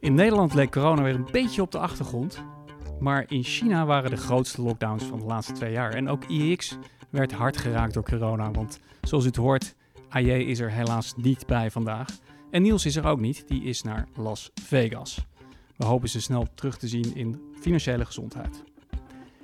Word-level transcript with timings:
In 0.00 0.14
Nederland 0.14 0.54
leek 0.54 0.70
corona 0.70 1.02
weer 1.02 1.14
een 1.14 1.28
beetje 1.32 1.62
op 1.62 1.70
de 1.70 1.78
achtergrond. 1.78 2.44
Maar 3.00 3.24
in 3.28 3.42
China 3.42 3.86
waren 3.86 4.10
de 4.10 4.16
grootste 4.16 4.62
lockdowns 4.62 5.04
van 5.04 5.18
de 5.18 5.24
laatste 5.24 5.52
twee 5.52 5.72
jaar. 5.72 5.94
En 5.94 6.08
ook 6.08 6.24
IEX 6.24 6.78
werd 7.10 7.32
hard 7.32 7.56
geraakt 7.56 7.94
door 7.94 8.02
corona. 8.02 8.50
Want 8.50 8.80
zoals 9.02 9.24
u 9.24 9.26
het 9.26 9.36
hoort, 9.36 9.74
AJ 10.08 10.30
is 10.30 10.58
er 10.58 10.70
helaas 10.70 11.14
niet 11.16 11.46
bij 11.46 11.70
vandaag. 11.70 12.08
En 12.50 12.62
Niels 12.62 12.86
is 12.86 12.96
er 12.96 13.06
ook 13.06 13.20
niet, 13.20 13.48
die 13.48 13.62
is 13.62 13.82
naar 13.82 14.08
Las 14.14 14.50
Vegas. 14.62 15.26
We 15.76 15.84
hopen 15.84 16.08
ze 16.08 16.20
snel 16.20 16.46
terug 16.54 16.78
te 16.78 16.88
zien 16.88 17.14
in 17.14 17.40
financiële 17.60 18.04
gezondheid. 18.04 18.64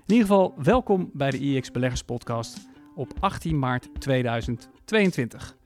In 0.07 0.15
ieder 0.15 0.27
geval, 0.27 0.55
welkom 0.57 1.11
bij 1.12 1.31
de 1.31 1.39
IEX 1.39 1.71
Beleggers 1.71 2.03
Podcast 2.03 2.69
op 2.95 3.12
18 3.21 3.59
maart 3.59 3.89
2022. 3.99 5.57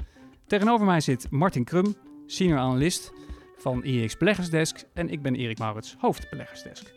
Tegenover 0.47 0.87
mij 0.87 1.01
zit 1.01 1.31
Martin 1.31 1.65
Krum, 1.65 1.95
senior 2.27 2.59
analist 2.59 3.13
van 3.59 3.83
IEX 3.85 4.17
Beleggersdesk 4.17 4.85
en 4.95 5.09
ik 5.09 5.23
ben 5.23 5.35
Erik 5.35 5.59
Maurits, 5.59 5.97
hoofdbeleggersdesk. 5.99 6.95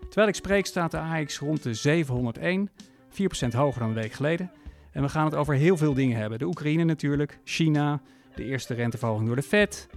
Terwijl 0.00 0.28
ik 0.28 0.34
spreek 0.34 0.66
staat 0.66 0.90
de 0.90 0.98
AX 0.98 1.38
rond 1.38 1.62
de 1.62 1.74
701, 1.74 2.70
4% 3.10 3.56
hoger 3.56 3.80
dan 3.80 3.88
een 3.88 3.94
week 3.94 4.12
geleden. 4.12 4.50
En 4.92 5.02
we 5.02 5.08
gaan 5.08 5.24
het 5.24 5.34
over 5.34 5.54
heel 5.54 5.76
veel 5.76 5.94
dingen 5.94 6.16
hebben. 6.16 6.38
De 6.38 6.44
Oekraïne 6.44 6.84
natuurlijk, 6.84 7.38
China, 7.44 8.00
de 8.34 8.44
eerste 8.44 8.74
renteverhoging 8.74 9.26
door 9.26 9.36
de 9.36 9.42
Fed, 9.42 9.88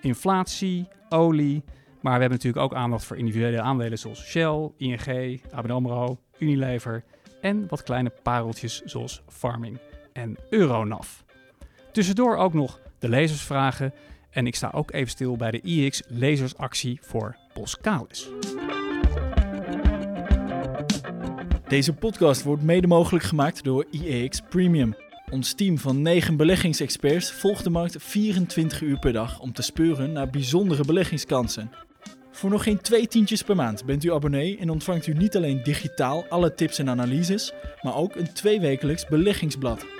inflatie, 0.00 0.88
olie. 1.08 1.64
Maar 2.00 2.14
we 2.14 2.20
hebben 2.20 2.38
natuurlijk 2.38 2.64
ook 2.64 2.74
aandacht 2.74 3.04
voor 3.04 3.16
individuele 3.16 3.60
aandelen 3.60 3.98
zoals 3.98 4.24
Shell, 4.24 4.70
ING, 4.76 5.40
ABN 5.50 5.70
AMRO, 5.70 6.18
Unilever 6.38 7.04
en 7.40 7.66
wat 7.68 7.82
kleine 7.82 8.12
pareltjes 8.22 8.82
zoals 8.84 9.22
Farming 9.28 9.78
en 10.12 10.36
Euronav. 10.50 11.08
Tussendoor 11.92 12.36
ook 12.36 12.52
nog 12.52 12.80
de 12.98 13.08
lezersvragen 13.08 13.92
en 14.36 14.46
ik 14.46 14.54
sta 14.54 14.70
ook 14.74 14.92
even 14.92 15.10
stil 15.10 15.36
bij 15.36 15.50
de 15.50 15.60
IX 15.60 16.02
lezersactie 16.08 16.98
voor 17.02 17.36
Boskalis. 17.54 18.28
Deze 21.68 21.92
podcast 21.92 22.42
wordt 22.42 22.62
mede 22.62 22.86
mogelijk 22.86 23.24
gemaakt 23.24 23.64
door 23.64 23.86
IEX 23.90 24.40
Premium. 24.48 24.94
Ons 25.30 25.54
team 25.54 25.78
van 25.78 26.02
9 26.02 26.36
beleggingsexperts 26.36 27.32
volgt 27.32 27.64
de 27.64 27.70
markt 27.70 27.96
24 27.98 28.80
uur 28.80 28.98
per 28.98 29.12
dag 29.12 29.40
om 29.40 29.52
te 29.52 29.62
speuren 29.62 30.12
naar 30.12 30.30
bijzondere 30.30 30.84
beleggingskansen. 30.84 31.70
Voor 32.30 32.50
nog 32.50 32.62
geen 32.62 32.80
twee 32.80 33.08
tientjes 33.08 33.42
per 33.42 33.56
maand 33.56 33.84
bent 33.84 34.04
u 34.04 34.12
abonnee 34.12 34.58
en 34.58 34.70
ontvangt 34.70 35.06
u 35.06 35.12
niet 35.12 35.36
alleen 35.36 35.62
digitaal 35.62 36.24
alle 36.28 36.54
tips 36.54 36.78
en 36.78 36.90
analyses, 36.90 37.52
maar 37.82 37.96
ook 37.96 38.16
een 38.16 38.32
tweewekelijks 38.32 39.06
beleggingsblad. 39.06 39.95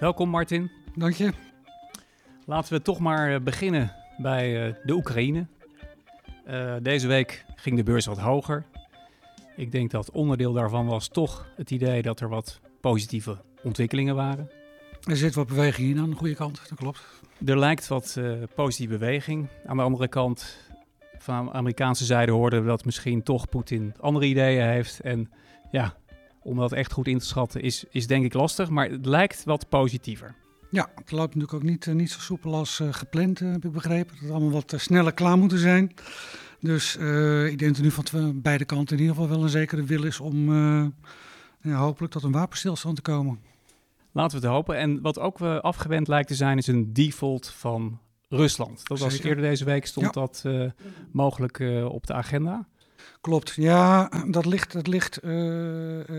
Welkom 0.00 0.28
Martin. 0.28 0.70
Dank 0.94 1.14
je. 1.14 1.32
Laten 2.46 2.72
we 2.72 2.82
toch 2.82 2.98
maar 2.98 3.34
eh, 3.34 3.40
beginnen 3.40 3.92
bij 4.18 4.68
uh, 4.68 4.74
de 4.84 4.92
Oekraïne. 4.92 5.46
Uh, 6.48 6.74
deze 6.82 7.06
week 7.06 7.44
ging 7.54 7.76
de 7.76 7.82
beurs 7.82 8.06
wat 8.06 8.18
hoger. 8.18 8.64
Ik 9.56 9.72
denk 9.72 9.90
dat 9.90 10.10
onderdeel 10.10 10.52
daarvan 10.52 10.86
was 10.86 11.08
toch 11.08 11.46
het 11.56 11.70
idee 11.70 12.02
dat 12.02 12.20
er 12.20 12.28
wat 12.28 12.60
positieve 12.80 13.36
ontwikkelingen 13.62 14.14
waren. 14.14 14.50
Er 15.04 15.16
zit 15.16 15.34
wat 15.34 15.46
beweging 15.46 15.90
in 15.90 15.98
aan 15.98 16.10
de 16.10 16.16
goede 16.16 16.34
kant, 16.34 16.62
dat 16.68 16.78
klopt. 16.78 17.02
Er 17.46 17.58
lijkt 17.58 17.88
wat 17.88 18.16
uh, 18.18 18.32
positieve 18.54 18.98
beweging. 18.98 19.48
Aan 19.66 19.76
de 19.76 19.82
andere 19.82 20.08
kant, 20.08 20.56
van 21.18 21.44
de 21.44 21.52
Amerikaanse 21.52 22.04
zijde 22.04 22.32
hoorden 22.32 22.62
we 22.62 22.68
dat 22.68 22.84
misschien 22.84 23.22
toch 23.22 23.48
Poetin 23.48 23.94
andere 24.00 24.26
ideeën 24.26 24.66
heeft. 24.66 25.00
En 25.00 25.30
ja, 25.70 25.94
om 26.42 26.56
dat 26.56 26.72
echt 26.72 26.92
goed 26.92 27.06
in 27.06 27.18
te 27.18 27.26
schatten 27.26 27.62
is, 27.62 27.84
is 27.90 28.06
denk 28.06 28.24
ik 28.24 28.34
lastig, 28.34 28.68
maar 28.70 28.90
het 28.90 29.06
lijkt 29.06 29.44
wat 29.44 29.68
positiever. 29.68 30.34
Ja, 30.70 30.90
het 30.94 31.10
loopt 31.10 31.34
natuurlijk 31.34 31.54
ook 31.54 31.70
niet, 31.70 31.86
uh, 31.86 31.94
niet 31.94 32.10
zo 32.10 32.20
soepel 32.20 32.54
als 32.54 32.78
uh, 32.80 32.92
gepland, 32.92 33.38
heb 33.38 33.64
ik 33.64 33.72
begrepen. 33.72 34.14
Dat 34.14 34.22
het 34.22 34.30
allemaal 34.30 34.50
wat 34.50 34.74
sneller 34.76 35.12
klaar 35.12 35.38
moeten 35.38 35.58
zijn. 35.58 35.94
Dus 36.60 36.96
ik 37.46 37.58
denk 37.58 37.76
dat 37.76 37.76
er 37.76 37.82
nu 37.82 37.90
van 37.90 38.40
beide 38.42 38.64
kanten 38.64 38.96
in 38.96 39.02
ieder 39.02 39.16
geval 39.16 39.30
wel 39.30 39.42
een 39.42 39.50
zekere 39.50 39.84
wil 39.84 40.04
is 40.04 40.20
om 40.20 40.54
ja, 41.60 41.74
hopelijk 41.74 42.12
tot 42.12 42.22
een 42.22 42.32
wapenstilstand 42.32 42.96
te 42.96 43.02
komen. 43.02 43.40
Laten 44.12 44.40
we 44.40 44.46
het 44.46 44.54
hopen. 44.54 44.76
En 44.76 45.00
wat 45.00 45.18
ook 45.18 45.40
uh, 45.40 45.58
afgewend 45.58 46.08
lijkt 46.08 46.28
te 46.28 46.34
zijn, 46.34 46.58
is 46.58 46.66
een 46.66 46.92
default 46.92 47.48
van 47.48 48.00
Rusland. 48.28 48.86
Dat 48.86 48.98
was 48.98 49.18
eerder 49.18 49.44
deze 49.44 49.64
week, 49.64 49.86
stond 49.86 50.06
ja. 50.06 50.12
dat 50.12 50.44
mogelijk 51.12 51.62
op 51.84 52.06
de 52.06 52.12
agenda. 52.12 52.68
Klopt, 53.20 53.52
ja, 53.56 54.10
dat 54.26 54.46
ligt, 54.46 54.72
dat 54.72 54.86
ligt 54.86 55.22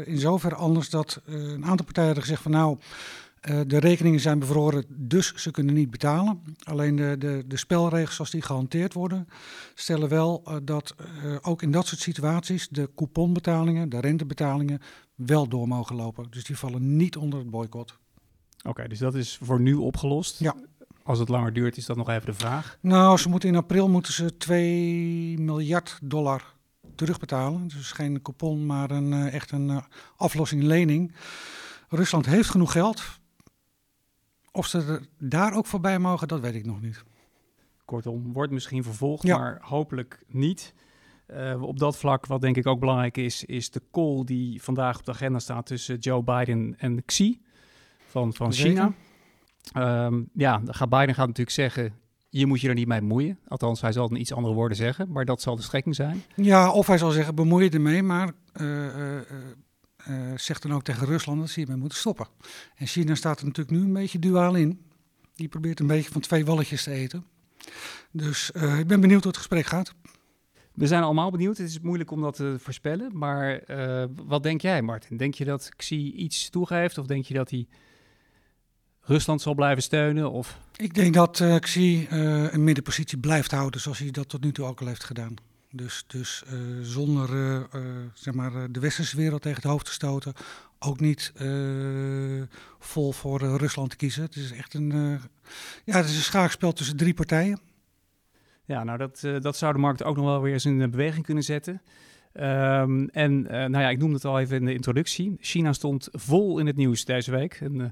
in 0.06 0.18
zoverre 0.18 0.56
anders 0.56 0.90
dat 0.90 1.22
een 1.26 1.66
aantal 1.66 1.86
partijen 1.86 2.10
hebben 2.10 2.24
gezegd 2.24 2.42
van 2.42 2.52
nou, 2.52 2.78
de 3.68 3.80
rekeningen 3.80 4.20
zijn 4.20 4.40
bevroren, 4.40 4.86
dus 4.88 5.34
ze 5.36 5.52
kunnen 5.52 5.74
niet 5.74 5.92
betalen. 5.92 6.42
Alleen 6.64 6.96
de, 6.96 7.16
de, 7.20 7.44
de 7.48 7.58
spelregels 7.58 8.16
zoals 8.16 8.32
die 8.32 8.42
gehanteerd 8.42 8.94
worden, 8.94 9.28
stellen 9.76 10.10
wel 10.10 10.44
dat 10.64 10.96
ook 11.42 11.62
in 11.62 11.72
dat 11.72 11.88
soort 11.88 12.02
situaties 12.02 12.68
de 12.70 12.90
couponbetalingen, 12.96 13.90
de 13.90 14.00
rentebetalingen, 14.00 14.80
wel 15.16 15.48
door 15.48 15.68
mogen 15.68 15.96
lopen. 15.96 16.28
Dus 16.30 16.44
die 16.44 16.58
vallen 16.58 16.96
niet 16.96 17.18
onder 17.18 17.40
het 17.40 17.50
boycott. 17.50 17.98
Oké, 18.58 18.70
okay, 18.70 18.88
dus 18.88 19.00
dat 19.00 19.16
is 19.16 19.40
voor 19.42 19.60
nu 19.60 19.74
opgelost. 19.74 20.40
Ja. 20.40 20.56
Als 21.04 21.20
het 21.20 21.30
langer 21.30 21.54
duurt, 21.54 21.78
is 21.78 21.86
dat 21.86 21.98
nog 21.98 22.10
even 22.10 22.26
de 22.26 22.34
vraag. 22.34 22.78
Nou, 22.82 23.18
ze 23.18 23.30
moeten 23.30 23.50
in 23.50 23.56
april 23.56 23.90
moeten 23.90 24.14
ze 24.14 24.38
2 24.38 25.40
miljard 25.40 26.00
dollar 26.04 26.54
terugbetalen. 26.96 27.68
Dus 27.68 27.92
geen 27.92 28.22
coupon, 28.22 28.66
maar 28.66 28.92
een, 28.92 29.12
uh, 29.12 29.34
echt 29.34 29.52
een 29.52 29.70
uh, 29.70 29.82
aflossing 30.16 30.64
lening. 30.64 31.14
Rusland 31.90 32.26
heeft 32.26 32.50
genoeg 32.50 32.72
geld. 32.72 33.20
Of 34.52 34.68
ze 34.68 34.78
er 34.78 35.08
daar 35.18 35.54
ook 35.54 35.66
voorbij 35.66 36.00
mogen, 36.00 36.28
dat 36.28 36.40
weet 36.40 36.56
ik 36.56 36.66
nog 36.66 36.82
niet. 36.82 37.04
Kortom, 37.86 38.34
wordt 38.34 38.52
misschien 38.52 38.84
vervolgd, 38.84 39.24
ja. 39.24 39.38
maar 39.38 39.60
hopelijk 39.62 40.24
niet. 40.28 40.74
Uh, 41.28 41.62
op 41.62 41.80
dat 41.80 41.98
vlak, 41.98 42.26
wat 42.26 42.42
denk 42.42 42.58
ik 42.58 42.68
ook 42.68 42.80
belangrijk 42.80 43.18
is, 43.18 43.44
is 43.46 43.72
de 43.72 43.82
call 43.92 44.24
die 44.24 44.62
vandaag 44.62 44.98
op 44.98 45.06
de 45.06 45.12
agenda 45.12 45.40
staat 45.40 45.66
tussen 45.66 45.98
Joe 45.98 46.24
Biden 46.24 46.76
en 46.78 47.06
Xi 47.06 47.42
van, 48.08 48.34
van 48.34 48.52
China. 48.54 48.94
Um, 49.78 50.30
ja, 50.34 50.62
gaat 50.66 50.90
Biden 50.90 51.16
gaat 51.16 51.28
natuurlijk 51.28 51.56
zeggen, 51.56 51.94
je 52.34 52.46
moet 52.46 52.62
je 52.62 52.68
er 52.68 52.74
niet 52.74 52.88
mee 52.88 53.00
bemoeien. 53.00 53.40
Althans, 53.48 53.82
hij 53.82 53.92
zal 53.92 54.10
in 54.10 54.20
iets 54.20 54.34
andere 54.34 54.54
woorden 54.54 54.78
zeggen, 54.78 55.12
maar 55.12 55.26
dat 55.26 55.42
zal 55.42 55.56
de 55.56 55.62
strekking 55.62 55.96
zijn. 55.96 56.24
Ja, 56.36 56.72
of 56.72 56.88
hij 56.88 56.98
zal 56.98 57.12
zeggen, 57.12 57.36
bemoei 57.36 57.64
je 57.64 57.70
ermee, 57.70 58.04
maar 58.04 58.32
uh, 58.62 58.86
uh, 58.86 59.22
zegt 60.36 60.62
dan 60.62 60.74
ook 60.74 60.84
tegen 60.84 61.08
Rusland 61.08 61.40
dat 61.40 61.50
ze 61.50 61.60
hiermee 61.60 61.78
moeten 61.78 61.98
stoppen. 61.98 62.28
En 62.76 62.88
China 62.88 63.16
staat 63.16 63.40
er 63.40 63.46
natuurlijk 63.46 63.78
nu 63.78 63.84
een 63.84 63.94
beetje 63.94 64.20
duaal 64.20 64.56
in. 64.56 64.82
Die 65.36 65.48
probeert 65.48 65.80
een 65.80 65.88
beetje 65.88 66.12
van 66.12 66.22
twee 66.22 66.46
walletjes 66.46 66.84
te 66.84 66.92
eten. 66.92 67.26
Dus 68.12 68.52
ik 68.52 68.88
ben 68.88 69.02
benieuwd 69.02 69.24
hoe 69.24 69.32
het 69.32 69.38
gesprek 69.38 69.66
gaat. 69.66 69.94
We 70.74 70.88
zijn 70.88 71.04
allemaal 71.04 71.32
benieuwd. 71.32 71.58
Het 71.58 71.68
is 71.68 71.80
moeilijk 71.80 72.12
om 72.12 72.22
dat 72.22 72.36
te 72.36 72.56
voorspellen. 72.60 73.18
Maar 73.18 73.64
wat 74.26 74.44
denk 74.44 74.62
jij, 74.62 74.82
Martin? 74.82 75.18
Denk 75.18 75.34
je 75.34 75.46
dat 75.46 75.70
Xi 75.76 76.14
iets 76.14 76.50
toegeeft? 76.50 76.98
Of 76.98 77.06
denk 77.06 77.26
je 77.26 77.34
dat 77.34 77.50
hij 77.50 77.68
Rusland 79.02 79.42
zal 79.42 79.56
blijven 79.56 79.84
steunen? 79.84 80.32
Of? 80.32 80.58
Ik 80.76 80.94
denk 80.94 81.14
dat 81.14 81.40
uh, 81.40 81.56
Xi 81.60 82.08
uh, 82.12 82.54
een 82.54 82.64
middenpositie 82.64 83.18
blijft 83.18 83.52
houden 83.52 83.82
zoals 83.82 84.00
hij 84.00 84.12
dat 84.12 84.30
tot 84.30 84.44
nu 84.44 84.52
toe 84.52 84.66
ook 84.66 84.82
al 84.82 84.88
heeft 84.88 85.04
gedaan. 85.04 85.34
Dus, 85.74 86.04
dus 86.08 86.44
zonder 86.82 87.30
zeg 88.14 88.34
maar, 88.34 88.72
de 88.72 88.80
westerse 88.80 89.16
wereld 89.16 89.42
tegen 89.42 89.62
het 89.62 89.72
hoofd 89.72 89.86
te 89.86 89.92
stoten. 89.92 90.34
Ook 90.80 91.00
niet 91.00 91.34
vol 92.80 93.12
voor 93.12 93.40
Rusland 93.40 93.90
te 93.90 93.96
kiezen. 93.96 94.24
Het 94.24 94.36
is 94.36 94.52
echt 94.52 94.74
een, 94.74 94.90
ja, 95.86 95.96
het 95.96 96.06
is 96.06 96.16
een 96.16 96.22
schaakspel 96.22 96.74
tussen 96.74 96.98
drie 96.98 97.14
partijen. 97.14 97.60
Ja, 98.66 98.84
nou 98.84 98.98
dat, 98.98 99.28
dat 99.42 99.58
zou 99.58 99.74
de 99.74 99.80
markt 99.80 100.04
ook 100.04 100.16
nog 100.16 100.26
wel 100.26 100.42
weer 100.42 100.54
eens 100.54 100.66
in 100.66 100.92
beweging 100.92 101.26
kunnen 101.26 101.44
zetten. 101.44 101.82
Um, 102.34 103.10
en 103.10 103.42
nou 103.42 103.80
ja, 103.80 103.90
ik 103.90 104.00
noemde 104.00 104.16
het 104.16 104.26
al 104.26 104.40
even 104.40 104.58
in 104.58 104.66
de 104.66 104.74
introductie. 104.74 105.38
China 105.40 105.74
stond 105.74 106.08
vol 106.12 106.60
in 106.60 106.68
het 106.68 106.76
nieuws 106.76 107.06
deze 107.06 107.32
week. 107.32 107.60
Uh, 107.60 107.86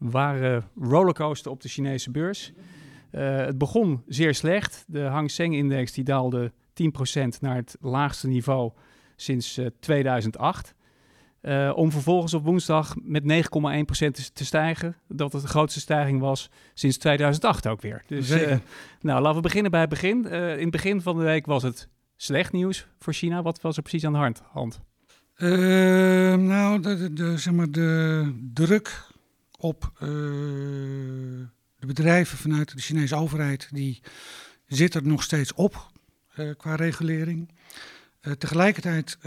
ware 0.00 0.62
rollercoaster 0.80 1.50
op 1.50 1.60
de 1.60 1.68
Chinese 1.68 2.10
beurs. 2.10 2.52
het 3.10 3.58
begon 3.58 4.02
zeer 4.06 4.34
slecht. 4.34 4.84
De 4.86 5.00
Hang 5.00 5.30
Seng-index 5.30 5.92
die 5.92 6.04
daalde 6.04 6.52
10% 6.52 7.40
naar 7.40 7.56
het 7.56 7.76
laagste 7.80 8.28
niveau 8.28 8.72
sinds 9.16 9.60
2008. 9.80 10.74
Uh, 11.42 11.72
om 11.74 11.92
vervolgens 11.92 12.34
op 12.34 12.44
woensdag 12.44 12.94
met 13.02 13.22
9,1% 13.22 13.28
te, 13.88 14.32
te 14.32 14.44
stijgen. 14.44 14.96
Dat 15.08 15.32
het 15.32 15.42
de 15.42 15.48
grootste 15.48 15.80
stijging 15.80 16.20
was 16.20 16.50
sinds 16.74 16.96
2008 16.96 17.66
ook 17.66 17.80
weer. 17.80 18.02
Dus 18.06 18.28
nou, 19.00 19.20
laten 19.20 19.34
we 19.34 19.40
beginnen 19.40 19.70
bij 19.70 19.80
het 19.80 19.88
begin. 19.88 20.26
In 20.26 20.60
het 20.60 20.70
begin 20.70 21.00
van 21.00 21.16
de 21.16 21.24
week 21.24 21.46
was 21.46 21.62
het 21.62 21.88
slecht 22.16 22.52
nieuws 22.52 22.86
voor 22.98 23.12
China. 23.12 23.42
Wat 23.42 23.60
was 23.60 23.76
er 23.76 23.82
precies 23.82 24.04
aan 24.04 24.12
de 24.12 24.18
hand? 24.18 24.42
hand? 24.52 24.80
nou, 26.36 26.80
de, 26.80 26.96
de, 26.96 27.12
de, 27.12 27.38
zeg 27.38 27.54
maar 27.54 27.70
de 27.70 28.50
druk 28.54 29.08
op 29.60 29.92
de 29.98 31.86
bedrijven 31.86 32.38
vanuit 32.38 32.74
de 32.74 32.80
Chinese 32.80 33.16
overheid... 33.16 33.68
die 33.70 34.00
zit 34.66 34.94
er 34.94 35.06
nog 35.06 35.22
steeds 35.22 35.52
op 35.54 35.90
qua 36.56 36.74
regulering. 36.74 37.48
tegelijkertijd 38.38 39.18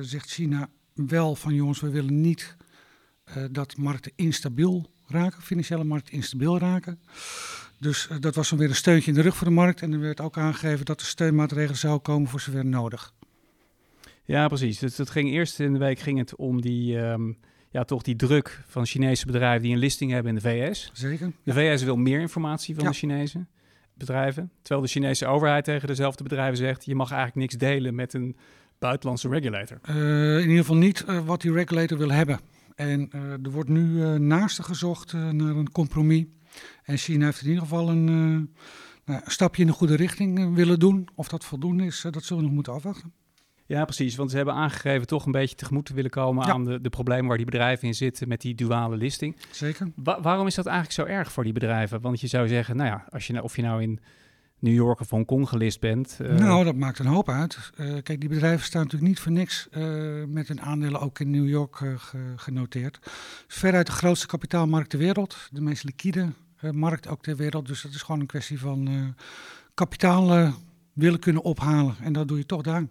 zegt 0.00 0.30
China 0.30 0.70
wel 0.94 1.34
van 1.34 1.54
jongens, 1.54 1.80
we 1.80 1.90
willen 1.90 2.20
niet 2.20 2.56
dat 3.50 3.76
markten 3.76 4.12
instabiel 4.16 4.90
raken, 5.06 5.42
financiële 5.42 5.84
markt 5.84 6.10
instabiel 6.10 6.58
raken. 6.58 7.00
Dus 7.78 8.08
dat 8.20 8.34
was 8.34 8.48
dan 8.48 8.58
weer 8.58 8.68
een 8.68 8.74
steuntje 8.74 9.10
in 9.10 9.16
de 9.16 9.22
rug 9.22 9.36
voor 9.36 9.46
de 9.46 9.52
markt. 9.52 9.82
En 9.82 9.92
er 9.92 10.00
werd 10.00 10.20
ook 10.20 10.38
aangegeven 10.38 10.84
dat 10.84 11.00
er 11.00 11.06
steunmaatregelen 11.06 11.78
zouden 11.78 12.02
komen 12.02 12.28
voor 12.28 12.40
zover 12.40 12.64
nodig. 12.64 13.14
Ja, 14.24 14.48
precies. 14.48 14.78
Dus 14.78 14.96
het 14.96 15.10
ging 15.10 15.30
eerst 15.30 15.60
in 15.60 15.72
de 15.72 15.78
week 15.78 15.98
ging 15.98 16.18
het 16.18 16.36
om 16.36 16.60
die, 16.60 16.98
ehm, 16.98 17.32
ja, 17.70 17.84
toch 17.84 18.02
die 18.02 18.16
druk 18.16 18.64
van 18.66 18.86
Chinese 18.86 19.26
bedrijven 19.26 19.62
die 19.62 19.72
een 19.72 19.78
listing 19.78 20.10
hebben 20.10 20.36
in 20.36 20.42
de 20.42 20.48
VS. 20.48 20.90
Zeker. 20.92 21.32
De 21.44 21.52
VS 21.52 21.82
wil 21.82 21.96
meer 21.96 22.20
informatie 22.20 22.74
van 22.74 22.84
Ja. 22.84 22.90
de 22.90 22.96
Chinese 22.96 23.46
bedrijven. 23.94 24.50
Terwijl 24.62 24.86
de 24.86 24.92
Chinese 24.92 25.26
overheid 25.26 25.64
tegen 25.64 25.88
dezelfde 25.88 26.22
bedrijven 26.22 26.56
zegt: 26.56 26.84
je 26.84 26.94
mag 26.94 27.10
eigenlijk 27.10 27.40
niks 27.40 27.54
delen 27.54 27.94
met 27.94 28.14
een 28.14 28.36
buitenlandse 28.78 29.28
regulator. 29.28 29.78
Eh, 29.82 30.34
in 30.34 30.40
ieder 30.48 30.56
geval 30.56 30.76
niet 30.76 31.04
eh, 31.04 31.26
wat 31.26 31.40
die 31.40 31.52
regulator 31.52 31.98
wil 31.98 32.10
hebben. 32.10 32.40
En 32.74 33.08
eh, 33.10 33.20
er 33.22 33.50
wordt 33.50 33.68
nu 33.68 34.18
naasten 34.18 34.64
gezocht 34.64 35.12
naar 35.12 35.56
een 35.56 35.70
compromis. 35.72 36.24
En 36.84 36.96
China 36.96 37.24
heeft 37.24 37.40
in 37.40 37.46
ieder 37.48 37.62
geval 37.62 37.88
een, 37.88 38.04
nou, 39.04 39.20
een 39.24 39.30
stapje 39.30 39.62
in 39.62 39.68
de 39.68 39.74
goede 39.74 39.96
richting 39.96 40.54
willen 40.54 40.78
doen. 40.78 41.08
Of 41.14 41.28
dat 41.28 41.44
voldoende 41.44 41.84
is, 41.84 42.00
dat 42.10 42.24
zullen 42.24 42.36
we 42.36 42.42
nog 42.42 42.52
moeten 42.54 42.72
afwachten. 42.72 43.12
Ja, 43.70 43.84
precies. 43.84 44.16
Want 44.16 44.30
ze 44.30 44.36
hebben 44.36 44.54
aangegeven 44.54 45.06
toch 45.06 45.26
een 45.26 45.32
beetje 45.32 45.56
tegemoet 45.56 45.84
te 45.86 45.94
willen 45.94 46.10
komen 46.10 46.46
Ja. 46.46 46.52
aan 46.52 46.64
de, 46.64 46.80
de 46.80 46.88
problemen 46.88 47.26
waar 47.26 47.36
die 47.36 47.46
bedrijven 47.46 47.88
in 47.88 47.94
zitten 47.94 48.28
met 48.28 48.40
die 48.40 48.54
duale 48.54 48.96
listing. 48.96 49.36
Zeker. 49.50 49.90
Wa- 49.96 50.20
waarom 50.20 50.46
is 50.46 50.54
dat 50.54 50.66
eigenlijk 50.66 50.96
zo 51.08 51.14
erg 51.14 51.32
voor 51.32 51.44
die 51.44 51.52
bedrijven? 51.52 52.00
Want 52.00 52.20
je 52.20 52.26
zou 52.26 52.48
zeggen, 52.48 52.76
nou 52.76 52.88
ja, 52.88 53.04
als 53.10 53.26
je, 53.26 53.32
nou- 53.32 53.44
of 53.44 53.56
je 53.56 53.62
nou 53.62 53.82
in 53.82 54.00
New 54.58 54.74
York 54.74 55.00
of 55.00 55.10
Hongkong 55.10 55.48
gelist 55.48 55.80
bent. 55.80 56.16
eh, 56.20 56.34
Nou, 56.34 56.64
dat 56.64 56.74
maakt 56.76 56.98
een 56.98 57.06
hoop 57.06 57.28
uit. 57.28 57.70
Eh, 57.76 57.86
kijk, 58.02 58.20
die 58.20 58.28
bedrijven 58.28 58.66
staan 58.66 58.82
natuurlijk 58.82 59.08
niet 59.10 59.20
voor 59.20 59.32
niks 59.32 59.68
eh, 59.70 59.82
met 60.26 60.48
hun 60.48 60.60
aandelen 60.60 61.00
ook 61.00 61.18
in 61.18 61.30
New 61.30 61.48
York 61.48 61.76
ge- 61.76 62.32
genoteerd. 62.36 62.98
Veruit 63.46 63.86
de 63.86 63.92
grootste 63.92 64.26
kapitaalmarkt 64.26 64.90
ter 64.90 64.98
wereld. 64.98 65.48
De 65.52 65.60
meest 65.60 65.84
liquide 65.84 66.26
markt 66.72 67.08
ook 67.08 67.22
ter 67.22 67.36
wereld. 67.36 67.66
Dus 67.66 67.82
dat 67.82 67.92
is 67.92 68.02
gewoon 68.02 68.20
een 68.20 68.26
kwestie 68.26 68.60
van 68.60 69.14
kapitaal 69.74 70.52
willen 70.92 71.20
kunnen 71.20 71.42
ophalen. 71.42 71.94
En 72.02 72.12
dat 72.12 72.28
doe 72.28 72.38
je 72.38 72.46
toch 72.46 72.62
daar. 72.62 72.86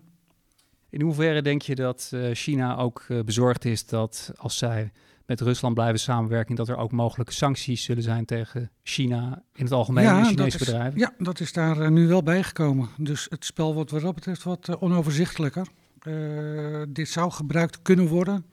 In 0.89 1.01
hoeverre 1.01 1.41
denk 1.41 1.61
je 1.61 1.75
dat 1.75 2.09
eh, 2.13 2.29
China 2.33 2.77
ook 2.77 3.05
eh, 3.07 3.19
bezorgd 3.19 3.65
is 3.65 3.85
dat 3.85 4.31
als 4.35 4.57
zij 4.57 4.91
met 5.25 5.41
Rusland 5.41 5.73
blijven 5.73 5.99
samenwerken, 5.99 6.55
dat 6.55 6.67
er 6.67 6.77
ook 6.77 6.91
mogelijke 6.91 7.33
sancties 7.33 7.83
zullen 7.83 8.03
zijn 8.03 8.25
tegen 8.25 8.71
China 8.83 9.43
in 9.53 9.63
het 9.63 9.73
algemeen 9.73 10.05
en 10.05 10.15
dat 10.15 10.27
Chinese 10.27 10.57
is, 10.57 10.65
bedrijven? 10.65 10.99
ja, 10.99 11.13
dat 11.17 11.39
is 11.39 11.53
daar 11.53 11.81
eh, 11.81 11.89
nu 11.89 12.07
wel 12.07 12.23
bijgekomen. 12.23 12.89
Dus 12.97 13.27
het 13.29 13.45
spel 13.45 13.73
wordt 13.73 13.91
wat 13.91 14.01
dat 14.01 14.15
betreft 14.15 14.43
wat 14.43 14.79
onoverzichtelijker. 14.79 15.67
Dit 16.89 17.09
zou 17.09 17.31
gebruikt 17.31 17.81
kunnen 17.81 18.07
worden 18.07 18.45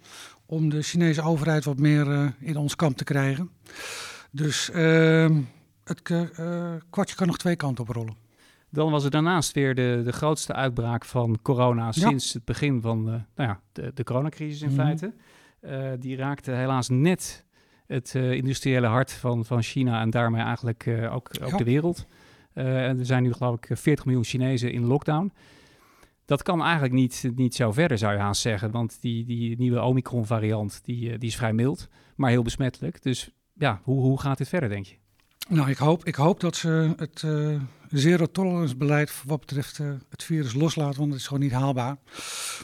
om 0.47 0.69
de 0.69 0.83
Chinese 0.83 1.23
overheid 1.23 1.65
wat 1.65 1.79
meer 1.79 2.35
in 2.39 2.57
ons 2.57 2.77
kamp 2.77 2.97
te 2.97 3.05
krijgen. 3.05 3.51
Dus 4.31 4.71
ehm, 4.71 5.41
het 5.85 6.03
kwartje 6.91 7.17
kan 7.17 7.27
nog 7.27 7.39
twee 7.39 7.57
kanten 7.57 7.85
op 7.85 7.95
rollen. 7.95 8.26
Dan 8.71 8.91
was 8.91 9.05
er 9.05 9.11
daarnaast 9.11 9.53
weer 9.53 9.75
de, 9.75 10.01
de 10.05 10.13
grootste 10.13 10.53
uitbraak 10.53 11.05
van 11.05 11.39
corona 11.43 11.85
Ja. 11.85 11.93
sinds 11.93 12.33
het 12.33 12.45
begin 12.45 12.81
van 12.81 13.05
de, 13.05 13.11
nou 13.11 13.25
ja, 13.49 13.61
de, 13.73 13.91
de 13.95 14.05
coronacrisis 14.05 14.63
in 14.63 14.69
Mhm. 14.69 14.77
feite. 14.77 15.15
Eh, 15.61 15.91
die 15.99 16.17
raakte 16.17 16.51
helaas 16.51 16.89
net 16.89 17.45
het 17.87 18.15
eh, 18.15 18.33
industriële 18.33 18.87
hart 18.87 19.13
van, 19.13 19.45
van 19.45 19.63
China 19.63 20.01
en 20.01 20.11
daarmee 20.11 20.43
eigenlijk 20.43 20.87
eh, 20.87 21.15
ook, 21.15 21.31
ook 21.43 21.51
Ja. 21.51 21.57
de 21.57 21.65
wereld. 21.65 22.07
En 22.53 22.99
er 22.99 23.07
zijn 23.07 23.23
nu 23.23 23.33
geloof 23.33 23.55
ik 23.57 23.77
40 23.79 24.05
miljoen 24.05 24.25
Chinezen 24.25 24.73
in 24.73 24.85
lockdown. 24.87 25.33
Dat 26.25 26.43
kan 26.43 26.63
eigenlijk 26.63 26.93
niet, 26.93 27.31
niet 27.35 27.55
zo 27.55 27.73
verder, 27.73 27.99
zou 27.99 28.13
je 28.13 28.19
haast 28.19 28.41
zeggen. 28.41 28.71
Want 28.71 29.01
die, 29.01 29.25
die 29.25 29.57
nieuwe 29.59 29.81
Omicron-variant 29.83 30.81
die, 30.85 31.19
die 31.19 31.29
is 31.29 31.37
vrij 31.37 31.53
mild, 31.53 31.89
maar 32.17 32.31
heel 32.31 32.43
besmettelijk. 32.43 33.03
Dus 33.03 33.31
ja, 33.55 33.81
hoe, 33.83 34.01
hoe 34.01 34.21
gaat 34.21 34.39
dit 34.39 34.49
verder, 34.49 34.69
denk 34.69 34.87
je? 34.87 34.97
Nou, 35.49 35.71
ik 35.71 35.77
hoop, 35.77 36.05
ik 36.05 36.15
hoop 36.15 36.41
dat 36.41 36.57
ze 36.57 36.95
het 36.97 37.23
eh 37.23 37.61
zero 37.91 38.27
tolerance 38.27 38.77
beleid 38.77 39.23
wat 39.25 39.41
betreft 39.41 39.79
eh, 39.79 39.93
het 40.09 40.23
virus 40.23 40.55
loslaten, 40.55 40.99
want 40.99 41.11
het 41.11 41.21
is 41.21 41.27
gewoon 41.27 41.43
niet 41.43 41.53
haalbaar. 41.53 41.97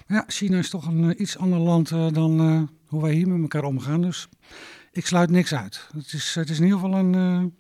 Ja, 0.06 0.25
China 0.26 0.58
is 0.58 0.70
toch 0.70 0.87
een 0.87 1.11
eh, 1.11 1.20
iets 1.20 1.38
ander 1.38 1.58
land 1.58 1.88
dan 1.88 2.69
hoe 2.87 3.02
wij 3.02 3.12
hier 3.12 3.29
met 3.29 3.40
elkaar 3.40 3.64
omgaan. 3.64 4.02
Dus 4.02 4.29
ik 4.93 5.06
sluit 5.06 5.31
niks 5.31 5.55
uit. 5.55 5.88
Het 5.96 6.12
is, 6.12 6.34
het 6.34 6.50
is 6.50 6.58
in 6.58 6.64
ieder 6.64 6.79
geval 6.79 6.99
een, 6.99 7.55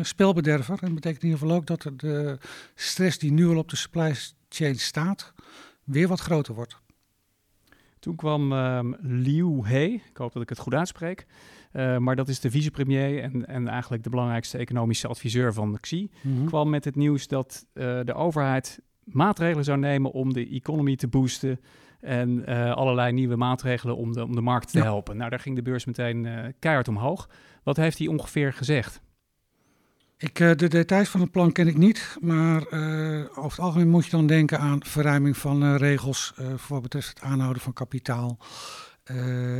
spelbederver. 0.00 0.78
En 0.80 0.86
dat 0.86 0.94
betekent 0.94 1.22
in 1.22 1.28
ieder 1.28 1.40
geval 1.40 1.56
ook 1.56 1.66
dat 1.66 1.90
de 1.96 2.38
stress 2.74 3.18
die 3.18 3.32
nu 3.32 3.48
al 3.48 3.56
op 3.56 3.68
de 3.68 3.76
supply 3.76 4.14
chain 4.48 4.78
staat, 4.78 5.32
weer 5.84 6.08
wat 6.08 6.20
groter 6.20 6.54
wordt. 6.54 6.76
Toen 7.98 8.16
kwam 8.16 8.52
ehm, 8.52 8.92
Liu 9.00 9.60
He, 9.62 9.84
ik 9.84 10.16
hoop 10.16 10.32
dat 10.32 10.42
ik 10.42 10.48
het 10.48 10.58
goed 10.58 10.74
uitspreek, 10.74 11.26
eh, 11.76 11.96
maar 11.98 12.16
dat 12.16 12.28
is 12.28 12.40
de 12.40 12.50
vicepremier 12.50 13.22
en, 13.22 13.46
en 13.46 13.68
eigenlijk 13.68 14.02
de 14.02 14.10
belangrijkste 14.10 14.58
economische 14.58 15.08
adviseur 15.08 15.52
van 15.52 15.78
Xi, 15.80 16.10
kwam 16.46 16.70
met 16.70 16.84
het 16.84 16.96
nieuws 16.96 17.28
dat 17.28 17.66
eh, 17.72 18.00
de 18.04 18.14
overheid 18.14 18.80
maatregelen 19.04 19.64
zou 19.64 19.78
nemen 19.78 20.12
om 20.12 20.32
de 20.32 20.48
economy 20.48 20.96
te 20.96 21.08
boosten 21.08 21.60
en 22.00 22.46
eh, 22.46 22.72
allerlei 22.72 23.12
nieuwe 23.12 23.36
maatregelen 23.36 23.96
om 23.96 24.12
de, 24.12 24.24
om 24.24 24.34
de 24.34 24.40
markt 24.40 24.70
te 24.70 24.78
Ja. 24.78 24.84
helpen. 24.84 25.16
Nou, 25.16 25.30
daar 25.30 25.40
ging 25.40 25.56
de 25.56 25.62
beurs 25.62 25.84
meteen 25.84 26.54
keihard 26.58 26.88
omhoog. 26.88 27.28
Wat 27.62 27.76
heeft 27.76 27.98
hij 27.98 28.06
ongeveer 28.06 28.52
gezegd? 28.52 29.00
Ik, 30.18 30.34
de 30.34 30.68
details 30.68 31.08
van 31.08 31.20
het 31.20 31.30
plan 31.30 31.52
ken 31.52 31.66
ik 31.68 31.76
niet, 31.76 32.16
maar 32.20 32.60
over 33.30 33.50
het 33.50 33.58
algemeen 33.58 33.88
moet 33.88 34.04
je 34.04 34.10
dan 34.10 34.26
denken 34.26 34.58
aan 34.58 34.84
verruiming 34.84 35.36
van 35.36 35.74
regels 35.76 36.32
eh, 36.36 36.46
voor 36.46 36.74
wat 36.74 36.82
betreft 36.82 37.08
het 37.08 37.20
aanhouden 37.20 37.62
van 37.62 37.72
kapitaal, 37.72 38.38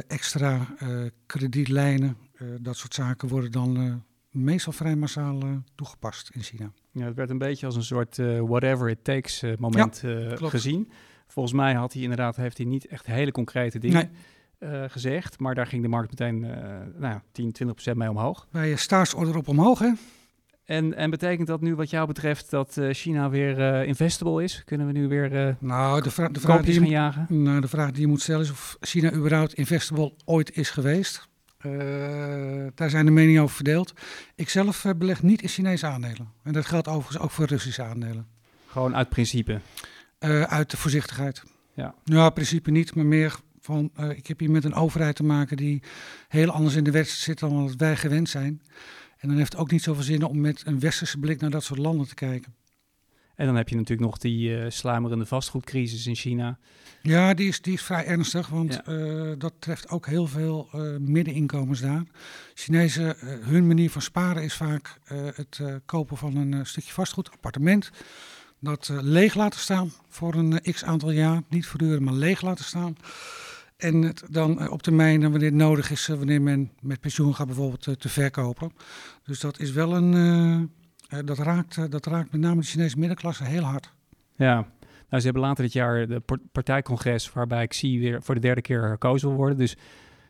extra 0.07 0.67
eh, 0.79 0.89
kredietlijnen, 1.27 2.17
eh, 2.35 2.47
dat 2.61 2.77
soort 2.77 2.95
zaken 2.95 3.29
worden 3.29 3.53
dan 3.53 3.77
eh, 3.77 3.95
meestal 4.43 4.73
vrij 4.73 4.97
massaal 4.97 5.41
eh, 5.41 5.49
toegepast 5.75 6.31
in 6.33 6.43
China. 6.43 6.73
Ja, 6.91 7.05
het 7.05 7.15
werd 7.15 7.31
een 7.31 7.39
beetje 7.39 7.67
als 7.67 7.77
een 7.77 7.83
soort 7.83 8.19
eh, 8.19 8.41
whatever 8.41 8.89
it 8.89 9.05
takes 9.05 9.43
eh, 9.43 9.53
moment 9.59 10.03
eh, 10.05 10.33
gezien. 10.37 10.91
Volgens 11.27 11.55
mij 11.55 11.75
had 11.75 11.93
hij 11.93 12.03
inderdaad 12.03 12.37
heeft 12.37 12.57
hij 12.57 12.67
niet 12.67 12.87
echt 12.87 13.07
hele 13.07 13.33
concrete 13.33 13.79
dingen 13.79 14.11
eh, 14.59 14.85
gezegd, 14.89 15.39
maar 15.39 15.55
daar 15.55 15.67
ging 15.67 15.83
de 15.83 15.89
markt 15.89 16.11
meteen 16.11 16.45
eh 16.45 16.61
nou, 16.99 17.13
ja, 17.15 17.23
10, 17.33 17.53
20 17.53 17.75
procent 17.75 17.97
mee 17.97 18.11
omhoog. 18.11 18.47
Bij 18.51 18.69
je 18.69 19.37
op 19.37 19.49
omhoog, 19.49 19.79
hè? 19.79 19.93
En, 20.67 20.95
en 20.95 21.11
betekent 21.11 21.47
dat 21.47 21.61
nu 21.61 21.75
wat 21.75 21.91
jou 21.91 22.07
betreft 22.07 22.51
dat 22.51 22.77
eh, 22.77 22.89
China 22.93 23.31
weer 23.31 23.61
eh, 23.61 23.89
investable 23.89 24.43
is? 24.43 24.63
Kunnen 24.65 24.87
we 24.87 24.93
nu 24.93 25.09
weer 25.09 25.47
eh 25.47 25.55
Nou, 25.59 26.03
de, 26.03 26.11
vra 26.11 26.29
de, 26.29 26.41
vraag 26.41 26.63
die 26.63 26.75
gaan 26.75 26.85
je, 26.85 26.91
jagen? 26.91 27.27
nou, 27.43 27.61
de 27.61 27.69
vraag 27.69 27.91
die 27.91 28.01
je 28.01 28.07
moet 28.07 28.23
stellen 28.23 28.41
is 28.43 28.51
of 28.51 28.77
China 28.81 29.13
überhaupt 29.13 29.55
investable 29.55 30.13
ooit 30.25 30.57
is 30.57 30.71
geweest. 30.71 31.29
Eh, 31.59 31.71
daar 32.75 32.91
zijn 32.91 33.05
de 33.05 33.11
meningen 33.11 33.43
over 33.43 33.55
verdeeld. 33.55 33.93
Ik 34.35 34.49
zelf 34.49 34.85
beleg 34.97 35.23
niet 35.23 35.43
in 35.43 35.49
Chinese 35.49 35.87
aandelen. 35.87 36.29
En 36.43 36.53
dat 36.53 36.67
geldt 36.67 36.89
overigens 36.89 37.19
ook 37.19 37.31
voor 37.31 37.47
Russische 37.47 37.83
aandelen. 37.83 38.27
Gewoon 38.67 38.97
uit 38.97 39.09
principe. 39.09 39.61
Eh, 40.19 40.43
uit 40.43 40.71
de 40.71 40.77
voorzichtigheid. 40.77 41.43
Ja. 41.75 41.95
Nou, 42.05 42.27
in 42.27 42.33
principe 42.33 42.71
niet, 42.71 42.95
maar 42.95 43.07
meer 43.07 43.35
van... 43.61 43.91
eh, 43.97 44.11
ik 44.11 44.27
heb 44.27 44.39
hier 44.41 44.51
met 44.51 44.65
een 44.65 44.75
overheid 44.75 45.17
te 45.17 45.25
maken 45.25 45.57
die 45.57 45.83
heel 46.29 46.51
anders 46.51 46.75
in 46.75 46.85
de 46.85 46.91
wedstrijd 46.91 47.23
zit 47.23 47.39
dan 47.39 47.63
wat 47.65 47.75
wij 47.77 47.97
gewend 47.97 48.29
zijn. 48.29 48.63
En 49.19 49.29
dan 49.29 49.37
heeft 49.37 49.53
het 49.53 49.61
ook 49.61 49.71
niet 49.71 49.83
zoveel 49.83 50.03
zin 50.03 50.23
om 50.25 50.41
met 50.41 50.63
een 50.67 50.81
westerse 50.81 51.19
blik 51.19 51.41
naar 51.41 51.51
dat 51.51 51.65
soort 51.65 51.79
landen 51.79 52.09
te 52.09 52.15
kijken. 52.15 52.55
En 53.35 53.47
dan 53.47 53.57
heb 53.57 53.69
je 53.69 53.75
natuurlijk 53.77 54.09
nog 54.09 54.19
die 54.19 54.71
sluimerende 54.71 55.27
vastgoedcrisis 55.27 56.07
in 56.07 56.15
China. 56.15 56.59
Ja, 57.03 57.35
die 57.35 57.49
is, 57.49 57.61
die 57.61 57.73
is 57.73 57.83
vrij 57.83 58.05
ernstig, 58.07 58.49
want 58.49 58.73
Ja. 58.73 58.83
eh, 58.85 59.33
dat 59.39 59.53
treft 59.59 59.89
ook 59.89 60.07
heel 60.07 60.27
veel 60.27 60.69
eh, 60.73 60.81
middeninkomens 60.99 61.81
daar. 61.81 62.03
Chinezen, 62.55 63.17
hun 63.41 63.67
manier 63.67 63.91
van 63.91 64.03
sparen 64.03 64.43
is 64.43 64.55
vaak 64.55 64.99
het 65.35 65.61
kopen 65.87 66.17
van 66.17 66.37
een 66.37 66.67
stukje 66.67 66.93
vastgoed, 66.93 67.31
appartement. 67.31 67.91
Dat 68.61 68.91
leeg 68.93 69.35
laten 69.35 69.61
staan 69.61 69.93
voor 70.09 70.35
een 70.35 70.61
x 70.73 70.85
aantal 70.85 71.11
jaar. 71.11 71.43
Niet 71.49 71.67
verduren, 71.67 72.03
maar 72.03 72.15
leeg 72.15 72.41
laten 72.43 72.65
staan. 72.65 72.97
En 73.77 74.03
het 74.03 74.23
dan 74.31 74.61
eh, 74.61 74.71
op 74.73 74.83
termijn, 74.83 75.23
en 75.23 75.31
wanneer 75.31 75.49
het 75.49 75.59
nodig 75.59 75.91
is, 75.91 76.09
eh, 76.09 76.17
wanneer 76.17 76.43
men 76.43 76.71
met 76.81 77.01
pensioen 77.01 77.35
gaat 77.35 77.47
bijvoorbeeld 77.47 77.87
eh, 77.87 77.95
te 77.95 78.09
verkopen. 78.09 78.73
Dus 79.25 79.41
dat 79.41 79.59
is 79.61 79.71
wel 79.73 79.95
een. 79.97 80.15
eh, 80.15 81.19
eh, 81.19 81.27
dat, 81.27 81.39
raakt, 81.39 81.77
eh, 81.77 81.85
dat 81.89 82.07
raakt 82.07 82.33
met 82.33 82.41
name 82.41 82.61
de 82.61 82.67
Chinese 82.67 82.99
middenklasse 82.99 83.45
heel 83.45 83.63
hard. 83.63 83.93
Ja, 84.37 84.55
nou, 85.09 85.19
ze 85.23 85.25
hebben 85.25 85.43
later 85.43 85.65
dit 85.65 85.73
jaar 85.73 86.07
de 86.07 86.21
par- 86.21 86.39
partijcongres 86.53 87.33
waarbij 87.33 87.67
Xi 87.67 87.99
weer 87.99 88.23
voor 88.23 88.35
de 88.35 88.41
derde 88.41 88.61
keer 88.61 88.83
herkozen 88.83 89.29
wil 89.29 89.37
worden. 89.37 89.59
Dus 89.59 89.77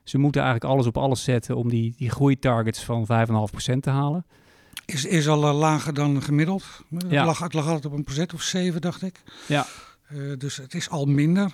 ze 0.05 0.19
moeten 0.19 0.43
eigenlijk 0.43 0.73
alles 0.73 0.87
op 0.87 0.97
alles 0.99 1.23
zetten 1.25 1.57
om 1.57 1.69
die, 1.69 1.95
die 1.97 2.11
groeitargets 2.11 2.85
van 2.85 3.07
5,5% 3.07 3.81
te 3.81 3.91
halen. 3.91 4.27
Is, 4.85 5.05
is 5.05 5.29
al 5.29 5.49
eh, 5.49 5.59
lager 5.59 5.95
dan 5.95 6.23
gemiddeld. 6.23 6.65
Het, 6.91 7.05
Ja. 7.09 7.25
lag, 7.25 7.39
het 7.39 7.53
lag 7.55 7.67
altijd 7.67 7.87
op 7.87 7.93
een 7.93 8.05
procent 8.05 8.35
of 8.35 8.43
zeven, 8.43 8.81
dacht 8.81 9.03
ik. 9.03 9.23
Ja. 9.49 9.67
Eh, 10.09 10.19
dus 10.39 10.57
het 10.57 10.75
is 10.75 10.89
al 10.91 11.05
minder. 11.05 11.53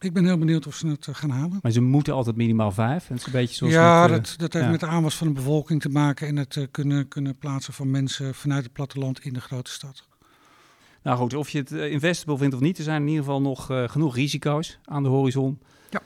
Ik 0.00 0.12
ben 0.12 0.24
heel 0.24 0.38
benieuwd 0.38 0.66
of 0.66 0.74
ze 0.74 0.86
het 0.86 1.06
eh, 1.06 1.14
gaan 1.14 1.30
halen. 1.30 1.58
Maar 1.62 1.72
ze 1.72 1.80
moeten 1.80 2.14
altijd 2.14 2.36
minimaal 2.36 2.72
5. 2.72 3.08
En 3.08 3.14
het 3.14 3.20
is 3.20 3.26
een 3.26 3.40
beetje 3.40 3.54
zoals 3.54 3.72
ja, 3.72 4.00
met, 4.00 4.10
eh, 4.10 4.16
dat, 4.16 4.34
dat 4.38 4.52
heeft 4.52 4.64
ja. 4.64 4.70
met 4.70 4.80
de 4.80 4.86
aanwas 4.86 5.16
van 5.16 5.26
de 5.26 5.32
bevolking 5.32 5.80
te 5.80 5.88
maken 5.88 6.26
en 6.26 6.36
het 6.36 6.56
eh, 6.56 6.64
kunnen, 6.70 7.08
kunnen 7.08 7.38
plaatsen 7.38 7.72
van 7.72 7.90
mensen 7.90 8.34
vanuit 8.34 8.64
het 8.64 8.72
platteland 8.72 9.20
in 9.20 9.32
de 9.32 9.40
grote 9.40 9.70
stad. 9.70 10.06
Nou 11.02 11.18
goed, 11.18 11.34
of 11.34 11.48
je 11.48 11.58
het 11.58 11.70
investable 11.70 12.38
vindt 12.38 12.54
of 12.54 12.60
niet, 12.60 12.78
er 12.78 12.84
zijn 12.84 13.02
in 13.02 13.08
ieder 13.08 13.24
geval 13.24 13.40
nog 13.40 13.70
genoeg 13.86 14.14
risico's 14.14 14.78
aan 14.84 15.02
de 15.02 15.08
horizon. 15.08 15.58
Ja. 15.90 16.02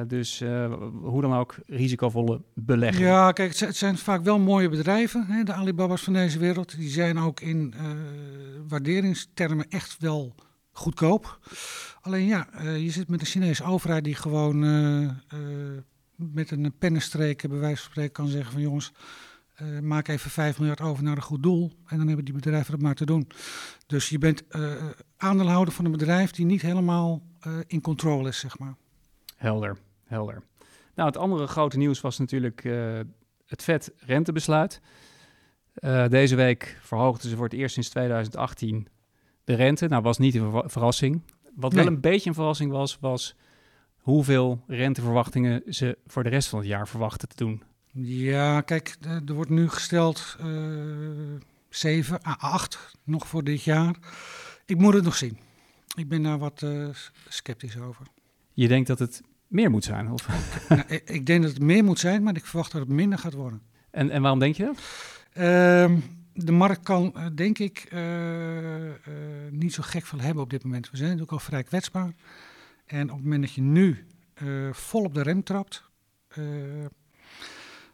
Uh, 0.00 0.08
dus 0.08 0.40
uh, 0.40 0.72
hoe 1.02 1.20
dan 1.20 1.34
ook, 1.34 1.54
risicovolle 1.66 2.40
beleggingen. 2.54 3.08
Ja, 3.08 3.32
kijk, 3.32 3.48
het 3.48 3.56
zijn, 3.56 3.70
het 3.70 3.78
zijn 3.78 3.98
vaak 3.98 4.24
wel 4.24 4.38
mooie 4.38 4.68
bedrijven, 4.68 5.26
hè, 5.26 5.42
de 5.42 5.52
Alibaba's 5.52 6.02
van 6.02 6.12
deze 6.12 6.38
wereld. 6.38 6.76
Die 6.76 6.90
zijn 6.90 7.18
ook 7.18 7.40
in 7.40 7.74
waarderingstermen 8.68 9.68
echt 9.68 9.96
wel 9.98 10.34
goedkoop. 10.74 11.38
Alleen 12.00 12.26
ja, 12.26 12.48
je 12.62 12.90
zit 12.90 13.08
met 13.08 13.20
de 13.20 13.26
Chinese 13.26 13.64
overheid 13.64 14.04
die 14.04 14.14
gewoon 14.14 14.58
met 16.16 16.50
een 16.50 16.74
pennenstreek, 16.78 17.48
bij 17.48 17.58
wijze 17.58 17.82
van 17.82 17.90
spreken, 17.90 18.12
kan 18.12 18.28
zeggen 18.28 18.52
van 18.52 18.60
jongens, 18.60 18.92
maak 19.82 20.08
even 20.08 20.30
5 20.30 20.58
miljard 20.58 20.80
over 20.80 21.04
naar 21.04 21.16
een 21.16 21.22
goed 21.22 21.42
doel. 21.42 21.72
En 21.86 21.96
dan 21.96 22.06
hebben 22.06 22.24
die 22.24 22.34
bedrijven 22.34 22.70
dat 22.72 22.80
maar 22.80 22.94
te 22.94 23.06
doen. 23.06 23.28
Dus 23.86 24.08
je 24.08 24.18
bent 24.18 24.42
uh, 24.50 24.72
aandeelhouder 25.16 25.74
van 25.74 25.84
een 25.84 25.90
bedrijf 25.90 26.30
die 26.30 26.46
niet 26.46 26.62
helemaal 26.62 27.22
in 27.66 27.80
controle 27.80 28.28
is, 28.28 28.38
zeg 28.38 28.58
maar. 28.58 28.74
Helder, 29.36 29.76
helder. 30.04 30.42
Nou, 30.94 31.08
het 31.08 31.18
andere 31.18 31.46
grote 31.46 31.78
nieuws 31.78 32.00
was 32.00 32.18
natuurlijk 32.18 32.62
het 33.46 33.62
vet 33.62 33.92
rentebesluit. 33.96 34.80
deze 36.08 36.34
week 36.34 36.78
verhoogden 36.80 37.30
ze 37.30 37.36
voor 37.36 37.44
het 37.44 37.54
eerst 37.54 37.74
sinds 37.74 37.88
2018 37.88 38.88
de 39.44 39.54
rente. 39.54 39.88
Nou, 39.88 40.02
was 40.02 40.18
niet 40.18 40.34
een 40.34 40.62
verrassing. 40.66 41.20
Wat 41.54 41.72
nee. 41.72 41.84
wel 41.84 41.92
een 41.92 42.00
beetje 42.00 42.28
een 42.28 42.34
verrassing 42.34 42.70
was, 42.70 42.98
was 43.00 43.36
hoeveel 43.96 44.64
renteverwachtingen 44.66 45.62
ze 45.68 45.98
voor 46.06 46.22
de 46.22 46.28
rest 46.28 46.48
van 46.48 46.58
het 46.58 46.68
jaar 46.68 46.88
verwachten 46.88 47.28
te 47.28 47.36
doen. 47.36 47.62
Ja, 47.96 48.60
kijk, 48.60 48.96
er 49.26 49.34
wordt 49.34 49.50
nu 49.50 49.68
gesteld 49.68 50.36
uh, 50.44 50.46
7 51.68 52.20
à 52.26 52.36
8 52.38 52.96
nog 53.04 53.26
voor 53.26 53.44
dit 53.44 53.62
jaar. 53.62 53.94
Ik 54.66 54.78
moet 54.78 54.94
het 54.94 55.04
nog 55.04 55.16
zien. 55.16 55.38
Ik 55.96 56.08
ben 56.08 56.22
daar 56.22 56.38
wat 56.38 56.62
uh, 56.62 56.88
sceptisch 57.28 57.78
over. 57.78 58.06
Je 58.52 58.68
denkt 58.68 58.88
dat 58.88 58.98
het 58.98 59.22
meer 59.46 59.70
moet 59.70 59.84
zijn? 59.84 60.10
Of? 60.10 60.28
nou, 60.68 60.82
ik, 60.86 61.10
ik, 61.10 61.26
denk 61.26 61.42
dat 61.42 61.52
het 61.52 61.62
meer 61.62 61.84
moet 61.84 61.98
zijn, 61.98 62.22
maar 62.22 62.36
ik 62.36 62.46
verwacht 62.46 62.72
dat 62.72 62.80
het 62.80 62.90
minder 62.90 63.18
gaat 63.18 63.34
worden. 63.34 63.62
En, 63.90 64.10
en 64.10 64.22
waarom 64.22 64.38
denk 64.38 64.56
je 64.56 64.64
dat? 64.64 64.78
Uh, 65.36 65.92
de 66.34 66.52
markt 66.52 66.82
kan, 66.82 67.12
uh, 67.16 67.26
denk 67.34 67.58
ik, 67.58 67.88
uh, 67.92 68.00
niet 69.50 69.74
zo 69.74 69.82
gek 69.82 70.06
veel 70.06 70.20
hebben 70.20 70.42
op 70.42 70.50
dit 70.50 70.64
moment. 70.64 70.90
We 70.90 70.96
zijn 70.96 71.08
natuurlijk 71.08 71.32
al 71.32 71.46
vrij 71.46 71.62
kwetsbaar. 71.62 72.14
En 72.86 73.10
op 73.10 73.16
het 73.16 73.22
moment 73.22 73.42
dat 73.42 73.52
je 73.52 73.60
nu 73.60 74.06
vol 74.72 75.04
op 75.04 75.14
de 75.14 75.22
rem 75.22 75.42
trapt, 75.42 75.84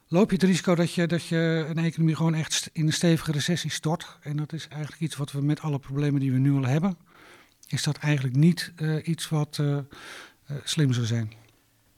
loop 0.08 0.30
je 0.30 0.36
het 0.36 0.42
risico 0.42 0.74
dat 0.74 0.94
je, 0.94 1.06
dat 1.06 1.26
je 1.26 1.66
een 1.68 1.78
economie 1.78 2.16
gewoon 2.16 2.34
echt 2.34 2.70
in 2.72 2.86
een 2.86 2.92
stevige 2.92 3.32
recessie 3.32 3.70
stort. 3.70 4.18
En 4.20 4.36
dat 4.36 4.52
is 4.52 4.68
eigenlijk 4.68 5.02
iets 5.02 5.16
wat 5.16 5.32
we 5.32 5.42
met 5.42 5.60
alle 5.60 5.78
problemen 5.78 6.20
die 6.20 6.32
we 6.32 6.38
nu 6.38 6.52
al 6.52 6.64
hebben, 6.64 6.98
is 7.66 7.82
dat 7.82 7.96
eigenlijk 7.96 8.36
niet 8.36 8.72
iets 9.02 9.28
wat 9.28 9.62
slim 10.64 10.92
zou 10.92 11.06
zijn. 11.06 11.32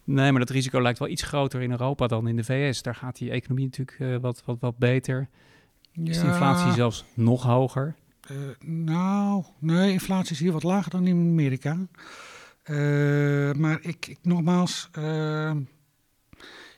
Nee, 0.04 0.30
maar 0.30 0.40
dat 0.40 0.50
risico 0.50 0.82
lijkt 0.82 0.98
wel 0.98 1.08
iets 1.08 1.22
groter 1.22 1.62
in 1.62 1.70
Europa 1.70 2.06
dan 2.06 2.28
in 2.28 2.36
de 2.36 2.44
VS. 2.44 2.82
Daar 2.82 2.94
gaat 2.94 3.16
die 3.16 3.30
economie 3.30 3.64
natuurlijk 3.64 4.22
wat, 4.22 4.42
wat, 4.44 4.56
wat 4.60 4.78
beter. 4.78 5.28
Is 5.92 6.18
de 6.18 6.26
inflatie 6.26 6.72
zelfs 6.72 7.04
nog 7.14 7.42
hoger? 7.42 7.94
nou, 8.60 9.44
nee, 9.58 9.92
inflatie 9.92 10.32
is 10.32 10.38
hier 10.38 10.52
wat 10.52 10.62
lager 10.62 10.90
dan 10.90 11.06
in 11.06 11.16
Amerika. 11.16 11.76
maar 13.56 13.78
ik, 13.80 14.06
ik 14.06 14.18
nogmaals, 14.22 14.88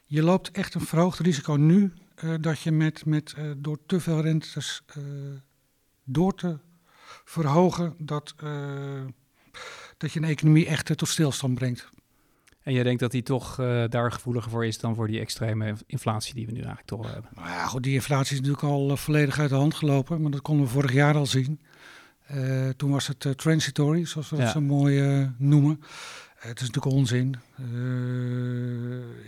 je 0.04 0.22
loopt 0.22 0.50
echt 0.50 0.74
een 0.74 0.80
verhoogd 0.80 1.18
risico 1.18 1.52
nu 1.52 1.92
dat 2.40 2.60
je 2.60 2.70
met, 2.70 3.04
met, 3.04 3.34
door 3.56 3.78
te 3.86 4.00
veel 4.00 4.20
rentes 4.20 4.82
door 6.04 6.34
te 6.34 6.58
verhogen, 7.24 7.94
dat, 7.98 8.34
dat 9.96 10.12
je 10.12 10.20
een 10.20 10.28
economie 10.28 10.66
echt 10.66 10.96
tot 10.96 11.08
stilstand 11.08 11.54
brengt. 11.54 11.88
En 12.64 12.72
jij 12.72 12.82
denkt 12.82 13.00
dat 13.00 13.10
die 13.10 13.22
toch 13.22 13.56
daar 13.88 14.12
gevoeliger 14.12 14.50
voor 14.50 14.66
is 14.66 14.78
dan 14.78 14.94
voor 14.94 15.06
die 15.06 15.20
extreme 15.20 15.74
inflatie 15.86 16.34
die 16.34 16.46
we 16.46 16.52
nu 16.52 16.58
eigenlijk 16.58 16.88
toch 16.88 17.12
hebben? 17.12 17.30
Nou 17.34 17.48
ja, 17.48 17.66
goed, 17.66 17.82
die 17.82 17.94
inflatie 17.94 18.32
is 18.32 18.40
natuurlijk 18.40 18.62
al 18.62 18.96
volledig 18.96 19.38
uit 19.38 19.48
de 19.48 19.54
hand 19.54 19.74
gelopen, 19.74 20.22
maar 20.22 20.30
dat 20.30 20.42
konden 20.42 20.66
we 20.66 20.72
vorig 20.72 20.92
jaar 20.92 21.14
al 21.14 21.26
zien. 21.26 21.60
toen 22.76 22.90
was 22.90 23.06
het 23.06 23.26
transitory, 23.36 24.04
zoals 24.04 24.30
we 24.30 24.36
dat 24.36 24.50
zo 24.50 24.60
mooi 24.60 25.30
noemen. 25.38 25.80
het 26.34 26.60
is 26.60 26.70
natuurlijk 26.70 26.96
onzin. 26.96 27.36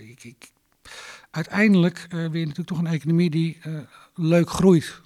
ik, 0.09 0.25
ik 0.25 0.51
uiteindelijk 1.31 2.07
wil 2.09 2.21
je 2.21 2.47
natuurlijk 2.47 2.69
toch 2.69 2.79
een 2.79 2.87
economie 2.87 3.31
die 3.31 3.59
leuk 4.15 4.51
groeit. 4.51 5.01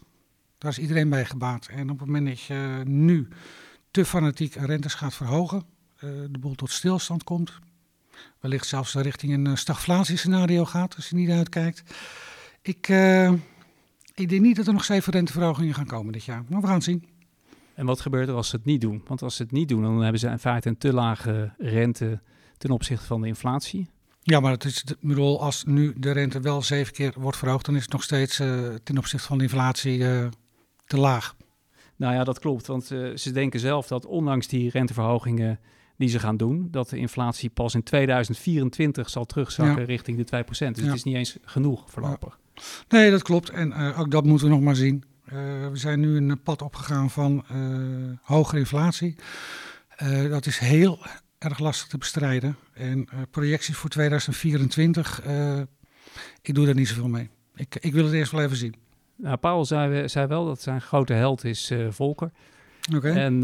Daar 0.58 0.70
is 0.70 0.78
iedereen 0.78 1.08
bij 1.08 1.24
gebaat. 1.24 1.66
En 1.66 1.90
op 1.90 1.98
het 1.98 2.06
moment 2.06 2.26
dat 2.26 2.40
je 2.40 2.82
nu 2.84 3.28
te 3.90 4.04
fanatiek 4.04 4.54
rentes 4.54 4.94
gaat 4.94 5.14
verhogen, 5.14 5.62
de 6.00 6.38
boel 6.40 6.54
tot 6.54 6.70
stilstand 6.70 7.24
komt, 7.24 7.58
wellicht 8.40 8.66
zelfs 8.66 8.94
richting 8.94 9.32
een 9.32 9.58
stagflatiescenario 9.58 10.64
gaat 10.64 10.96
als 10.96 11.08
je 11.08 11.16
niet 11.16 11.30
uitkijkt. 11.30 11.82
Ik, 12.62 12.88
ik 14.14 14.28
denk 14.28 14.40
niet 14.40 14.56
dat 14.56 14.66
er 14.66 14.72
nog 14.72 14.84
zeven 14.84 15.12
renteverhogingen 15.12 15.74
gaan 15.74 15.86
komen 15.86 16.12
dit 16.12 16.24
jaar, 16.24 16.44
maar 16.48 16.60
we 16.60 16.66
gaan 16.66 16.74
het 16.74 16.84
zien. 16.84 17.08
En 17.74 17.86
wat 17.86 18.00
gebeurt 18.00 18.28
er 18.28 18.34
als 18.34 18.48
ze 18.48 18.56
het 18.56 18.64
niet 18.64 18.80
doen? 18.80 19.02
Want 19.06 19.22
als 19.22 19.36
ze 19.36 19.42
het 19.42 19.52
niet 19.52 19.68
doen, 19.68 19.82
dan 19.82 20.02
hebben 20.02 20.20
ze 20.20 20.28
in 20.28 20.38
feite 20.38 20.68
een 20.68 20.78
te 20.78 20.92
lage 20.92 21.52
rente 21.58 22.20
ten 22.58 22.70
opzichte 22.70 23.06
van 23.06 23.20
de 23.20 23.26
inflatie. 23.26 23.88
Ja, 24.22 24.40
maar 24.40 24.52
het 24.52 24.64
is, 24.64 24.84
ik 24.84 24.96
bedoel, 25.00 25.42
als 25.42 25.64
nu 25.64 25.94
de 25.96 26.10
rente 26.10 26.40
wel 26.40 26.62
zeven 26.62 26.92
keer 26.92 27.12
wordt 27.16 27.36
verhoogd, 27.36 27.64
dan 27.64 27.76
is 27.76 27.82
het 27.82 27.92
nog 27.92 28.02
steeds 28.02 28.40
uh, 28.40 28.74
ten 28.82 28.98
opzichte 28.98 29.26
van 29.26 29.38
de 29.38 29.44
inflatie 29.44 29.98
uh, 29.98 30.26
te 30.86 30.98
laag. 30.98 31.36
Nou 31.96 32.14
ja, 32.14 32.24
dat 32.24 32.38
klopt. 32.38 32.66
Want 32.66 32.90
uh, 32.90 33.16
ze 33.16 33.30
denken 33.32 33.60
zelf 33.60 33.86
dat 33.86 34.06
ondanks 34.06 34.46
die 34.46 34.70
renteverhogingen 34.70 35.58
die 36.00 36.08
ze 36.08 36.18
gaan 36.18 36.36
doen, 36.36 36.68
dat 36.70 36.88
de 36.88 36.96
inflatie 36.96 37.50
pas 37.50 37.74
in 37.74 37.82
2024 37.82 39.10
zal 39.10 39.24
terugzakken 39.24 39.80
ja. 39.80 39.86
richting 39.86 40.16
de 40.16 40.44
2%. 40.44 40.48
Dus 40.48 40.58
ja. 40.58 40.66
het 40.66 40.94
is 40.94 41.02
niet 41.02 41.14
eens 41.14 41.36
genoeg 41.44 41.84
voorlopig. 41.90 42.38
Ja. 42.54 42.62
Nee, 42.88 43.10
dat 43.10 43.22
klopt. 43.22 43.50
En 43.50 43.74
ook 43.74 44.10
dat 44.10 44.24
moeten 44.24 44.46
we 44.46 44.52
nog 44.52 44.62
maar 44.62 44.76
zien. 44.76 45.04
we 45.24 45.70
zijn 45.72 46.00
nu 46.00 46.16
een 46.16 46.42
pad 46.42 46.62
opgegaan 46.62 47.10
van 47.10 47.44
hogere 48.22 48.58
inflatie. 48.58 49.16
dat 50.28 50.46
is 50.46 50.58
heel 50.58 50.98
erg 51.40 51.58
lastig 51.58 51.88
te 51.88 51.98
bestrijden. 51.98 52.56
En 52.72 52.98
uh, 52.98 53.20
projecties 53.30 53.76
voor 53.76 53.90
2024, 53.90 55.24
uh, 55.26 55.58
eh, 55.58 55.66
ik 56.42 56.54
doe 56.54 56.66
daar 56.66 56.74
niet 56.74 56.88
zoveel 56.88 57.08
mee. 57.08 57.30
Ik, 57.54 57.76
ik 57.80 57.92
wil 57.92 58.04
het 58.04 58.12
eerst 58.12 58.32
wel 58.32 58.42
even 58.42 58.56
zien. 58.56 58.74
Nou, 59.16 59.36
Paul 59.36 59.64
zei, 59.64 60.08
zei 60.08 60.26
wel 60.26 60.44
dat 60.44 60.62
zijn 60.62 60.80
grote 60.80 61.12
held 61.12 61.44
is 61.44 61.70
uh, 61.70 61.90
Volker. 61.90 62.30
Okay. 62.94 63.12
En 63.12 63.42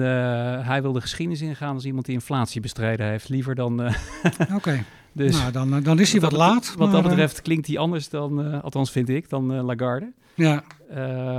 hij 0.65 0.83
wil 0.83 0.93
de 0.93 1.01
geschiedenis 1.01 1.41
ingaan 1.41 1.75
als 1.75 1.85
iemand 1.85 2.05
die 2.05 2.15
inflatie 2.15 2.61
bestreden 2.61 3.07
heeft. 3.07 3.29
Liever 3.29 3.55
dan... 3.55 3.81
Oké. 3.87 4.55
Okay. 4.55 4.85
Dus 5.13 5.39
nou, 5.39 5.53
dan, 5.53 5.83
dan 5.83 6.01
is 6.01 6.13
hij 6.13 6.21
wat, 6.21 6.31
wat 6.31 6.41
laat. 6.41 6.75
Wat 6.77 6.79
maar, 6.79 7.03
dat 7.03 7.11
betreft 7.11 7.43
klinkt 7.43 7.67
hij 7.67 7.79
anders 7.79 8.09
dan, 8.09 8.63
althans 8.63 8.91
vind 8.91 9.09
ik, 9.09 9.29
dan 9.29 9.53
Lagarde. 9.53 10.13
Ja. 10.35 10.65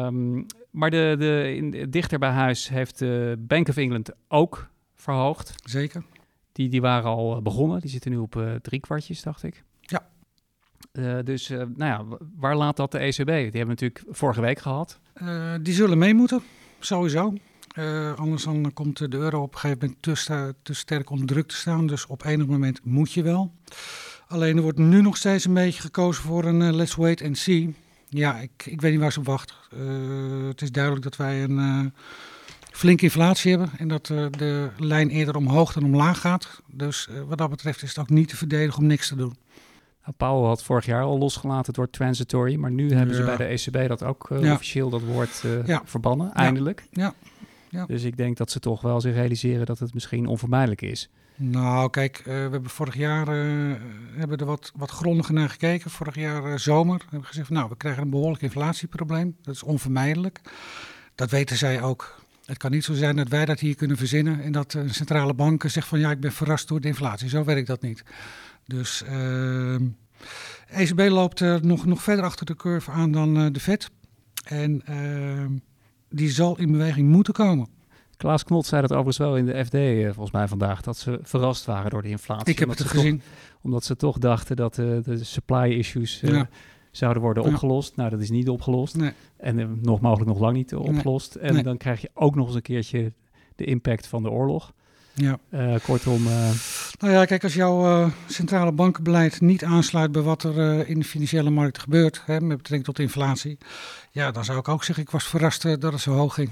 Um, 0.06 0.46
maar 0.72 0.90
de, 0.90 1.16
de, 1.20 1.56
in, 1.56 1.90
dichter 1.90 2.20
bij 2.20 2.30
huis 2.30 2.70
heeft 2.70 3.00
de 3.00 3.36
Bank 3.40 3.70
of 3.70 3.78
England 3.78 4.12
ook 4.28 4.70
verhoogd. 4.96 5.56
Zeker. 5.64 6.04
Die, 6.52 6.70
die 6.70 6.82
waren 6.82 7.10
al 7.10 7.36
eh, 7.36 7.42
begonnen. 7.42 7.82
Die 7.82 7.90
zitten 7.90 8.12
nu 8.12 8.18
op 8.18 8.44
drie 8.62 8.80
kwartjes, 8.80 9.22
dacht 9.22 9.44
ik. 9.44 9.64
Ja. 9.82 10.10
Dus 11.22 11.50
nou 11.50 11.76
ja, 11.78 12.04
waar 12.36 12.56
laat 12.56 12.78
dat 12.78 12.92
de 12.92 12.98
ECB? 12.98 13.26
Die 13.26 13.34
hebben 13.36 13.68
natuurlijk 13.68 14.04
vorige 14.10 14.42
week 14.42 14.60
gehad. 14.60 15.00
die 15.62 15.74
zullen 15.74 15.98
mee 15.98 16.14
moeten, 16.14 16.42
sowieso. 16.80 17.34
Anders 18.16 18.44
dan 18.44 18.74
komt 18.74 18.98
de 18.98 19.18
euro 19.18 19.42
op 19.42 19.54
een 19.54 19.60
gegeven 19.60 19.80
moment 19.80 20.26
te, 20.26 20.56
te 20.64 20.74
sterk 20.74 21.10
onder 21.10 21.28
druk 21.28 21.48
te 21.48 21.56
staan. 21.56 21.88
Dus 21.88 22.06
op 22.06 22.26
enig 22.26 22.48
moment 22.48 22.80
moet 22.84 23.12
je 23.12 23.22
wel. 23.22 23.54
Alleen 24.28 24.56
er 24.56 24.64
wordt 24.64 24.78
nu 24.78 25.02
nog 25.02 25.18
steeds 25.18 25.46
een 25.46 25.54
beetje 25.54 25.82
gekozen 25.82 26.24
voor 26.24 26.46
een 26.46 26.76
let's 26.76 26.96
wait 26.96 27.24
and 27.24 27.38
see. 27.38 27.76
Ja, 28.10 28.38
ik, 28.38 28.66
ik 28.66 28.82
weet 28.82 28.92
niet 28.92 29.02
waar 29.02 29.12
ze 29.12 29.20
op 29.20 29.26
wacht. 29.26 29.54
het 30.48 30.62
is 30.62 30.72
duidelijk 30.72 31.04
dat 31.04 31.16
wij 31.16 31.44
een 31.44 31.94
flinke 32.72 33.04
inflatie 33.04 33.52
hebben 33.52 33.70
en 33.78 33.88
dat 33.88 34.06
de 34.06 34.70
lijn 34.78 35.10
eerder 35.10 35.36
omhoog 35.36 35.74
dan 35.74 35.84
omlaag 35.84 36.20
gaat. 36.20 36.62
Dus 36.72 37.10
wat 37.28 37.38
dat 37.38 37.50
betreft 37.50 37.84
is 37.84 37.90
het 37.90 37.98
ook 37.98 38.10
niet 38.10 38.30
te 38.30 38.36
verdedigen 38.36 38.82
om 38.82 38.88
niks 38.88 39.08
te 39.08 39.16
doen. 39.16 39.36
Nou, 40.08 40.14
Powell 40.18 40.48
had 40.48 40.64
vorig 40.64 40.86
jaar 40.86 41.04
al 41.04 41.18
losgelaten 41.18 41.66
het 41.66 41.76
woord 41.76 41.92
transitory, 41.92 42.56
maar 42.56 42.72
nu 42.72 42.94
hebben 42.94 43.16
ze 43.16 43.24
bij 43.24 43.38
de 43.38 43.44
ECB 43.44 43.88
dat 43.88 44.04
ook 44.04 44.30
uh, 44.30 44.42
ja. 44.42 44.54
officieel 44.54 44.90
dat 44.90 45.02
woord 45.02 45.44
ja. 45.66 45.82
verbannen, 45.86 46.34
eindelijk. 46.34 46.84
Ja. 46.92 47.14
Ja. 47.70 47.86
Dus 47.86 48.04
ik 48.04 48.18
denk 48.18 48.38
dat 48.38 48.52
ze 48.52 48.60
toch 48.60 48.82
wel 48.82 49.02
zich 49.02 49.14
realiseren 49.14 49.66
dat 49.66 49.80
het 49.80 49.94
misschien 49.94 50.26
onvermijdelijk 50.28 50.82
is. 50.82 51.10
Nou, 51.36 51.90
kijk, 51.90 52.22
we 52.26 52.32
hebben 52.32 52.70
vorig 52.70 52.96
jaar 52.96 53.28
hebben 54.16 54.38
er 54.38 54.46
wat, 54.46 54.72
wat 54.76 54.92
grondiger 54.92 55.34
naar 55.34 55.50
gekeken. 55.50 55.92
Vorig 55.92 56.16
jaar 56.16 56.60
zomer 56.60 57.00
hebben 57.02 57.20
we 57.20 57.26
gezegd, 57.26 57.50
nou, 57.50 57.70
we 57.70 57.78
krijgen 57.78 58.04
een 58.04 58.10
behoorlijk 58.10 58.42
inflatieprobleem. 58.42 59.36
Dat 59.42 59.54
is 59.54 59.64
onvermijdelijk. 59.64 60.42
Dat 61.16 61.32
weten 61.32 61.58
zij 61.58 61.82
ook. 61.82 62.22
Het 62.46 62.58
kan 62.58 62.72
niet 62.72 62.84
zo 62.84 62.94
zijn 62.94 63.16
dat 63.16 63.28
wij 63.28 63.46
dat 63.46 63.60
hier 63.60 63.76
kunnen 63.76 63.98
verzinnen 63.98 64.42
en 64.42 64.52
dat 64.52 64.74
een 64.74 64.94
centrale 64.94 65.34
bank 65.34 65.64
zegt 65.68 65.88
van 65.88 66.00
ja, 66.00 66.12
ik 66.12 66.20
ben 66.20 66.32
verrast 66.32 66.68
door 66.68 66.82
de 66.82 66.88
inflatie. 66.88 67.30
Zo 67.30 67.44
werkt 67.44 67.68
dat 67.68 67.82
niet. 67.82 68.04
Dus 68.66 69.04
ECB 70.68 71.00
loopt 71.10 71.40
uh, 71.40 71.56
nog, 71.56 71.86
nog 71.86 72.04
verder 72.04 72.26
achter 72.26 72.46
de 72.46 72.56
curve 72.56 72.92
aan 72.92 73.12
dan 73.12 73.54
de 73.54 73.60
Fed. 73.60 73.90
En 74.44 74.82
ehm, 74.86 75.52
die 76.10 76.30
zal 76.30 76.58
in 76.58 76.72
beweging 76.72 77.10
moeten 77.10 77.34
komen. 77.34 77.68
Klaas 78.18 78.44
Knot 78.44 78.66
zei 78.66 78.82
dat 78.82 78.90
overigens 78.92 79.18
wel 79.18 79.38
in 79.38 79.46
de 79.46 79.66
FD 79.66 79.74
eh, 79.74 80.04
volgens 80.06 80.32
mij 80.32 80.48
vandaag, 80.48 80.82
dat 80.82 80.98
ze 80.98 81.20
verrast 81.22 81.66
waren 81.66 81.92
door 81.92 82.02
de 82.02 82.10
inflatie. 82.10 82.54
Ik 82.54 82.60
heb 82.60 82.70
het 82.70 82.82
gezien. 82.82 83.18
Toch, 83.18 83.28
omdat 83.62 83.84
ze 83.84 83.96
toch 83.96 84.18
dachten 84.18 84.56
dat 84.56 84.78
eh, 84.78 84.86
de 85.04 85.24
supply 85.24 85.72
issues 85.78 86.22
eh, 86.22 86.30
Ja. 86.34 86.50
zouden 86.92 87.22
worden 87.22 87.44
Ja. 87.44 87.50
opgelost. 87.50 87.96
Nou, 87.96 88.10
dat 88.10 88.22
is 88.22 88.30
niet 88.30 88.50
opgelost. 88.50 88.96
Nee. 88.98 89.12
En 89.38 89.80
nog 89.82 90.02
mogelijk 90.02 90.30
nog 90.30 90.40
lang 90.40 90.56
niet 90.56 90.72
Nee. 90.72 90.80
opgelost. 90.80 91.36
En 91.36 91.54
Nee. 91.54 91.64
dan 91.64 91.78
krijg 91.78 92.02
je 92.02 92.10
ook 92.14 92.36
nog 92.36 92.46
eens 92.48 92.56
een 92.56 92.62
keertje 92.62 93.14
de 93.56 93.66
impact 93.66 94.08
van 94.08 94.24
de 94.24 94.30
oorlog. 94.30 94.74
Ja. 95.20 95.40
Eh, 95.50 95.76
kortom, 95.84 96.28
eh, 96.28 96.52
Nou 97.00 97.14
ja, 97.14 97.26
kijk, 97.26 97.44
als 97.44 97.54
jouw 97.54 97.86
eh, 97.86 98.12
centrale 98.28 98.72
bankenbeleid 98.72 99.42
niet 99.42 99.64
aansluit 99.64 100.12
bij 100.12 100.22
wat 100.22 100.44
er 100.44 100.88
in 100.88 101.00
de 101.00 101.06
financiële 101.06 101.50
markt 101.50 101.80
gebeurt, 101.80 102.22
hè, 102.26 102.42
met 102.42 102.58
betrekking 102.58 102.84
tot 102.84 103.00
inflatie, 103.00 103.58
ja, 104.12 104.32
dan 104.32 104.46
zou 104.46 104.60
ik 104.60 104.68
ook 104.68 104.84
zeggen, 104.84 105.04
ik 105.04 105.10
was 105.10 105.28
verrast 105.28 105.62
dat 105.62 105.92
het 105.92 106.02
zo 106.02 106.14
hoog 106.14 106.34
ging. 106.34 106.50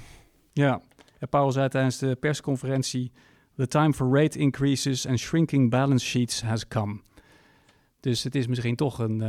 ja. 0.53 0.81
En 1.19 1.29
Powell 1.29 1.51
zei 1.51 1.69
tijdens 1.69 1.97
de 1.97 2.15
persconferentie... 2.19 3.11
The 3.55 3.67
time 3.67 3.93
for 3.93 4.19
rate 4.19 4.39
increases 4.39 5.07
and 5.07 5.19
shrinking 5.19 5.69
balance 5.69 6.05
sheets 6.05 6.41
has 6.41 6.67
come. 6.67 6.99
Dus 7.99 8.23
het 8.23 8.35
is 8.35 8.47
misschien 8.47 8.75
toch 8.75 8.99
een, 8.99 9.19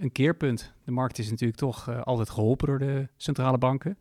een 0.00 0.12
keerpunt. 0.12 0.72
De 0.84 0.90
markt 0.90 1.18
is 1.18 1.30
natuurlijk 1.30 1.58
toch 1.58 2.04
altijd 2.04 2.30
geholpen 2.30 2.66
door 2.66 2.78
de 2.78 3.08
centrale 3.16 3.58
banken. 3.58 3.98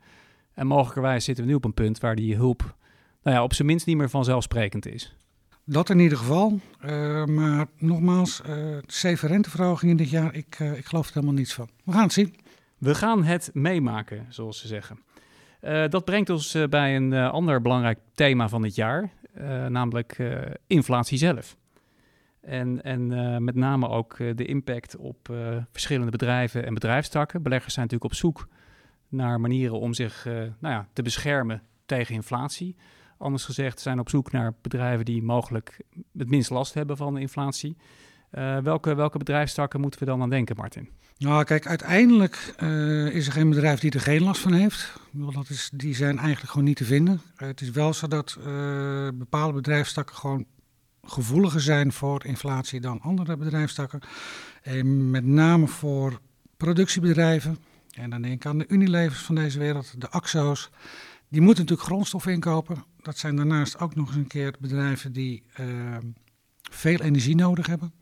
En 0.53 0.67
mogelijkerwijs 0.67 1.25
zitten 1.25 1.43
we 1.43 1.49
nu 1.49 1.55
op 1.55 1.65
een 1.65 1.73
punt 1.73 1.99
waar 1.99 2.15
die 2.15 2.35
hulp... 2.35 2.75
Nou 3.23 3.37
ja, 3.37 3.43
op 3.43 3.53
zijn 3.53 3.67
minst 3.67 3.85
niet 3.85 3.97
meer 3.97 4.09
vanzelfsprekend 4.09 4.85
is. 4.85 5.15
Dat 5.65 5.89
in 5.89 5.99
ieder 5.99 6.17
geval. 6.17 6.59
Eh, 6.79 7.25
maar 7.25 7.65
nogmaals, 7.77 8.41
eh 8.41 8.77
zeven 8.87 9.27
renteverhogingen 9.27 9.97
dit 9.97 10.09
jaar, 10.09 10.35
ik, 10.35 10.55
eh, 10.59 10.77
ik 10.77 10.85
geloof 10.85 11.07
er 11.07 11.13
helemaal 11.13 11.35
niets 11.35 11.53
van. 11.53 11.69
We 11.83 11.91
gaan 11.91 12.03
het 12.03 12.13
zien. 12.13 12.35
We 12.77 12.95
gaan 12.95 13.23
het 13.23 13.49
meemaken, 13.53 14.25
zoals 14.29 14.59
ze 14.59 14.67
zeggen. 14.67 14.99
Dat 15.89 16.05
brengt 16.05 16.29
ons 16.29 16.57
bij 16.69 16.95
een 16.95 17.13
ander 17.13 17.61
belangrijk 17.61 17.99
thema 18.13 18.49
van 18.49 18.61
dit 18.61 18.75
jaar, 18.75 19.09
namelijk 19.69 20.17
inflatie 20.67 21.17
zelf. 21.17 21.55
En, 22.41 22.81
en 22.81 23.07
met 23.43 23.55
name 23.55 23.89
ook 23.89 24.17
de 24.17 24.45
impact 24.45 24.97
op 24.97 25.33
verschillende 25.71 26.11
bedrijven 26.11 26.65
en 26.65 26.73
bedrijfstakken. 26.73 27.41
Beleggers 27.41 27.73
zijn 27.73 27.85
natuurlijk 27.85 28.13
op 28.13 28.19
zoek 28.19 28.47
naar 29.09 29.39
manieren 29.39 29.79
om 29.79 29.93
zich 29.93 30.25
nou 30.59 30.73
ja, 30.73 30.87
te 30.93 31.01
beschermen 31.01 31.61
tegen 31.85 32.15
inflatie. 32.15 32.75
Anders 33.23 33.45
gezegd 33.45 33.79
zijn 33.79 33.99
op 33.99 34.09
zoek 34.09 34.31
naar 34.31 34.53
bedrijven 34.61 35.05
die 35.05 35.23
mogelijk 35.23 35.77
het 36.17 36.29
minst 36.29 36.49
last 36.49 36.73
hebben 36.73 36.97
van 36.97 37.13
de 37.13 37.19
inflatie. 37.19 37.77
Eh, 38.29 38.57
welke, 38.57 38.95
welke 38.95 39.17
bedrijfstakken 39.17 39.79
moeten 39.79 39.99
we 39.99 40.05
dan 40.05 40.21
aan 40.21 40.29
denken, 40.29 40.55
Martin? 40.55 40.89
Nou, 41.17 41.43
kijk, 41.43 41.67
uiteindelijk 41.67 42.53
eh, 42.57 43.07
is 43.07 43.27
er 43.27 43.33
geen 43.33 43.49
bedrijf 43.49 43.79
die 43.79 43.91
er 43.91 43.99
geen 43.99 44.23
last 44.23 44.41
van 44.41 44.53
heeft. 44.53 44.93
Dat 45.11 45.49
is, 45.49 45.69
die 45.73 45.95
zijn 45.95 46.17
eigenlijk 46.17 46.49
gewoon 46.49 46.67
niet 46.67 46.77
te 46.77 46.85
vinden. 46.85 47.21
Eh, 47.35 47.47
het 47.47 47.61
is 47.61 47.69
wel 47.69 47.93
zo 47.93 48.07
dat 48.07 48.37
bepaalde 49.13 49.53
bedrijfstakken 49.53 50.15
gewoon 50.15 50.45
gevoeliger 51.03 51.61
zijn 51.61 51.91
voor 51.91 52.25
inflatie 52.25 52.79
dan 52.79 53.01
andere 53.01 53.37
bedrijfstakken. 53.37 53.99
En 54.61 55.09
met 55.09 55.25
name 55.25 55.67
voor 55.67 56.19
productiebedrijven. 56.57 57.57
En 57.91 58.09
dan 58.09 58.21
denk 58.21 58.33
ik 58.33 58.45
aan 58.45 58.57
de 58.57 58.67
Unilevers 58.67 59.21
van 59.21 59.35
deze 59.35 59.59
wereld, 59.59 60.01
de 60.01 60.09
Axo's. 60.09 60.69
Die 61.33 61.41
moeten 61.41 61.63
natuurlijk 61.63 61.89
grondstoffen 61.89 62.31
inkopen. 62.31 62.83
Dat 63.01 63.17
zijn 63.17 63.35
daarnaast 63.35 63.79
ook 63.79 63.95
nog 63.95 64.07
eens 64.07 64.15
een 64.15 64.27
keer 64.27 64.55
bedrijven 64.59 65.11
die 65.13 65.43
eh, 65.53 65.97
veel 66.71 66.99
energie 66.99 67.35
nodig 67.35 67.67
hebben. 67.67 67.93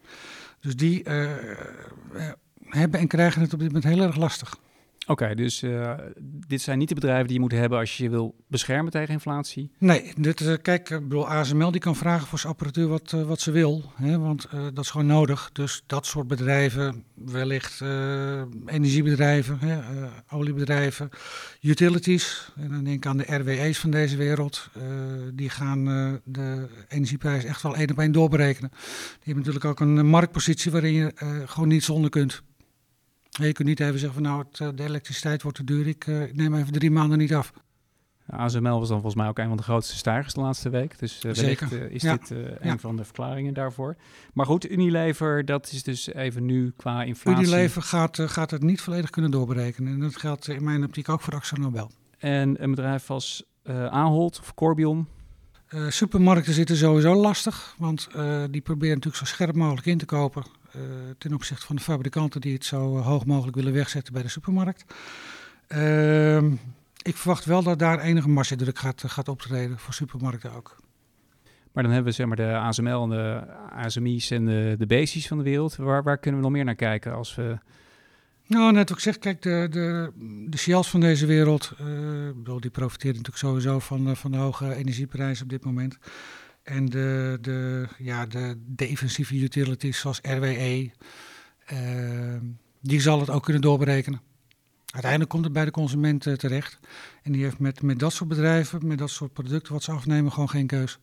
Dus 0.60 0.76
die 0.76 1.04
eh, 1.04 1.52
eh, 1.52 2.34
hebben 2.60 3.00
en 3.00 3.08
krijgen 3.08 3.42
het 3.42 3.54
op 3.54 3.60
dit 3.60 3.68
moment 3.68 3.94
heel 3.94 4.04
erg 4.04 4.16
lastig. 4.16 4.58
Oké, 5.08 5.36
dus 5.36 5.62
eh, 5.62 5.94
dit 6.48 6.62
zijn 6.62 6.78
niet 6.78 6.88
de 6.88 6.96
bedrijven 6.96 7.26
die 7.26 7.36
je 7.36 7.42
moet 7.42 7.52
hebben 7.52 7.80
als 7.80 7.98
je 7.98 8.04
je 8.04 8.10
wil 8.10 8.36
beschermen 8.48 8.92
tegen 8.92 9.14
inflatie. 9.14 9.72
Nee, 9.78 10.14
dit, 10.18 10.42
eh, 10.42 10.54
kijk, 10.62 10.90
ik 10.90 11.08
bedoel, 11.08 11.28
ASML 11.28 11.72
die 11.72 11.82
kan 11.82 11.96
vragen 11.96 12.28
voor 12.28 12.40
zijn 12.40 12.54
apparatuur 12.54 12.88
wat, 12.88 13.14
eh, 13.14 13.24
wat 13.24 13.40
ze 13.40 13.52
wil. 13.52 13.92
Hè, 13.96 14.20
want 14.20 14.48
dat 14.52 14.84
is 14.84 14.90
gewoon 14.90 15.08
nodig. 15.08 15.50
Dus 15.54 15.84
dat 15.86 16.06
soort 16.06 16.28
bedrijven, 16.28 17.04
wellicht 17.14 17.82
energiebedrijven, 18.66 19.60
hè, 19.60 19.80
oliebedrijven, 20.30 21.10
utilities. 21.62 22.52
En 22.56 22.70
dan 22.70 22.84
denk 22.84 22.98
ik 22.98 23.06
aan 23.06 23.18
de 23.18 23.36
RWE's 23.36 23.80
van 23.80 23.92
deze 23.92 24.18
wereld. 24.18 24.70
die 25.34 25.50
gaan 25.50 25.86
de 26.24 26.68
energieprijs 26.88 27.44
echt 27.44 27.62
wel 27.62 27.76
één 27.76 27.92
op 27.92 28.00
één 28.00 28.12
doorberekenen. 28.12 28.70
Die 28.70 29.34
hebben 29.34 29.36
natuurlijk 29.36 29.66
ook 29.66 29.80
een 29.80 30.06
marktpositie 30.06 30.72
waarin 30.72 30.94
je 30.94 31.12
gewoon 31.46 31.70
niet 31.70 31.84
zonder 31.84 32.10
kunt. 32.10 32.44
Je 33.40 33.52
kunt 33.52 33.68
niet 33.68 33.80
even 33.80 34.00
zeggen 34.00 34.14
van 34.14 34.24
nou, 34.32 34.44
het, 34.50 34.60
eh, 34.60 34.70
de 34.76 34.84
elektriciteit 34.84 35.42
wordt 35.42 35.58
te 35.58 35.64
duur, 35.64 35.88
ik, 35.88 36.08
eh, 36.08 36.22
ik 36.22 36.36
neem 36.36 36.56
even 36.56 36.74
drie 36.74 36.92
maanden 36.92 37.18
niet 37.18 37.34
af. 37.34 37.54
ASML 38.30 38.80
was 38.80 38.88
dan 38.88 39.02
volgens 39.02 39.16
mij 39.16 39.28
ook 39.28 39.38
een 39.38 39.48
van 39.48 39.58
de 39.58 39.64
grootste 39.64 39.96
stijgers 39.96 40.34
de 40.34 40.42
laatste 40.42 40.70
week. 40.70 41.00
Dus 41.00 41.22
wellicht 41.22 41.72
eh, 41.74 41.90
is 41.90 42.02
Ja. 42.02 42.18
dit 42.18 42.30
een 42.30 42.58
Ja. 42.62 42.78
van 42.78 42.96
de 42.96 43.04
verklaringen 43.04 43.54
daarvoor. 43.54 43.96
Maar 44.34 44.46
goed, 44.46 44.70
Unilever, 44.70 45.46
dat 45.46 45.72
is 45.72 45.84
dus 45.84 46.14
even 46.14 46.46
nu 46.46 46.74
qua 46.78 47.04
inflatie. 47.04 47.46
Unilever 47.46 47.82
gaat, 47.82 48.20
gaat 48.26 48.52
het 48.52 48.64
niet 48.64 48.82
volledig 48.82 49.10
kunnen 49.10 49.32
doorberekenen. 49.32 49.94
En 49.94 50.00
dat 50.00 50.16
geldt 50.18 50.48
in 50.48 50.64
mijn 50.64 50.84
optiek 50.84 51.10
ook 51.10 51.22
voor 51.22 51.34
Axel 51.36 51.58
Nobel. 51.58 51.92
En 52.18 52.64
een 52.64 52.70
bedrijf 52.70 53.10
als 53.10 53.44
Ahold 53.90 54.40
of 54.40 54.54
Corbion. 54.54 55.08
Supermarkten 55.88 56.54
zitten 56.54 56.78
sowieso 56.78 57.16
lastig, 57.16 57.76
want 57.78 58.08
die 58.52 58.62
proberen 58.62 58.96
natuurlijk 58.96 59.16
zo 59.16 59.26
scherp 59.26 59.56
mogelijk 59.56 59.86
in 59.86 59.98
te 59.98 60.06
kopen 60.06 60.44
ten 61.18 61.34
opzichte 61.34 61.66
van 61.66 61.76
de 61.76 61.82
fabrikanten 61.82 62.42
die 62.42 62.54
het 62.54 62.66
zo 62.66 62.98
eh, 62.98 63.06
hoog 63.06 63.26
mogelijk 63.26 63.56
willen 63.56 63.74
wegzetten 63.74 64.14
bij 64.14 64.22
de 64.22 64.28
supermarkt. 64.28 64.86
Ehm, 65.68 66.52
ik 67.02 67.18
verwacht 67.18 67.46
wel 67.46 67.64
dat 67.64 67.80
daar 67.80 68.00
enige 68.00 68.30
margedruk 68.30 68.80
gaat, 68.80 69.04
gaat 69.08 69.28
optreden 69.28 69.80
voor 69.80 69.94
supermarkten 69.94 70.54
ook. 70.54 70.78
Maar 71.72 71.84
dan 71.84 71.92
hebben 71.92 72.12
we 72.12 72.18
zeg 72.18 72.28
maar 72.28 72.36
de 72.36 72.56
ASML 72.56 73.04
en 73.04 73.10
de 73.10 73.44
ASMI's 73.70 74.32
en 74.32 74.46
de, 74.46 74.76
de 74.88 75.08
van 75.28 75.38
de 75.38 75.44
wereld. 75.44 75.76
Waar, 75.76 76.04
waar 76.04 76.18
kunnen 76.18 76.40
we 76.40 76.46
nog 76.46 76.56
meer 76.56 76.66
naar 76.66 76.76
kijken 76.76 77.14
als 77.14 77.36
we... 77.36 77.58
Nou, 78.48 78.72
net 78.72 78.90
wat 78.90 78.98
ik 78.98 79.04
zeg, 79.04 79.18
kijk, 79.18 79.42
de, 79.42 79.68
de, 79.70 80.12
de 80.50 80.58
Shells 80.58 80.90
van 80.90 81.00
deze 81.00 81.26
wereld, 81.26 81.72
eh, 81.78 81.86
die 82.60 82.70
profiteren 82.70 83.16
natuurlijk 83.16 83.38
sowieso 83.38 83.80
van, 83.80 84.08
eh, 84.08 84.16
van 84.16 84.32
de 84.32 84.38
hoge 84.38 84.76
energieprijzen 84.76 85.44
op 85.44 85.50
dit 85.50 85.66
moment. 85.66 85.98
En 86.64 86.86
de, 86.86 87.38
de, 87.42 87.88
ja, 87.98 88.26
de 88.26 88.56
defensieve 88.66 89.36
utilities 89.36 90.00
zoals 90.00 90.20
RWE, 90.22 90.92
eh, 91.66 91.78
die 92.82 93.02
zal 93.02 93.20
het 93.20 93.30
ook 93.30 93.44
kunnen 93.44 93.62
doorberekenen. 93.62 94.22
Uiteindelijk 94.86 95.32
komt 95.32 95.44
het 95.44 95.54
bij 95.54 95.66
de 95.66 95.72
consument 95.72 96.26
eh, 96.28 96.34
terecht. 96.34 96.80
En 97.24 97.32
die 97.32 97.44
heeft 97.44 97.60
met, 97.60 97.82
met 97.82 98.00
dat 98.00 98.14
soort 98.14 98.30
bedrijven, 98.30 98.88
met 98.88 98.98
dat 98.98 99.10
soort 99.10 99.34
producten 99.34 99.74
wat 99.74 99.84
ze 99.84 99.92
afnemen, 99.92 100.32
gewoon 100.32 100.50
geen 100.50 100.68
keus. 100.68 101.00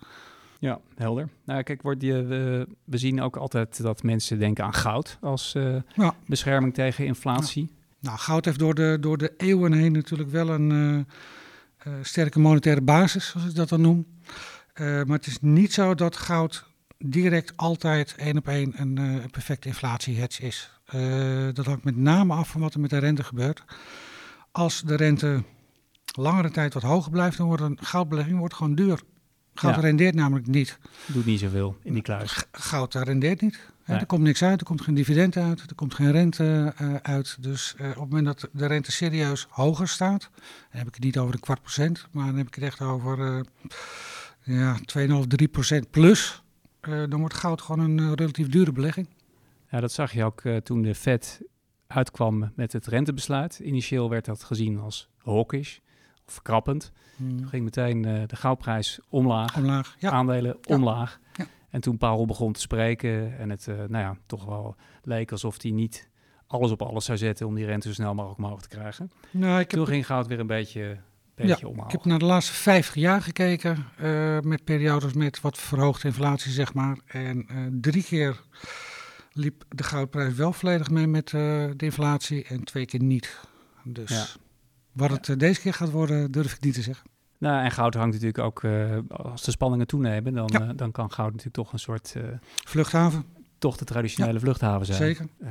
Ja, 0.61 0.81
helder. 0.95 1.29
Nou, 1.45 1.63
kijk, 1.63 1.83
wordt 1.83 2.01
die, 2.01 2.13
we, 2.13 2.67
we 2.85 2.99
zien 2.99 3.23
ook 3.23 3.37
altijd 3.37 3.83
dat 3.83 4.03
mensen 4.03 4.39
denken 4.39 4.65
aan 4.65 4.75
goud 4.75 5.19
als 5.21 5.55
eh, 5.55 5.77
Ja. 5.95 6.15
bescherming 6.27 6.75
tegen 6.75 7.07
inflatie. 7.07 7.71
Nou, 8.01 8.19
goud 8.19 8.45
heeft 8.45 8.59
door 8.59 8.75
de, 8.75 8.97
door 9.01 9.19
de 9.19 9.35
eeuwen 9.37 9.73
heen 9.73 9.93
natuurlijk 9.93 10.31
wel 10.31 10.49
een 10.49 10.71
eh, 10.71 11.93
eh, 11.93 11.99
sterke 12.03 12.39
monetaire 12.39 12.81
basis, 12.81 13.29
zoals 13.29 13.47
ik 13.49 13.55
dat 13.55 13.69
dan 13.69 13.81
noem. 13.81 14.07
Eh, 14.79 14.87
maar 14.87 15.17
het 15.17 15.27
is 15.27 15.39
niet 15.41 15.73
zo 15.73 15.95
dat 15.95 16.17
goud 16.17 16.65
direct 16.99 17.53
altijd 17.57 18.15
één 18.17 18.37
op 18.37 18.49
één 18.49 18.73
een, 18.77 18.99
eh, 18.99 19.05
een 19.05 19.31
perfecte 19.31 19.69
inflatiehedge 19.69 20.43
is. 20.43 20.71
Eh, 20.85 21.49
dat 21.53 21.67
hangt 21.67 21.85
met 21.85 21.97
name 21.97 22.35
af 22.35 22.49
van 22.49 22.61
wat 22.61 22.75
er 22.75 22.81
met 22.81 22.91
de 22.91 22.99
rente 22.99 23.25
gebeurt. 23.25 23.65
Als 24.53 24.83
de 24.83 24.95
rente 24.95 25.43
langere 26.05 26.51
tijd 26.51 26.75
wat 26.75 26.83
hoger 26.83 27.11
blijft, 27.11 27.37
dan 27.37 27.47
wordt 27.47 27.63
een 27.63 27.79
goudbelegging 27.81 28.39
wordt 28.39 28.55
gewoon 28.55 28.75
duur. 28.75 29.01
Goud 29.55 29.75
Ja. 29.75 29.81
rendeert 29.81 30.15
namelijk 30.15 30.47
niet. 30.47 30.79
Doet 31.07 31.27
niet 31.27 31.41
zoveel 31.41 31.77
in 31.83 31.93
die 31.93 32.03
kluis. 32.03 32.45
Goud 32.53 32.95
rendeert 32.95 33.41
niet. 33.41 33.59
Er 33.85 34.07
komt 34.07 34.23
niks 34.23 34.43
uit, 34.43 34.61
er 34.61 34.67
komt 34.67 34.81
geen 34.81 34.95
dividend 34.95 35.37
uit, 35.37 35.61
er 35.61 35.75
komt 35.75 35.95
geen 35.95 36.11
rente 36.13 36.75
uit. 37.03 37.37
Dus 37.41 37.75
op 37.79 37.87
het 37.87 37.97
moment 37.97 38.25
dat 38.25 38.49
de 38.53 38.67
rente 38.67 38.93
serieus 38.93 39.47
hoger 39.51 39.89
staat, 39.89 40.31
dan 40.33 40.79
heb 40.79 40.87
ik 40.87 40.95
het 40.95 41.05
niet 41.05 41.19
over 41.19 41.35
een 41.35 41.41
kwart 41.41 41.61
procent, 41.61 42.07
maar 42.11 42.27
dan 42.27 42.37
heb 42.37 42.47
ik 42.47 42.55
het 42.55 42.65
echt 42.65 42.81
over 42.81 43.45
ja, 44.49 44.77
2,5, 45.23 45.27
3 45.27 45.49
procent 45.49 45.91
plus. 45.91 46.43
eh, 46.81 47.03
dan 47.09 47.19
wordt 47.21 47.35
goud 47.35 47.61
gewoon 47.63 47.91
een 47.91 47.99
eh, 47.99 48.13
relatief 48.15 48.49
dure 48.49 48.73
belegging. 48.73 49.09
Ja, 49.71 49.81
dat 49.81 49.93
zag 49.93 50.13
je 50.13 50.25
ook 50.25 50.41
eh, 50.41 50.57
toen 50.57 50.83
de 50.83 50.95
Fed 50.95 51.41
uitkwam 51.87 52.53
met 52.55 52.73
het 52.73 52.87
rentebesluit. 52.87 53.59
Initieel 53.59 54.11
werd 54.11 54.25
dat 54.25 54.45
gezien 54.45 54.79
als 54.79 55.09
hawkish 55.19 55.79
of 56.27 56.33
verkrappend. 56.33 56.93
Toen 57.17 57.49
ging 57.49 57.65
meteen 57.65 58.03
de 58.03 58.37
goudprijs 58.37 58.99
omlaag, 59.09 59.57
Omlaag. 59.57 59.97
Ja, 59.99 60.11
aandelen 60.11 60.57
Ja. 60.63 60.75
omlaag. 60.75 61.21
Ja. 61.37 61.47
En 61.71 61.81
toen 61.81 61.99
Powell 61.99 62.27
begon 62.27 62.53
te 62.53 62.61
spreken 62.61 63.39
en 63.39 63.51
het 63.51 63.67
nou 63.67 63.89
ja, 64.05 64.17
toch 64.27 64.45
wel 64.45 64.77
leek 65.03 65.33
alsof 65.33 65.63
hij 65.63 65.71
niet 65.71 66.09
alles 66.47 66.71
op 66.71 66.83
alles 66.83 67.05
zou 67.05 67.19
zetten 67.19 67.47
om 67.47 67.55
die 67.55 67.65
rente 67.67 67.89
zo 67.89 67.95
snel 67.95 68.15
mogelijk 68.15 68.39
omhoog 68.39 68.61
te 68.63 68.69
krijgen. 68.69 69.11
nou, 69.31 69.61
ik 69.61 69.71
heb, 69.71 69.81
Toen 69.81 69.87
ging 69.89 70.07
goud 70.07 70.27
weer 70.27 70.41
een 70.41 70.47
beetje, 70.47 70.99
beetje 71.47 71.69
omhoog. 71.69 71.87
ik 71.87 71.93
heb 71.93 72.05
naar 72.05 72.19
de 72.19 72.25
laatste 72.25 72.53
50 72.53 72.95
jaar 72.95 73.23
gekeken 73.23 73.87
eh, 73.97 74.39
met 74.41 74.65
periodes 74.65 75.13
met 75.13 75.41
wat 75.41 75.59
verhoogde 75.59 76.09
inflatie, 76.09 76.53
zeg 76.53 76.75
maar. 76.75 76.99
En 77.07 77.47
eh, 77.49 77.57
drie 77.71 78.03
keer 78.03 78.41
liep 79.33 79.65
de 79.69 79.83
goudprijs 79.83 80.35
wel 80.35 80.53
volledig 80.53 80.91
mee 80.91 81.07
met 81.07 81.27
eh, 81.27 81.41
de 81.77 81.85
inflatie 81.85 82.45
en 82.45 82.65
twee 82.65 82.87
keer 82.87 83.03
niet. 83.03 83.41
Dus 83.85 84.11
Ja. 84.11 84.25
wat 84.93 85.27
het 85.27 85.41
deze 85.41 85.61
keer 85.61 85.75
gaat 85.75 85.91
worden, 85.91 86.31
durf 86.31 86.53
ik 86.53 86.61
niet 86.61 86.75
te 86.75 86.83
zeggen. 86.83 87.07
Nou, 87.39 87.65
en 87.65 87.71
goud 87.71 87.95
hangt 87.95 88.13
natuurlijk 88.13 88.39
ook, 88.39 88.65
als 89.09 89.43
de 89.43 89.51
spanningen 89.51 89.87
toenemen, 89.87 90.35
dan, 90.35 90.49
Ja. 90.53 90.73
dan 90.73 90.91
kan 90.93 91.11
goud 91.13 91.29
natuurlijk 91.31 91.55
toch 91.57 91.73
een 91.73 91.79
soort, 91.79 92.15
Vluchthaven, 92.65 93.25
toch 93.59 93.77
de 93.77 93.85
traditionele 93.85 94.33
Ja. 94.33 94.41
vluchthaven 94.41 94.87
zijn. 94.87 94.99
zeker. 94.99 95.27
Uh, 95.43 95.51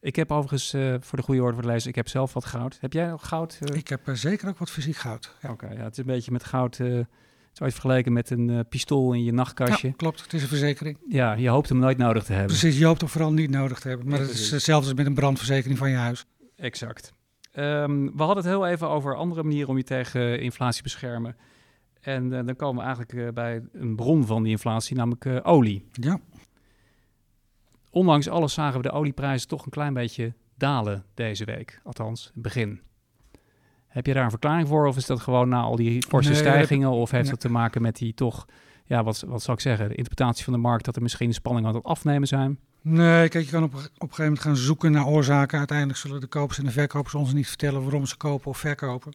ik 0.00 0.16
heb 0.16 0.32
overigens, 0.32 0.74
uh, 0.74 0.94
voor 1.00 1.18
de 1.18 1.24
goede 1.24 1.42
orde 1.42 1.54
voor 1.54 1.62
de 1.62 1.68
lezer, 1.68 1.88
ik 1.88 1.94
heb 1.94 2.08
zelf 2.08 2.32
wat 2.32 2.44
goud. 2.44 2.78
Heb 2.80 2.92
jij 2.92 3.12
ook 3.12 3.22
goud? 3.22 3.58
Uh? 3.62 3.76
Ik 3.76 3.88
heb 3.88 4.08
eh, 4.08 4.14
zeker 4.14 4.48
ook 4.48 4.58
wat 4.58 4.70
fysiek 4.70 4.96
goud. 4.96 5.34
Ja. 5.42 5.50
Oké, 5.50 5.66
ja, 5.66 5.82
het 5.82 5.92
is 5.92 5.98
een 5.98 6.04
beetje 6.04 6.32
met 6.32 6.44
goud, 6.44 6.76
het 6.76 7.06
is 7.54 7.60
ooit 7.60 7.72
vergeleken 7.72 8.12
met 8.12 8.30
een 8.30 8.64
pistool 8.68 9.12
in 9.12 9.24
je 9.24 9.32
nachtkastje. 9.32 9.88
Ja, 9.88 9.94
klopt. 9.96 10.22
Het 10.22 10.32
is 10.32 10.42
een 10.42 10.48
verzekering. 10.48 10.98
Ja, 11.08 11.32
je 11.32 11.48
hoopt 11.48 11.68
hem 11.68 11.78
nooit 11.78 11.98
nodig 11.98 12.24
te 12.24 12.32
hebben. 12.32 12.56
Precies, 12.56 12.78
je 12.78 12.84
hoopt 12.84 13.00
hem 13.00 13.10
vooral 13.10 13.32
niet 13.32 13.50
nodig 13.50 13.78
te 13.80 13.88
hebben. 13.88 14.08
Maar 14.08 14.18
het 14.18 14.30
is 14.30 14.50
hetzelfde 14.50 14.88
als 14.88 14.96
met 14.98 15.06
een 15.06 15.14
brandverzekering 15.14 15.78
van 15.78 15.90
je 15.90 15.96
huis. 15.96 16.26
Exact. 16.56 17.12
Um, 17.52 18.04
we 18.16 18.22
hadden 18.22 18.36
het 18.36 18.46
heel 18.46 18.66
even 18.66 18.88
over 18.88 19.16
andere 19.16 19.42
manieren 19.42 19.68
om 19.68 19.76
je 19.76 19.84
tegen 19.84 20.40
inflatie 20.40 20.76
te 20.76 20.82
beschermen. 20.82 21.36
En 22.00 22.24
uh, 22.24 22.30
dan 22.30 22.56
komen 22.56 22.76
we 22.76 22.82
eigenlijk 22.82 23.12
uh, 23.12 23.28
bij 23.28 23.62
een 23.72 23.96
bron 23.96 24.26
van 24.26 24.42
die 24.42 24.52
inflatie, 24.52 24.96
namelijk 24.96 25.24
uh, 25.24 25.38
olie. 25.42 25.84
Ja. 25.92 26.20
Ondanks 27.90 28.28
alles 28.28 28.52
zagen 28.52 28.76
we 28.76 28.88
de 28.88 28.94
olieprijzen 28.94 29.48
toch 29.48 29.64
een 29.64 29.70
klein 29.70 29.94
beetje 29.94 30.34
dalen 30.56 31.04
deze 31.14 31.44
week. 31.44 31.80
Althans, 31.84 32.30
begin. 32.34 32.80
Heb 33.86 34.06
je 34.06 34.14
daar 34.14 34.24
een 34.24 34.30
verklaring 34.30 34.68
voor? 34.68 34.86
Of 34.86 34.96
is 34.96 35.06
dat 35.06 35.20
gewoon 35.20 35.48
na 35.48 35.60
al 35.60 35.76
die 35.76 36.02
forse 36.02 36.30
Nee, 36.30 36.38
stijgingen? 36.38 36.90
Of 36.90 37.10
heeft 37.10 37.22
nee. 37.22 37.32
dat 37.32 37.40
te 37.40 37.50
maken 37.50 37.82
met 37.82 37.96
die 37.96 38.14
toch, 38.14 38.46
ja, 38.84 39.02
wat, 39.04 39.24
wat 39.26 39.42
zal 39.42 39.54
ik 39.54 39.60
zeggen, 39.60 39.88
de 39.88 39.94
interpretatie 39.94 40.44
van 40.44 40.52
de 40.52 40.58
markt 40.58 40.84
dat 40.84 40.96
er 40.96 41.02
misschien 41.02 41.34
spanningen 41.34 41.68
aan 41.68 41.74
het 41.74 41.84
afnemen 41.84 42.28
zijn? 42.28 42.58
Nee, 42.82 43.28
kijk, 43.28 43.44
je 43.44 43.50
kan 43.50 43.62
op, 43.62 43.74
op 43.74 43.80
een 43.80 43.90
gegeven 43.98 44.24
moment 44.24 44.40
gaan 44.40 44.56
zoeken 44.56 44.92
naar 44.92 45.06
oorzaken. 45.06 45.58
Uiteindelijk 45.58 45.98
zullen 45.98 46.20
de 46.20 46.26
kopers 46.26 46.58
en 46.58 46.64
de 46.64 46.70
verkopers 46.70 47.14
ons 47.14 47.32
niet 47.32 47.48
vertellen 47.48 47.82
waarom 47.82 48.06
ze 48.06 48.16
kopen 48.16 48.50
of 48.50 48.58
verkopen. 48.58 49.12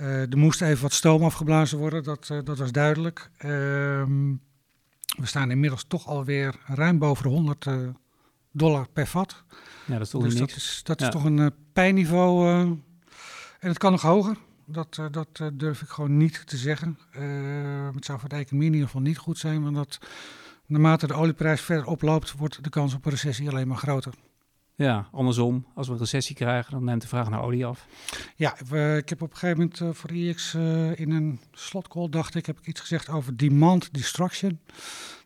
Uh, 0.00 0.30
er 0.30 0.38
moest 0.38 0.62
even 0.62 0.82
wat 0.82 0.92
stoom 0.92 1.22
afgeblazen 1.22 1.78
worden, 1.78 2.02
dat, 2.02 2.28
uh, 2.32 2.38
dat 2.44 2.58
was 2.58 2.72
duidelijk. 2.72 3.30
Uh, 3.44 4.02
we 5.16 5.26
staan 5.26 5.50
inmiddels 5.50 5.84
toch 5.88 6.06
alweer 6.06 6.54
ruim 6.66 6.98
boven 6.98 7.22
de 7.22 7.28
100 7.28 7.64
uh, 7.66 7.88
dollar 8.52 8.88
per 8.92 9.06
vat. 9.06 9.42
Ja, 9.86 9.92
dat 9.92 10.00
is 10.02 10.10
toch 10.10 10.22
dus 10.22 10.36
dat 10.36 10.50
is, 10.50 10.80
dat 10.82 11.00
Ja. 11.00 11.06
is 11.06 11.12
toch 11.12 11.24
een 11.24 11.38
uh, 11.38 11.46
pijnniveau. 11.72 12.46
uh, 12.48 12.60
en 12.60 13.68
het 13.70 13.78
kan 13.78 13.90
nog 13.92 14.02
hoger. 14.02 14.36
Dat, 14.66 15.00
dat 15.10 15.40
durf 15.52 15.82
ik 15.82 15.88
gewoon 15.88 16.16
niet 16.16 16.46
te 16.46 16.56
zeggen. 16.56 16.98
Het 17.94 18.04
zou 18.04 18.18
voor 18.20 18.28
de 18.28 18.36
economie 18.36 18.66
in 18.68 18.72
ieder 18.74 18.88
geval 18.88 19.02
niet 19.02 19.18
goed 19.18 19.38
zijn, 19.38 19.62
want 19.62 19.74
dat, 19.76 19.98
naarmate 20.66 21.06
de 21.06 21.14
olieprijs 21.14 21.60
verder 21.60 21.86
oploopt, 21.86 22.32
wordt 22.36 22.64
de 22.64 22.70
kans 22.70 22.94
op 22.94 23.04
een 23.04 23.10
recessie 23.10 23.48
alleen 23.48 23.68
maar 23.68 23.76
groter. 23.76 24.12
Ja, 24.76 25.08
andersom, 25.12 25.66
als 25.74 25.86
we 25.86 25.92
een 25.92 25.98
recessie 25.98 26.36
krijgen, 26.36 26.72
dan 26.72 26.84
neemt 26.84 27.02
de 27.02 27.08
vraag 27.08 27.30
naar 27.30 27.42
olie 27.42 27.66
af. 27.66 27.86
Ja, 28.36 28.58
ik 28.96 29.08
heb 29.08 29.22
op 29.22 29.30
een 29.30 29.36
gegeven 29.36 29.58
moment 29.58 29.80
uh, 29.80 29.88
voor 29.92 30.12
IX 30.12 30.54
uh, 30.54 30.98
in 30.98 31.10
een 31.10 31.40
slotcall, 31.52 32.08
dacht 32.08 32.34
ik, 32.34 32.46
heb 32.46 32.58
ik 32.58 32.66
iets 32.66 32.80
gezegd 32.80 33.08
over 33.08 33.36
demand 33.36 33.94
destruction. 33.94 34.60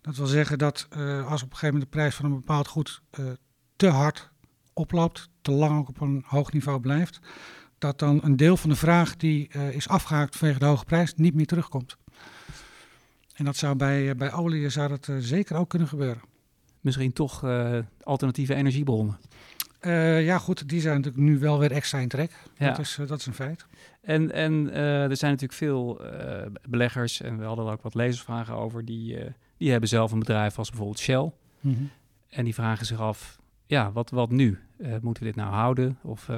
Dat 0.01 0.17
wil 0.17 0.27
zeggen 0.27 0.59
dat 0.59 0.89
als 1.29 1.43
op 1.43 1.51
een 1.51 1.57
gegeven 1.57 1.67
moment 1.67 1.83
de 1.83 1.97
prijs 1.99 2.15
van 2.15 2.25
een 2.25 2.35
bepaald 2.35 2.69
goed 2.69 3.03
te 3.77 3.89
hard 3.89 4.31
oploopt, 4.73 5.29
te 5.43 5.53
lang 5.53 5.79
ook 5.79 5.89
op 5.89 6.01
een 6.01 6.25
hoog 6.27 6.53
niveau 6.53 6.81
blijft, 6.81 7.21
dat 7.79 7.99
dan 7.99 8.21
een 8.23 8.37
deel 8.37 8.57
van 8.57 8.71
de 8.71 8.77
vraag 8.77 9.17
die 9.17 9.49
is 9.49 9.89
afgehaakt 9.89 10.37
vanwege 10.37 10.59
de 10.59 10.65
hoge 10.65 10.85
prijs 10.85 11.15
niet 11.15 11.35
meer 11.35 11.47
terugkomt. 11.47 11.97
En 13.35 13.45
dat 13.45 13.57
zou 13.57 13.77
bij, 13.77 14.17
bij 14.17 14.33
olie 14.33 14.69
zou 14.69 14.89
dat, 14.89 15.09
zeker 15.19 15.57
ook 15.57 15.69
kunnen 15.69 15.89
gebeuren. 15.89 16.23
Misschien 16.81 17.13
toch 17.13 17.45
uh, 17.45 17.79
alternatieve 18.03 18.55
energiebronnen. 18.55 19.19
Uh, 19.81 20.25
ja, 20.25 20.39
goed, 20.39 20.69
die 20.69 20.81
zijn 20.81 20.97
natuurlijk 20.97 21.25
nu 21.25 21.39
wel 21.39 21.59
weer 21.59 21.73
extra 21.73 21.99
in 21.99 22.09
trek. 22.09 22.33
Ja. 22.59 22.69
Dat, 22.69 22.79
is, 22.79 22.99
uh, 23.01 23.09
dat 23.09 23.19
is 23.19 23.27
een 23.27 23.35
feit. 23.35 23.67
En, 24.01 24.33
en 24.33 24.73
er 24.73 25.17
zijn 25.17 25.31
natuurlijk 25.31 25.59
veel 25.59 26.01
beleggers, 26.69 27.21
en 27.21 27.39
we 27.39 27.45
hadden 27.45 27.67
er 27.67 27.73
ook 27.73 27.83
wat 27.83 27.95
lezersvragen 27.95 28.55
over, 28.55 28.85
die, 28.85 29.19
die 29.57 29.71
hebben 29.71 29.89
zelf 29.89 30.13
een 30.13 30.19
bedrijf 30.19 30.59
als 30.59 30.69
bijvoorbeeld 30.69 30.99
Shell. 30.99 31.33
Mm 31.61 31.75
-hmm. 31.75 31.91
En 32.29 32.45
die 32.45 32.55
vragen 32.55 32.87
zich 32.87 33.01
af, 33.01 33.39
ja, 33.67 33.93
wat, 33.93 34.11
wat 34.11 34.31
nu? 34.31 34.59
Moeten 34.79 35.23
we 35.23 35.29
dit 35.29 35.37
nou 35.37 35.53
houden? 35.53 35.99
Of, 36.03 36.29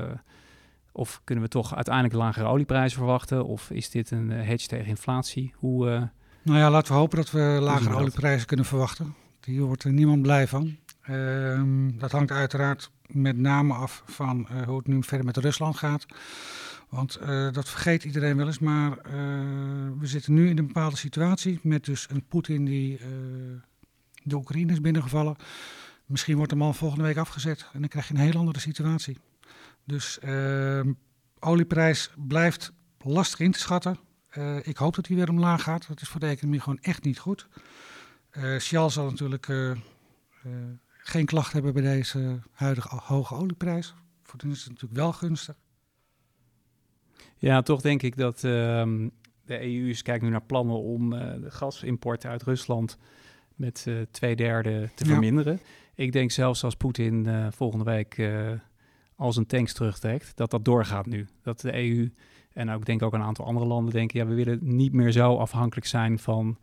of 0.92 1.20
kunnen 1.24 1.44
we 1.44 1.50
toch 1.50 1.74
uiteindelijk 1.74 2.14
lagere 2.14 2.46
olieprijzen 2.46 2.98
verwachten? 2.98 3.44
Of 3.44 3.70
is 3.70 3.90
dit 3.90 4.10
een 4.10 4.30
hedge 4.30 4.66
tegen 4.66 4.86
inflatie? 4.86 5.54
Hoe, 5.56 6.10
nou 6.42 6.58
ja, 6.58 6.70
laten 6.70 6.92
we 6.92 6.98
hopen 6.98 7.16
dat 7.16 7.30
we 7.30 7.58
lagere 7.60 7.94
olieprijzen 7.94 8.46
kunnen 8.46 8.66
verwachten. 8.66 9.14
Hier 9.44 9.62
wordt 9.62 9.84
er 9.84 9.92
niemand 9.92 10.22
blij 10.22 10.46
van. 10.46 10.76
Uh, 11.10 11.62
dat 11.98 12.12
hangt 12.12 12.30
uiteraard 12.30 12.90
met 13.06 13.36
name 13.36 13.74
af 13.74 14.02
van 14.06 14.48
uh, 14.50 14.62
hoe 14.62 14.76
het 14.76 14.86
nu 14.86 15.02
verder 15.02 15.26
met 15.26 15.36
Rusland 15.36 15.76
gaat. 15.76 16.06
Want 16.88 17.18
uh, 17.22 17.52
dat 17.52 17.68
vergeet 17.68 18.04
iedereen 18.04 18.36
wel 18.36 18.46
eens, 18.46 18.58
maar 18.58 18.90
uh, 18.90 19.12
we 19.98 20.06
zitten 20.06 20.34
nu 20.34 20.48
in 20.48 20.58
een 20.58 20.66
bepaalde 20.66 20.96
situatie 20.96 21.58
met 21.62 21.84
dus 21.84 22.06
een 22.10 22.24
Poetin 22.24 22.64
die 22.64 23.00
de 24.22 24.34
Oekraïne 24.34 24.72
is 24.72 24.80
binnengevallen. 24.80 25.36
Misschien 26.06 26.36
wordt 26.36 26.50
de 26.50 26.56
man 26.56 26.74
volgende 26.74 27.04
week 27.04 27.16
afgezet 27.16 27.68
en 27.72 27.80
dan 27.80 27.88
krijg 27.88 28.08
je 28.08 28.14
een 28.14 28.20
heel 28.20 28.36
andere 28.36 28.60
situatie. 28.60 29.18
Dus 29.84 30.18
uh, 30.24 30.80
olieprijs 31.38 32.10
blijft 32.16 32.72
lastig 32.98 33.40
in 33.40 33.52
te 33.52 33.58
schatten. 33.58 33.98
Ik 34.62 34.76
hoop 34.76 34.94
dat 34.94 35.06
hij 35.06 35.16
weer 35.16 35.28
omlaag 35.28 35.62
gaat. 35.62 35.88
Dat 35.88 36.00
is 36.00 36.08
voor 36.08 36.20
de 36.20 36.26
economie 36.26 36.60
gewoon 36.60 36.78
echt 36.80 37.04
niet 37.04 37.18
goed. 37.18 37.48
Uh, 38.36 38.58
Shell 38.58 38.88
zal 38.88 39.10
natuurlijk 39.10 39.48
uh, 39.48 39.72
geen 40.88 41.26
klacht 41.26 41.52
hebben 41.52 41.72
bij 41.72 41.82
deze 41.82 42.38
huidige 42.52 42.96
hoge 43.02 43.34
olieprijs. 43.34 43.94
Voor 44.22 44.40
hen 44.40 44.50
is 44.50 44.60
het 44.60 44.68
natuurlijk 44.68 45.00
wel 45.00 45.12
gunstig. 45.12 45.56
Ja, 47.36 47.62
toch 47.62 47.80
denk 47.80 48.02
ik 48.02 48.16
dat 48.16 48.44
ehm, 48.44 49.08
de 49.44 49.62
EU 49.62 49.94
kijkt 50.02 50.22
nu 50.22 50.28
naar 50.30 50.42
plannen 50.42 50.76
om 50.76 51.10
de 51.10 51.46
gasimporten 51.50 52.30
uit 52.30 52.42
Rusland 52.42 52.98
met 53.54 53.86
twee 54.10 54.36
derde 54.36 54.88
te 54.94 55.04
Ja. 55.04 55.10
verminderen. 55.10 55.60
Ik 55.94 56.12
denk 56.12 56.30
zelfs 56.30 56.64
als 56.64 56.74
Poetin 56.76 57.28
volgende 57.52 57.84
week 57.84 58.18
uh, 58.18 58.50
al 59.16 59.32
zijn 59.32 59.46
tanks 59.46 59.72
terugtrekt, 59.72 60.36
dat 60.36 60.50
dat 60.50 60.64
doorgaat 60.64 61.06
nu. 61.06 61.26
Dat 61.42 61.60
de 61.60 61.74
EU 61.74 62.12
en 62.52 62.70
ook 62.70 62.84
denk 62.84 63.02
ook 63.02 63.12
een 63.12 63.22
aantal 63.22 63.44
andere 63.44 63.66
landen 63.66 63.92
denken, 63.92 64.18
ja, 64.20 64.26
we 64.26 64.34
willen 64.34 64.58
niet 64.62 64.92
meer 64.92 65.12
zo 65.12 65.36
afhankelijk 65.36 65.86
zijn 65.86 66.18
van 66.18 66.58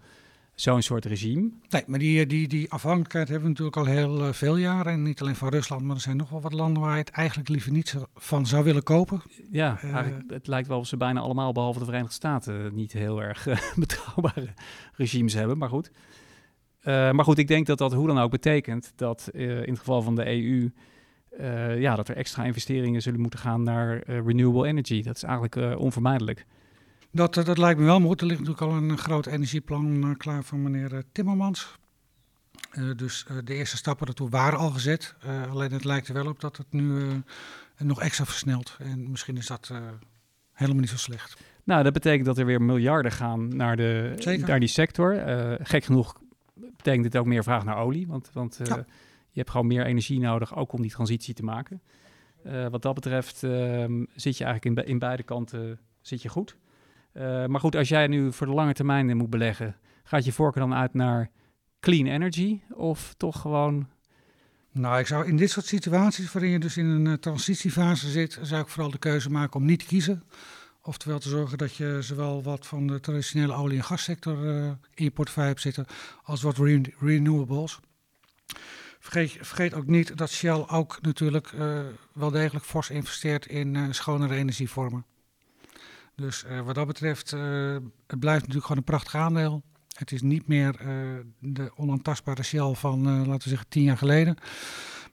zo'n 0.60 0.82
soort 0.82 1.06
regime. 1.06 1.50
Nee, 1.70 1.84
maar 1.88 2.00
die, 2.00 2.26
die, 2.26 2.48
die 2.48 2.72
afhankelijkheid 2.72 3.28
hebben 3.28 3.44
we 3.44 3.50
natuurlijk 3.50 3.78
al 3.78 3.86
heel 3.86 4.28
uh, 4.28 4.34
veel 4.34 4.56
jaren. 4.56 4.94
En 4.94 5.04
niet 5.04 5.22
alleen 5.22 5.36
van 5.36 5.50
Rusland, 5.50 5.82
maar 5.82 5.96
er 5.96 6.02
zijn 6.02 6.18
nog 6.18 6.30
wel 6.30 6.42
wat 6.42 6.54
landen 6.54 6.82
waar 6.84 6.92
je 6.92 7.00
het 7.00 7.10
eigenlijk 7.10 7.50
liever 7.50 7.72
niet 7.72 7.96
van 8.16 8.46
zou 8.46 8.64
willen 8.64 8.84
kopen. 8.84 9.22
Ja, 9.52 9.80
uh, 9.84 9.98
het 10.28 10.48
lijkt 10.48 10.68
wel 10.68 10.80
of 10.80 10.88
ze 10.88 10.98
bijna 10.98 11.20
allemaal, 11.20 11.52
behalve 11.52 11.80
de 11.80 11.86
Verenigde 11.86 12.14
Staten, 12.14 12.76
niet 12.76 12.92
heel 12.92 13.24
erg 13.24 13.48
uh, 13.48 13.58
betrouwbare 13.76 14.54
regimes 14.94 15.34
hebben. 15.34 15.58
Maar 15.58 15.70
goed. 15.70 15.92
Uh, 16.80 17.12
maar 17.12 17.26
goed, 17.26 17.38
ik 17.38 17.48
denk 17.48 17.66
dat 17.68 17.78
dat 17.78 17.94
hoe 17.94 18.08
dan 18.08 18.20
ook 18.20 18.32
betekent 18.32 18.92
dat 18.96 19.30
in 19.34 19.50
het 19.50 19.80
geval 19.80 20.02
van 20.02 20.16
de 20.16 20.26
EU... 20.28 20.72
Ja, 21.80 21.96
dat 21.96 22.08
er 22.08 22.16
extra 22.16 22.44
investeringen 22.44 23.02
zullen 23.02 23.20
moeten 23.20 23.40
gaan 23.40 23.64
naar 23.64 24.04
renewable 24.06 24.68
energy. 24.68 25.04
Dat 25.04 25.16
is 25.16 25.24
eigenlijk 25.24 25.80
onvermijdelijk. 25.80 26.46
Dat, 27.18 27.34
dat 27.34 27.58
lijkt 27.58 27.80
me 27.80 27.86
wel, 27.86 28.00
goed, 28.00 28.22
er 28.22 28.28
ligt 28.28 28.40
natuurlijk 28.40 28.72
al 28.72 28.78
een 28.78 28.98
groot 28.98 29.26
energieplan 29.26 30.10
uh, 30.10 30.16
klaar 30.18 30.44
van 30.44 30.62
meneer 30.62 31.04
Timmermans. 31.12 31.78
Uh, 32.72 32.96
dus 32.96 33.26
de 33.44 33.54
eerste 33.54 33.78
stappen 33.78 34.06
daartoe 34.06 34.30
waren 34.30 34.60
al 34.60 34.70
gezet. 34.70 35.16
alleen 35.50 35.72
het 35.72 35.84
lijkt 35.84 36.08
er 36.08 36.14
wel 36.14 36.28
op 36.28 36.40
dat 36.40 36.58
het 36.58 36.72
nu 36.72 37.22
nog 37.78 38.02
extra 38.02 38.26
versnelt. 38.26 38.76
En 38.80 39.12
misschien 39.12 39.38
is 39.38 39.48
dat 39.48 39.72
helemaal 40.54 40.82
niet 40.82 40.90
zo 40.90 40.98
slecht. 40.98 41.38
Nou, 41.64 41.84
dat 41.84 41.94
betekent 41.94 42.26
dat 42.26 42.38
er 42.38 42.46
weer 42.46 42.62
miljarden 42.62 43.12
gaan 43.12 43.56
naar, 43.56 43.76
de, 43.76 44.14
Zeker. 44.18 44.48
naar 44.48 44.60
die 44.60 44.70
sector. 44.70 45.14
gek 45.62 45.84
genoeg 45.84 46.22
betekent 46.54 47.04
dit 47.04 47.18
ook 47.18 47.26
meer 47.26 47.44
vraag 47.44 47.64
naar 47.64 47.78
olie. 47.78 48.08
Want, 48.08 48.30
want 48.34 48.60
ja. 48.64 48.76
je 49.30 49.40
hebt 49.40 49.50
gewoon 49.50 49.68
meer 49.68 49.86
energie 49.86 50.20
nodig, 50.20 50.56
ook 50.56 50.72
om 50.74 50.82
die 50.82 50.92
transitie 50.92 51.34
te 51.34 51.44
maken. 51.44 51.82
wat 52.72 52.82
dat 52.82 52.94
betreft 52.94 53.44
ehm, 53.44 54.04
zit 54.16 54.38
je 54.38 54.44
eigenlijk 54.44 54.80
in, 54.80 54.88
in 54.88 55.00
beide 55.00 55.24
kanten 55.24 55.80
zit 56.02 56.22
je 56.22 56.30
goed. 56.30 56.58
Uh, 57.18 57.46
maar 57.46 57.60
goed, 57.60 57.76
als 57.76 57.90
jij 57.90 58.08
nu 58.08 58.34
voor 58.34 58.48
de 58.48 58.54
lange 58.54 58.74
termijn 58.74 59.18
moet 59.18 59.30
beleggen, 59.30 59.76
gaat 60.04 60.26
je 60.26 60.32
voorkeur 60.32 60.62
dan 60.62 60.74
uit 60.74 60.94
naar 60.94 61.30
clean 61.80 62.06
energy 62.06 62.62
of 62.74 63.14
toch 63.18 63.42
gewoon... 63.42 63.88
Nou, 64.72 65.00
ik 65.00 65.08
zou 65.08 65.28
in 65.28 65.38
dit 65.38 65.50
soort 65.50 65.66
situaties 65.66 66.32
waarin 66.32 66.52
je 66.52 66.60
dus 66.60 66.78
in 66.78 66.86
een 66.86 67.06
uh, 67.06 67.14
transitiefase 67.14 68.10
zit, 68.10 68.40
zou 68.42 68.62
ik 68.62 68.68
vooral 68.68 68.92
de 68.92 68.98
keuze 68.98 69.30
maken 69.30 69.60
om 69.60 69.66
niet 69.66 69.80
te 69.80 69.86
kiezen. 69.86 70.24
Oftewel 70.82 71.20
te 71.20 71.30
zorgen 71.30 71.58
dat 71.58 71.76
je 71.76 71.98
zowel 72.02 72.44
wat 72.44 72.68
van 72.68 72.88
de 72.88 73.00
traditionele 73.00 73.54
olie- 73.54 73.78
en 73.78 73.84
gassector 73.84 74.46
uh, 74.46 74.66
in 74.94 75.04
je 75.04 75.12
portefeuille 75.12 75.50
hebt 75.50 75.62
zitten, 75.62 75.86
als 76.24 76.42
wat 76.42 76.58
re 76.58 76.82
renewables. 77.00 77.80
Vergeet, 79.00 79.38
vergeet, 79.42 79.74
ook 79.74 79.88
niet 79.88 80.18
dat 80.18 80.30
Shell 80.30 80.66
ook 80.68 81.02
natuurlijk 81.02 81.54
wel 82.14 82.32
degelijk 82.32 82.66
fors 82.66 82.90
investeert 82.90 83.46
in 83.46 83.94
schonere 83.94 84.36
energievormen. 84.36 85.06
Dus 86.22 86.44
uh, 86.50 86.62
wat 86.62 86.76
dat 86.76 86.88
betreft, 86.88 87.34
uh, 87.34 87.76
het 88.08 88.20
blijft 88.20 88.40
natuurlijk 88.40 88.66
gewoon 88.66 88.78
een 88.78 88.84
prachtig 88.84 89.16
aandeel. 89.16 89.64
Het 89.98 90.12
is 90.12 90.22
niet 90.22 90.48
meer 90.48 90.82
uh, 90.82 91.20
de 91.40 91.72
onaantastbare 91.76 92.44
Shell 92.44 92.74
van, 92.74 93.04
laten 93.04 93.44
we 93.44 93.50
zeggen, 93.50 93.68
tien 93.70 93.84
jaar 93.84 93.98
geleden. 93.98 94.36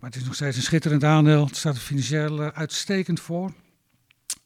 Maar 0.01 0.11
het 0.11 0.17
is 0.17 0.25
nog 0.25 0.35
steeds 0.35 0.57
een 0.57 0.63
schitterend 0.63 1.05
aandeel. 1.05 1.47
Het 1.47 1.57
staat 1.57 1.75
er 1.75 1.81
financieel 1.81 2.41
uitstekend 2.41 3.21
voor. 3.21 3.53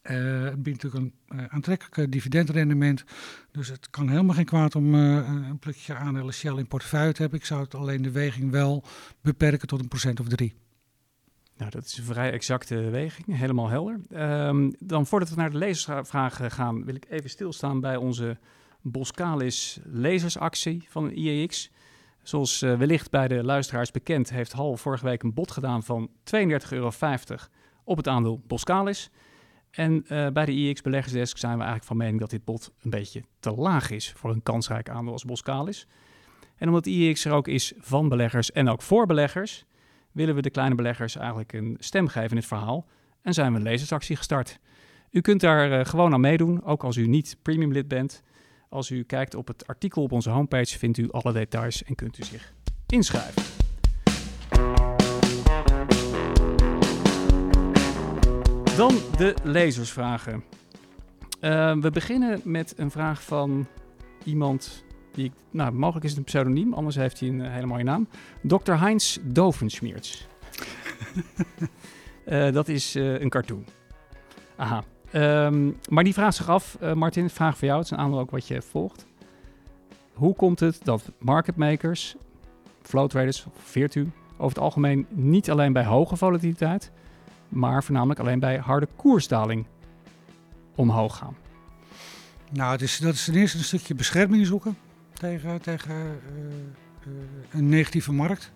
Het 0.01 0.63
biedt 0.63 0.83
natuurlijk 0.83 1.13
een 1.27 1.49
aantrekkelijk 1.49 2.11
dividendrendement. 2.11 3.03
Dus 3.51 3.67
het 3.67 3.89
kan 3.89 4.09
helemaal 4.09 4.35
geen 4.35 4.45
kwaad 4.45 4.75
om 4.75 4.93
een 4.93 5.59
plukje 5.59 5.95
aandelen 5.95 6.33
Shell 6.33 6.57
in 6.57 6.67
portefeuille 6.67 7.13
te 7.13 7.21
hebben. 7.21 7.39
Ik 7.39 7.45
zou 7.45 7.61
het 7.61 7.75
alleen 7.75 8.01
de 8.01 8.11
weging 8.11 8.51
wel 8.51 8.83
beperken 9.21 9.67
tot 9.67 9.79
een 9.79 9.87
procent 9.87 10.19
of 10.19 10.27
drie. 10.27 10.53
Nou, 11.59 11.71
dat 11.71 11.85
is 11.85 11.97
een 11.97 12.03
vrij 12.03 12.31
exacte 12.31 12.89
weging, 12.89 13.37
helemaal 13.37 13.67
helder. 13.67 13.99
Um, 14.47 14.73
dan 14.79 15.05
voordat 15.05 15.29
we 15.29 15.35
naar 15.35 15.51
de 15.51 15.57
lezersvragen 15.57 16.51
gaan, 16.51 16.85
wil 16.85 16.95
ik 16.95 17.05
even 17.09 17.29
stilstaan 17.29 17.79
bij 17.79 17.95
onze 17.95 18.37
Boskalis 18.81 19.79
lezersactie 19.83 20.85
van 20.89 21.11
IEX. 21.11 21.71
Zoals 22.23 22.61
uh, 22.61 22.77
wellicht 22.77 23.11
bij 23.11 23.27
de 23.27 23.43
luisteraars 23.43 23.91
bekend, 23.91 24.29
heeft 24.29 24.51
Hal 24.51 24.77
vorige 24.77 25.05
week 25.05 25.23
een 25.23 25.33
bod 25.33 25.51
gedaan 25.51 25.83
van 25.83 26.09
32,50 26.09 26.13
euro 26.69 26.91
op 27.83 27.97
het 27.97 28.07
aandeel 28.07 28.41
Boskalis. 28.47 29.09
En 29.71 30.05
uh, 30.07 30.27
bij 30.27 30.45
de 30.45 30.51
IEX 30.51 30.81
beleggersdesk 30.81 31.37
zijn 31.37 31.53
we 31.53 31.57
eigenlijk 31.57 31.87
van 31.87 31.97
mening 31.97 32.19
dat 32.19 32.29
dit 32.29 32.43
bod 32.43 32.71
een 32.81 32.89
beetje 32.89 33.23
te 33.39 33.51
laag 33.51 33.89
is 33.89 34.11
voor 34.15 34.31
een 34.31 34.43
kansrijk 34.43 34.89
aandeel 34.89 35.13
als 35.13 35.25
Boskalis. 35.25 35.87
En 36.55 36.67
omdat 36.67 36.85
IEX 36.85 37.25
er 37.25 37.31
ook 37.31 37.47
is 37.47 37.73
van 37.77 38.09
beleggers 38.09 38.51
en 38.51 38.69
ook 38.69 38.81
voor 38.81 39.05
beleggers, 39.05 39.65
willen 40.11 40.35
we 40.35 40.41
de 40.41 40.49
kleine 40.49 40.75
beleggers 40.75 41.15
eigenlijk 41.15 41.53
een 41.53 41.75
stem 41.79 42.07
geven 42.07 42.29
in 42.29 42.37
het 42.37 42.45
verhaal 42.45 42.87
en 43.21 43.33
zijn 43.33 43.51
we 43.51 43.57
een 43.57 43.63
lezersactie 43.63 44.15
gestart. 44.15 44.59
U 45.11 45.21
kunt 45.21 45.41
daar 45.41 45.79
uh, 45.79 45.85
gewoon 45.85 46.13
aan 46.13 46.21
meedoen, 46.21 46.63
ook 46.63 46.83
als 46.83 46.97
u 46.97 47.07
niet 47.07 47.37
premium 47.41 47.71
lid 47.71 47.87
bent. 47.87 48.23
Als 48.69 48.89
u 48.89 49.03
kijkt 49.03 49.35
op 49.35 49.47
het 49.47 49.67
artikel 49.67 50.03
op 50.03 50.11
onze 50.11 50.29
homepage 50.29 50.77
vindt 50.77 50.97
u 50.97 51.11
alle 51.11 51.33
details 51.33 51.83
en 51.83 51.95
kunt 51.95 52.19
u 52.19 52.23
zich 52.23 52.53
inschrijven. 52.87 53.43
Dan 58.77 58.95
de 59.17 59.33
lezersvragen. 59.43 60.43
Uh, 61.41 61.75
we 61.75 61.89
beginnen 61.89 62.41
met 62.43 62.73
een 62.77 62.91
vraag 62.91 63.23
van 63.23 63.67
iemand 64.23 64.83
die 65.19 65.27
ik, 65.27 65.33
nou, 65.51 65.71
mogelijk 65.71 66.05
is 66.05 66.09
het 66.09 66.19
een 66.19 66.25
pseudoniem, 66.25 66.73
anders 66.73 66.95
heeft 66.95 67.19
hij 67.19 67.29
een 67.29 67.39
uh, 67.39 67.51
hele 67.51 67.65
mooie 67.65 67.83
naam. 67.83 68.07
Dr. 68.41 68.71
Heinz 68.71 69.17
Dovenschmierts. 69.21 70.27
uh, 72.25 72.51
dat 72.51 72.67
is 72.67 72.95
uh, 72.95 73.19
een 73.19 73.29
cartoon. 73.29 73.65
Aha. 74.55 74.83
Um, 75.13 75.77
maar 75.89 76.03
die 76.03 76.13
vraagt 76.13 76.35
zich 76.35 76.49
af, 76.49 76.77
Martin, 76.93 77.29
vraag 77.29 77.57
voor 77.57 77.67
jou, 77.67 77.79
het 77.79 77.91
is 77.91 77.97
een 77.97 78.03
aandeel 78.03 78.19
ook 78.19 78.31
wat 78.31 78.47
je 78.47 78.61
volgt. 78.61 79.05
Hoe 80.13 80.35
komt 80.35 80.59
het 80.59 80.79
dat 80.83 81.11
market 81.17 81.55
makers, 81.55 82.15
flow 82.81 83.09
traders, 83.09 83.45
Virtu, 83.57 84.11
over 84.33 84.55
het 84.55 84.59
algemeen 84.59 85.05
niet 85.09 85.51
alleen 85.51 85.73
bij 85.73 85.85
hoge 85.85 86.15
volatiliteit, 86.15 86.91
maar 87.49 87.83
voornamelijk 87.83 88.19
alleen 88.19 88.39
bij 88.39 88.57
harde 88.57 88.87
koersdaling 88.95 89.65
omhoog 90.75 91.17
gaan? 91.17 91.35
Nou, 92.51 92.71
het 92.71 92.81
is, 92.81 92.97
dat 92.97 93.13
is 93.13 93.25
ten 93.25 93.35
eerste 93.35 93.57
een 93.57 93.63
stukje 93.63 93.95
bescherming 93.95 94.45
zoeken 94.45 94.77
tegen, 95.19 95.61
tegen 95.61 95.91
uh, 95.95 96.01
uh, 97.07 97.13
een 97.51 97.69
negatieve 97.69 98.11
markt. 98.11 98.51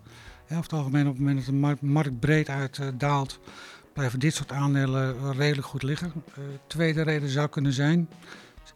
Ja, 0.48 0.58
over 0.58 0.72
het 0.72 0.80
algemeen, 0.80 1.08
op 1.08 1.12
het 1.12 1.20
moment 1.20 1.38
dat 1.38 1.46
de 1.46 1.54
markt, 1.54 1.82
markt 1.82 2.20
breed 2.20 2.50
uit 2.50 2.78
uh, 2.78 2.88
daalt, 2.98 3.40
blijven 3.94 4.20
dit 4.20 4.34
soort 4.34 4.52
aandelen 4.52 5.34
redelijk 5.34 5.68
goed 5.68 5.84
liggen. 5.84 6.12
tweede 6.68 7.02
reden 7.02 7.30
zou 7.30 7.50
kunnen 7.50 7.74
zijn, 7.74 8.10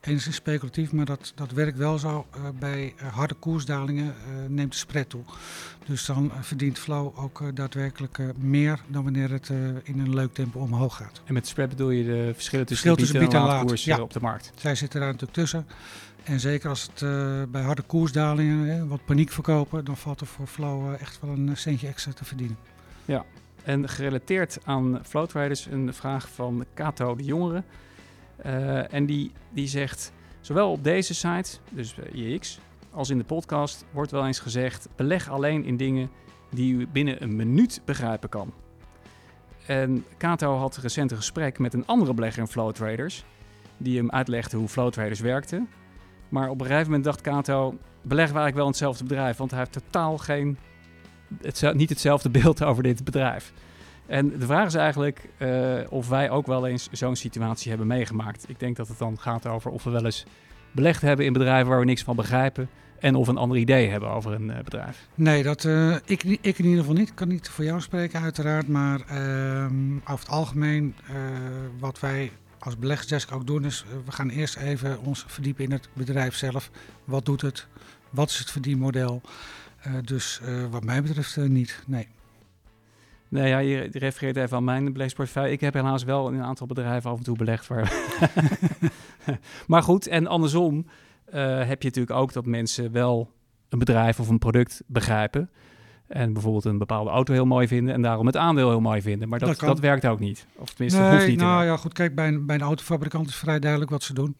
enigszins 0.01 0.35
speculatief, 0.35 0.91
maar 0.91 1.05
dat, 1.05 1.31
dat 1.35 1.51
werkt 1.51 1.77
wel 1.77 1.97
zo. 1.97 2.25
bij 2.59 2.93
harde 3.13 3.33
koersdalingen 3.33 4.13
neemt 4.47 4.71
de 4.71 4.77
spread 4.77 5.09
toe. 5.09 5.23
Dus 5.85 6.05
dan 6.05 6.31
verdient 6.41 6.79
Flow 6.79 7.19
ook 7.19 7.41
daadwerkelijk 7.53 8.19
meer 8.37 8.79
dan 8.87 9.03
wanneer 9.03 9.31
het 9.31 9.49
in 9.83 9.99
een 9.99 10.13
leuk 10.13 10.33
tempo 10.33 10.59
omhoog 10.59 10.95
gaat. 10.95 11.21
En 11.25 11.33
met 11.33 11.47
spread 11.47 11.69
bedoel 11.69 11.89
je 11.89 12.03
de 12.03 12.31
verschillen 12.33 12.65
tussen, 12.65 12.87
Verschil 12.87 12.95
tussen 12.95 13.19
bied 13.19 13.33
en, 13.33 13.41
laadkoers 13.41 13.85
ja. 13.85 14.01
op 14.01 14.13
de 14.13 14.19
markt? 14.21 14.51
Zij 14.55 14.75
zitten 14.75 14.99
daar 14.99 15.11
natuurlijk 15.11 15.39
tussen. 15.39 15.65
En 16.27 16.39
zeker 16.39 16.69
als 16.69 16.81
het 16.81 17.01
uh, 17.01 17.43
bij 17.49 17.61
harde 17.61 17.81
koersdalingen 17.81 18.67
hè, 18.67 18.87
wat 18.87 19.05
paniek 19.05 19.31
verkopen, 19.31 19.85
dan 19.85 19.97
valt 19.97 20.21
er 20.21 20.27
voor 20.27 20.47
Flow 20.47 20.93
uh, 20.93 21.01
echt 21.01 21.19
wel 21.21 21.31
een 21.31 21.57
centje 21.57 21.87
extra 21.87 22.11
te 22.11 22.25
verdienen. 22.25 22.57
Ja, 23.05 23.25
en 23.63 23.89
gerelateerd 23.89 24.57
aan 24.63 24.99
Flow 25.03 25.27
Traders 25.27 25.65
een 25.65 25.93
vraag 25.93 26.29
van 26.29 26.65
Kato 26.73 27.15
de 27.15 27.23
Jongere. 27.23 27.63
En 28.89 29.05
die, 29.05 29.31
die 29.49 29.67
zegt, 29.67 30.11
zowel 30.41 30.71
op 30.71 30.83
deze 30.83 31.13
site, 31.13 31.57
dus 31.69 31.95
IEX, 32.13 32.59
als 32.91 33.09
in 33.09 33.17
de 33.17 33.23
podcast 33.23 33.85
wordt 33.91 34.11
wel 34.11 34.25
eens 34.25 34.39
gezegd, 34.39 34.89
beleg 34.95 35.29
alleen 35.29 35.63
in 35.63 35.77
dingen 35.77 36.09
die 36.51 36.73
u 36.73 36.87
binnen 36.87 37.23
een 37.23 37.35
minuut 37.35 37.81
begrijpen 37.85 38.29
kan. 38.29 38.53
En 39.65 40.05
Kato 40.17 40.55
had 40.55 40.77
recent 40.77 41.11
een 41.11 41.17
gesprek 41.17 41.59
met 41.59 41.73
een 41.73 41.85
andere 41.85 42.13
belegger 42.13 42.41
in 42.41 42.47
Flow 42.47 42.71
Traders, 42.71 43.25
die 43.77 43.97
hem 43.97 44.11
uitlegde 44.11 44.57
hoe 44.57 44.67
Flow 44.67 44.91
Traders 44.91 45.19
werkten. 45.19 45.69
Maar 46.29 46.49
op 46.49 46.59
een 46.59 46.65
gegeven 46.65 46.85
moment 46.85 47.03
dacht 47.03 47.21
Kato, 47.21 47.77
beleggen 48.01 48.35
we 48.35 48.39
eigenlijk 48.39 48.55
wel 48.55 48.67
hetzelfde 48.67 49.03
bedrijf, 49.03 49.37
want 49.37 49.51
hij 49.51 49.59
heeft 49.59 49.71
totaal 49.71 50.17
geen, 50.17 50.57
het, 51.41 51.73
niet 51.73 51.89
hetzelfde 51.89 52.29
beeld 52.39 52.63
over 52.63 52.83
dit 52.83 53.03
bedrijf. 53.03 53.53
En 54.05 54.29
de 54.39 54.45
vraag 54.45 54.65
is 54.65 54.75
eigenlijk 54.75 55.29
uh, 55.37 55.79
of 55.89 56.09
wij 56.09 56.29
ook 56.29 56.47
wel 56.47 56.67
eens 56.67 56.87
zo'n 56.91 57.15
situatie 57.15 57.69
hebben 57.69 57.87
meegemaakt. 57.87 58.49
Ik 58.49 58.59
denk 58.59 58.75
dat 58.75 58.87
het 58.87 58.97
dan 58.97 59.19
gaat 59.19 59.47
over 59.47 59.71
of 59.71 59.83
we 59.83 59.89
wel 59.89 60.05
eens 60.05 60.25
belegd 60.71 61.01
hebben 61.01 61.25
in 61.25 61.33
bedrijven 61.33 61.69
waar 61.69 61.79
we 61.79 61.85
niks 61.85 62.03
van 62.03 62.15
begrijpen. 62.15 62.69
En 62.99 63.15
of 63.15 63.27
een 63.27 63.37
ander 63.37 63.57
idee 63.57 63.89
hebben 63.89 64.09
over 64.09 64.33
een 64.33 64.47
uh, 64.47 64.55
bedrijf. 64.63 65.07
Nee, 65.15 65.43
dat, 65.43 65.63
uh, 65.63 65.95
ik, 66.05 66.23
ik 66.23 66.57
in 66.57 66.65
ieder 66.65 66.79
geval 66.79 66.93
niet. 66.93 67.09
Ik 67.09 67.15
kan 67.15 67.27
niet 67.27 67.49
voor 67.49 67.63
jou 67.63 67.81
spreken 67.81 68.21
uiteraard. 68.21 68.67
Maar 68.67 69.01
ehm, 69.07 69.95
over 69.97 70.19
het 70.19 70.29
algemeen 70.29 70.95
wat 71.79 71.99
wij 71.99 72.31
als 72.59 72.77
beleggersdesk 72.77 73.31
ook 73.31 73.47
doen 73.47 73.65
is, 73.65 73.85
we 74.05 74.11
gaan 74.11 74.29
eerst 74.29 74.55
even 74.55 74.99
ons 74.99 75.23
verdiepen 75.27 75.63
in 75.63 75.71
het 75.71 75.89
bedrijf 75.93 76.35
zelf. 76.35 76.69
Wat 77.03 77.25
doet 77.25 77.41
het? 77.41 77.67
Wat 78.09 78.29
is 78.29 78.39
het 78.39 78.51
verdienmodel? 78.51 79.21
Uh, 79.87 79.93
dus 80.03 80.39
uh, 80.43 80.65
wat 80.69 80.83
mij 80.83 81.01
betreft 81.01 81.37
niet, 81.37 81.83
nee. 81.87 82.07
Nee, 83.29 83.47
ja, 83.47 83.57
je 83.57 83.89
refereert 83.91 84.35
even 84.37 84.57
aan 84.57 84.63
mijn 84.63 84.83
beleggingsportefeuille. 84.83 85.51
Ik 85.51 85.61
heb 85.61 85.73
helaas 85.73 86.03
wel 86.03 86.27
in 86.27 86.33
een 86.33 86.43
aantal 86.43 86.67
bedrijven 86.67 87.11
af 87.11 87.17
en 87.17 87.23
toe 87.23 87.37
belegd. 87.37 87.69
Maar 89.67 89.83
goed, 89.83 90.07
en 90.07 90.27
andersom 90.27 90.85
heb 91.31 91.81
je 91.81 91.87
natuurlijk 91.87 92.19
ook 92.19 92.33
dat 92.33 92.45
mensen 92.45 92.91
wel 92.91 93.31
een 93.69 93.79
bedrijf 93.79 94.19
of 94.19 94.29
een 94.29 94.39
product 94.39 94.81
begrijpen. 94.85 95.49
En 96.07 96.33
bijvoorbeeld 96.33 96.65
een 96.65 96.77
bepaalde 96.77 97.09
auto 97.09 97.33
heel 97.33 97.45
mooi 97.45 97.67
vinden 97.67 97.93
en 97.93 98.01
daarom 98.01 98.25
het 98.25 98.37
aandeel 98.37 98.69
heel 98.69 98.81
mooi 98.81 99.01
vinden. 99.01 99.29
Maar 99.29 99.39
dat, 99.39 99.47
dat, 99.49 99.59
dat 99.59 99.79
werkt 99.79 100.05
ook 100.05 100.19
niet. 100.19 100.45
Of 100.55 100.69
tenminste, 100.69 101.01
nee, 101.01 101.11
hoeft 101.11 101.27
niet 101.27 101.39
nou 101.39 101.65
ja, 101.65 101.77
goed, 101.77 101.93
kijk, 101.93 102.15
bij 102.15 102.27
een, 102.27 102.45
bij 102.45 102.55
een 102.55 102.61
autofabrikant 102.61 103.27
is 103.27 103.35
vrij 103.35 103.59
duidelijk 103.59 103.91
wat 103.91 104.03
ze 104.03 104.13
doen. 104.13 104.35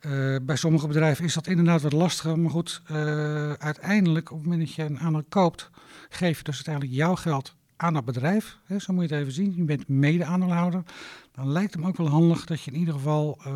Uh, 0.00 0.36
bij 0.42 0.56
sommige 0.56 0.86
bedrijven 0.86 1.24
is 1.24 1.34
dat 1.34 1.46
inderdaad 1.46 1.82
wat 1.82 1.92
lastiger. 1.92 2.38
Maar 2.38 2.50
goed, 2.50 2.82
uh, 2.90 3.52
uiteindelijk, 3.52 4.30
op 4.30 4.36
het 4.36 4.46
moment 4.46 4.66
dat 4.66 4.74
je 4.74 4.84
een 4.84 4.98
aandeel 4.98 5.24
koopt, 5.28 5.70
geef 6.08 6.38
je 6.38 6.44
dus 6.44 6.54
uiteindelijk 6.54 6.94
jouw 6.94 7.14
geld 7.14 7.54
aan 7.76 7.94
dat 7.94 8.04
bedrijf. 8.04 8.58
Hè, 8.64 8.78
zo 8.78 8.92
moet 8.92 9.08
je 9.08 9.14
het 9.14 9.20
even 9.20 9.34
zien. 9.34 9.52
Je 9.56 9.64
bent 9.64 9.88
mede-aandeelhouder. 9.88 10.82
Dan 11.34 11.52
lijkt 11.52 11.72
het 11.72 11.82
me 11.82 11.88
ook 11.88 11.96
wel 11.96 12.08
handig 12.08 12.44
dat 12.44 12.62
je 12.62 12.70
in 12.70 12.78
ieder 12.78 12.94
geval, 12.94 13.38
uh, 13.46 13.52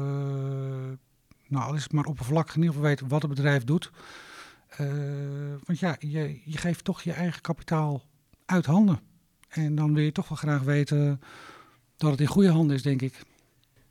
nou, 1.48 1.64
al 1.64 1.74
is 1.74 1.82
het 1.82 1.92
maar 1.92 2.04
oppervlakkig, 2.04 2.54
in 2.54 2.60
ieder 2.60 2.74
geval 2.74 2.90
weet 2.90 3.00
wat 3.08 3.22
het 3.22 3.30
bedrijf 3.30 3.64
doet. 3.64 3.90
Uh, 4.80 5.54
want 5.64 5.78
ja, 5.78 5.96
je, 5.98 6.40
je 6.44 6.58
geeft 6.58 6.84
toch 6.84 7.02
je 7.02 7.12
eigen 7.12 7.40
kapitaal 7.40 8.02
uit 8.44 8.66
handen. 8.66 9.00
En 9.48 9.74
dan 9.74 9.94
wil 9.94 10.04
je 10.04 10.12
toch 10.12 10.28
wel 10.28 10.38
graag 10.38 10.62
weten 10.62 11.20
dat 11.96 12.10
het 12.10 12.20
in 12.20 12.26
goede 12.26 12.50
handen 12.50 12.76
is, 12.76 12.82
denk 12.82 13.02
ik. 13.02 13.22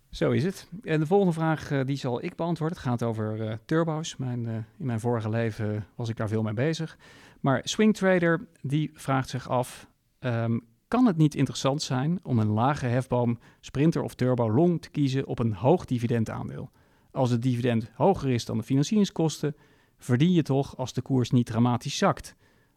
Zo 0.09 0.31
is 0.31 0.43
het. 0.43 0.67
En 0.83 0.99
de 0.99 1.05
volgende 1.05 1.33
vraag 1.33 1.71
uh, 1.71 1.85
die 1.85 1.95
zal 1.95 2.23
ik 2.23 2.35
beantwoorden. 2.35 2.77
Het 2.77 2.87
gaat 2.87 3.03
over 3.03 3.39
uh, 3.39 3.53
turbo's. 3.65 4.15
Mijn, 4.15 4.47
in 4.47 4.85
mijn 4.85 4.99
vorige 4.99 5.29
leven 5.29 5.85
was 5.95 6.09
ik 6.09 6.15
daar 6.15 6.27
veel 6.27 6.43
mee 6.43 6.53
bezig. 6.53 6.97
Maar 7.39 7.61
Swing 7.63 7.95
Trader 7.95 8.47
die 8.61 8.91
vraagt 8.93 9.29
zich 9.29 9.49
af: 9.49 9.87
um, 10.19 10.61
kan 10.87 11.05
het 11.05 11.17
niet 11.17 11.35
interessant 11.35 11.81
zijn 11.81 12.19
om 12.23 12.39
een 12.39 12.47
lage 12.47 12.85
hefboom, 12.85 13.39
sprinter 13.59 14.01
of 14.01 14.13
turbo 14.15 14.51
long 14.51 14.81
te 14.81 14.89
kiezen 14.89 15.27
op 15.27 15.39
een 15.39 15.53
hoog 15.53 15.85
dividendaandeel? 15.85 16.71
Als 17.11 17.29
het 17.29 17.41
dividend 17.41 17.91
hoger 17.95 18.29
is 18.29 18.45
dan 18.45 18.57
de 18.57 18.63
financieringskosten, 18.63 19.55
verdien 20.03 20.31
je 20.31 20.41
toch 20.41 20.77
als 20.77 20.93
de 20.93 21.01
koers 21.01 21.31
niet 21.31 21.45
dramatisch 21.45 21.97
zakt? 21.97 22.35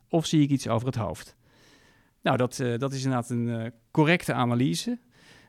Of 0.08 0.26
zie 0.26 0.42
ik 0.42 0.50
iets 0.50 0.68
over 0.68 0.86
het 0.86 0.96
hoofd? 0.96 1.36
Nou, 2.22 2.36
dat, 2.36 2.58
uh, 2.58 2.78
dat 2.78 2.92
is 2.92 3.04
inderdaad 3.04 3.30
een 3.30 3.46
uh, 3.46 3.66
correcte 3.90 4.32
analyse. 4.32 4.98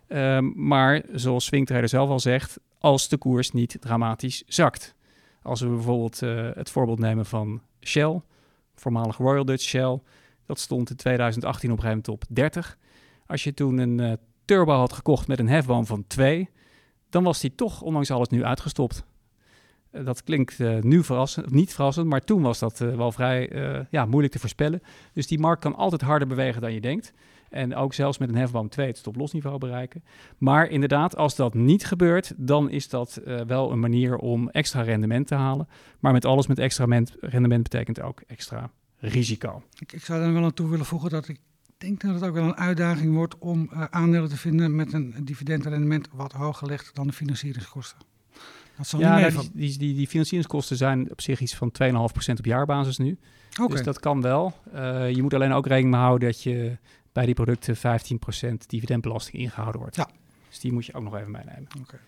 Um, 0.07 0.53
maar 0.55 1.01
zoals 1.11 1.45
Swingtrader 1.45 1.89
zelf 1.89 2.09
al 2.09 2.19
zegt, 2.19 2.59
als 2.79 3.09
de 3.09 3.17
koers 3.17 3.51
niet 3.51 3.77
dramatisch 3.79 4.43
zakt. 4.47 4.95
Als 5.41 5.61
we 5.61 5.67
bijvoorbeeld 5.67 6.21
uh, 6.21 6.49
het 6.53 6.69
voorbeeld 6.69 6.99
nemen 6.99 7.25
van 7.25 7.61
Shell, 7.81 8.21
voormalig 8.75 9.17
Royal 9.17 9.45
Dutch 9.45 9.63
Shell, 9.63 9.99
dat 10.45 10.59
stond 10.59 10.89
in 10.89 10.95
2018 10.95 11.71
op 11.71 11.83
moment 11.83 12.07
op 12.07 12.23
30. 12.29 12.77
Als 13.25 13.43
je 13.43 13.53
toen 13.53 13.77
een 13.77 14.17
turbo 14.45 14.73
had 14.73 14.93
gekocht 14.93 15.27
met 15.27 15.39
een 15.39 15.49
hefboom 15.49 15.85
van 15.85 16.07
2, 16.07 16.49
dan 17.09 17.23
was 17.23 17.39
die 17.39 17.55
toch 17.55 17.81
ondanks 17.81 18.11
alles 18.11 18.27
nu 18.27 18.43
uitgestopt. 18.43 19.05
Eh, 19.91 20.06
dat 20.06 20.23
klinkt 20.23 20.60
uh, 20.60 20.80
nu 20.80 21.04
verrassend, 21.04 21.52
niet 21.52 21.73
verrassend, 21.73 22.08
maar 22.08 22.21
toen 22.21 22.41
was 22.41 22.60
dat 22.60 22.80
uh, 22.80 22.95
wel 22.95 23.12
vrij 23.12 23.50
ja, 23.89 24.06
moeilijk 24.06 24.34
te 24.34 24.39
voorspellen. 24.39 24.82
Dus 25.13 25.28
die 25.28 25.39
markt 25.39 25.62
kan 25.62 25.76
altijd 25.76 26.02
harder 26.02 26.28
bewegen 26.28 26.62
dan 26.62 26.73
je 26.73 26.82
denkt. 26.82 27.13
En 27.50 27.76
ook 27.76 27.93
zelfs 27.93 28.17
met 28.17 28.30
een 28.30 28.36
hefboom 28.36 28.69
2 28.69 28.88
het 28.88 28.97
stoplosniveau 28.97 29.58
bereiken. 29.58 30.04
Maar 30.38 30.69
inderdaad, 30.69 31.15
als 31.15 31.36
dat 31.36 31.54
niet 31.54 31.86
gebeurt, 31.86 32.34
dan 32.38 32.69
is 32.69 32.89
dat 32.89 33.17
eh, 33.17 33.41
wel 33.41 33.71
een 33.71 33.80
manier 33.80 34.17
om 34.17 34.50
extra 34.50 34.82
rendement 34.82 35.28
te 35.28 35.36
halen. 35.36 35.67
Maar 36.00 36.13
met 36.13 36.26
alles 36.26 36.47
met 36.47 36.60
extra 36.60 37.04
rendement 37.19 37.63
betekent 37.63 38.02
ook 38.02 38.21
extra 38.28 38.71
risico. 38.97 39.63
Ik, 39.80 40.04
zou 40.04 40.21
er 40.21 40.34
wel 40.34 40.43
aan 40.43 40.54
toe 40.54 40.69
willen 40.69 40.86
voegen 40.86 41.10
dat 41.10 41.28
ik 41.28 41.39
denk 41.78 42.02
dat 42.02 42.13
het 42.13 42.23
ook 42.23 42.34
wel 42.34 42.43
een 42.43 42.58
uitdaging 42.58 43.13
wordt 43.13 43.38
om 43.38 43.69
aandelen 43.89 44.30
te 44.30 44.38
vinden 44.38 44.76
met 44.76 44.93
een 44.93 45.15
dividendrendement 45.23 46.08
wat 46.12 46.32
hoger 46.32 46.67
ligt 46.67 46.95
dan 46.95 47.08
de 47.08 47.13
financieringskosten. 47.13 48.16
Dat 48.77 48.87
zal 48.87 48.99
ja, 48.99 49.17
niet 49.17 49.39
die, 49.39 49.51
die, 49.53 49.77
die, 49.77 49.95
die, 49.95 50.07
financieringskosten 50.07 50.77
zijn 50.77 51.11
op 51.11 51.21
zich 51.21 51.39
iets 51.39 51.55
van 51.55 51.71
2,5% 51.83 51.93
op 52.37 52.45
jaarbasis 52.45 52.97
nu. 52.97 53.17
Okay. 53.59 53.67
Dus 53.67 53.85
dat 53.85 53.99
kan 53.99 54.21
wel. 54.21 54.53
Uh, 54.75 55.09
je 55.09 55.21
moet 55.21 55.33
alleen 55.33 55.51
ook 55.51 55.67
rekening 55.67 55.91
mee 55.91 56.03
houden 56.03 56.29
dat 56.29 56.43
je 56.43 56.77
bij 57.11 57.25
die 57.25 57.35
producten 57.35 57.77
15% 57.77 57.79
dividendbelasting 58.67 59.41
ingehouden 59.41 59.81
wordt. 59.81 59.95
Ja. 59.95 60.09
Dus 60.49 60.59
die 60.59 60.73
moet 60.73 60.85
je 60.85 60.93
ook 60.93 61.03
nog 61.03 61.15
even 61.15 61.31
meenemen. 61.31 61.67
Okay. 61.81 61.99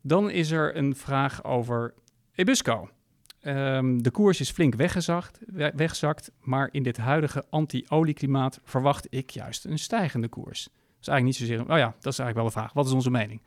Dan 0.00 0.30
is 0.30 0.50
er 0.50 0.76
een 0.76 0.96
vraag 0.96 1.44
over 1.44 1.94
Ebusco. 2.34 2.88
Um, 3.42 4.02
de 4.02 4.10
koers 4.10 4.40
is 4.40 4.50
flink 4.50 4.74
weggezakt, 4.74 5.38
weggezakt, 5.74 6.30
maar 6.40 6.68
in 6.72 6.82
dit 6.82 6.96
huidige 6.96 7.44
anti-olieklimaat 7.50 8.60
verwacht 8.64 9.06
ik 9.10 9.30
juist 9.30 9.64
een 9.64 9.78
stijgende 9.78 10.28
koers. 10.28 10.64
Dat 10.64 11.00
is 11.00 11.08
eigenlijk 11.08 11.24
niet 11.24 11.48
zozeer. 11.48 11.72
Oh 11.72 11.78
ja, 11.78 11.94
dat 12.00 12.12
is 12.12 12.18
eigenlijk 12.18 12.34
wel 12.34 12.44
de 12.44 12.50
vraag. 12.50 12.72
Wat 12.72 12.86
is 12.86 12.92
onze 12.92 13.10
mening? 13.10 13.40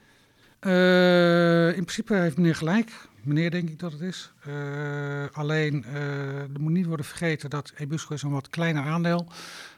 Uh, 0.62 1.68
in 1.68 1.84
principe 1.84 2.14
heeft 2.16 2.38
meneer 2.38 2.56
gelijk. 2.56 2.92
Meneer 3.22 3.52
denk 3.52 3.70
ik 3.70 3.80
dat 3.80 3.92
het 3.92 4.02
is. 4.02 4.32
Uh, 4.48 5.26
alleen, 5.32 5.86
uh, 5.88 6.42
er 6.42 6.60
moet 6.60 6.72
niet 6.72 6.86
worden 6.86 7.06
vergeten 7.06 7.50
dat 7.50 7.74
Ebusco 7.76 8.14
is 8.14 8.22
een 8.22 8.32
wat 8.32 8.50
kleiner 8.50 8.84
aandeel. 8.84 9.28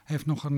Heeft 0.04 0.26
nog 0.26 0.44
een 0.44 0.58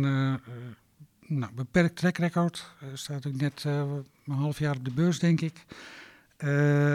nou, 1.27 1.51
beperkt 1.55 1.95
track 1.95 2.17
record. 2.17 2.71
staat 2.93 3.27
ook 3.27 3.35
net 3.35 3.63
een 3.63 4.33
half 4.33 4.59
jaar 4.59 4.75
op 4.75 4.85
de 4.85 4.91
beurs, 4.91 5.19
denk 5.19 5.41
ik. 5.41 5.65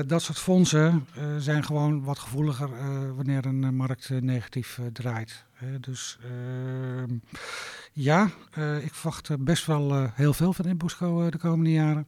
Dat 0.06 0.22
soort 0.22 0.38
fondsen 0.38 1.06
zijn 1.38 1.64
gewoon 1.64 2.04
wat 2.04 2.18
gevoeliger 2.18 2.70
wanneer 3.14 3.46
een 3.46 3.76
markt 3.76 4.10
negatief 4.10 4.80
draait. 4.92 5.44
dus 5.80 6.18
ehm, 6.22 7.14
ja, 7.92 8.24
ik 8.82 8.94
verwacht 8.94 9.44
best 9.44 9.66
wel 9.66 10.10
heel 10.14 10.32
veel 10.32 10.52
van 10.52 10.64
Inbosco 10.64 11.30
de 11.30 11.38
komende 11.38 11.72
jaren. 11.72 12.06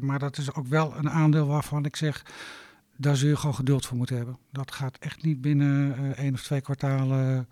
Maar 0.00 0.18
dat 0.18 0.38
is 0.38 0.54
ook 0.54 0.66
wel 0.66 0.96
een 0.96 1.10
aandeel 1.10 1.46
waarvan 1.46 1.84
ik 1.84 1.96
zeg, 1.96 2.22
daar 2.96 3.16
zul 3.16 3.28
je 3.28 3.36
gewoon 3.36 3.54
geduld 3.54 3.86
voor 3.86 3.96
moeten 3.96 4.16
hebben. 4.16 4.38
Dat 4.50 4.72
gaat 4.72 4.96
echt 4.98 5.22
niet 5.22 5.40
binnen 5.40 6.16
één 6.16 6.34
of 6.34 6.42
twee 6.42 6.60
kwartalen 6.60 7.48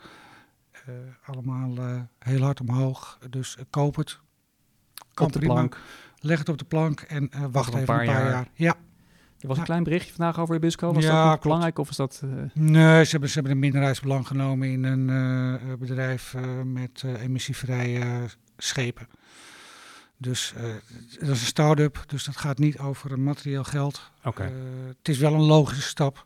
allemaal 1.24 1.74
heel 2.18 2.42
hard 2.42 2.60
omhoog. 2.60 3.18
Dus 3.30 3.56
koop 3.70 3.96
het. 3.96 4.18
Kan 5.14 5.26
op 5.26 5.32
de 5.32 5.38
plank. 5.38 5.78
Leg 6.18 6.38
het 6.38 6.48
op 6.48 6.58
de 6.58 6.64
plank 6.64 7.00
en 7.00 7.30
wacht 7.50 7.68
even 7.68 7.78
een 7.78 7.84
paar, 7.84 8.04
jaar. 8.04 8.30
jaar. 8.30 8.48
Ja, 8.54 8.76
er 9.40 9.48
was 9.48 9.58
een 9.58 9.64
klein 9.64 9.82
berichtje 9.82 10.12
vandaag 10.14 10.38
over 10.38 10.54
Ebusco. 10.54 10.92
Was 10.92 11.04
ja, 11.04 11.30
dat 11.30 11.40
belangrijk 11.40 11.78
of 11.78 11.90
is 11.90 11.96
dat... 11.96 12.22
Uh... 12.24 12.30
Nee, 12.54 13.04
ze 13.04 13.10
hebben, 13.10 13.28
ze 13.28 13.34
hebben 13.34 13.52
een 13.52 13.58
minderheidsbelang 13.58 14.26
genomen 14.26 14.68
in 14.68 14.84
een 14.84 15.08
uh, 15.08 15.74
bedrijf 15.78 16.34
uh, 16.34 16.62
met 16.62 17.04
emissievrije 17.18 18.26
schepen. 18.56 19.06
Dus 20.16 20.54
dat 21.10 21.20
is 21.20 21.28
een 21.28 21.36
start-up, 21.36 22.04
dus 22.06 22.24
dat 22.24 22.36
gaat 22.36 22.58
niet 22.58 22.78
over 22.78 23.18
materieel 23.20 23.64
geld. 23.64 24.10
Okay. 24.24 24.52
het 24.98 25.08
is 25.08 25.18
wel 25.18 25.34
een 25.34 25.40
logische 25.40 25.82
stap. 25.82 26.24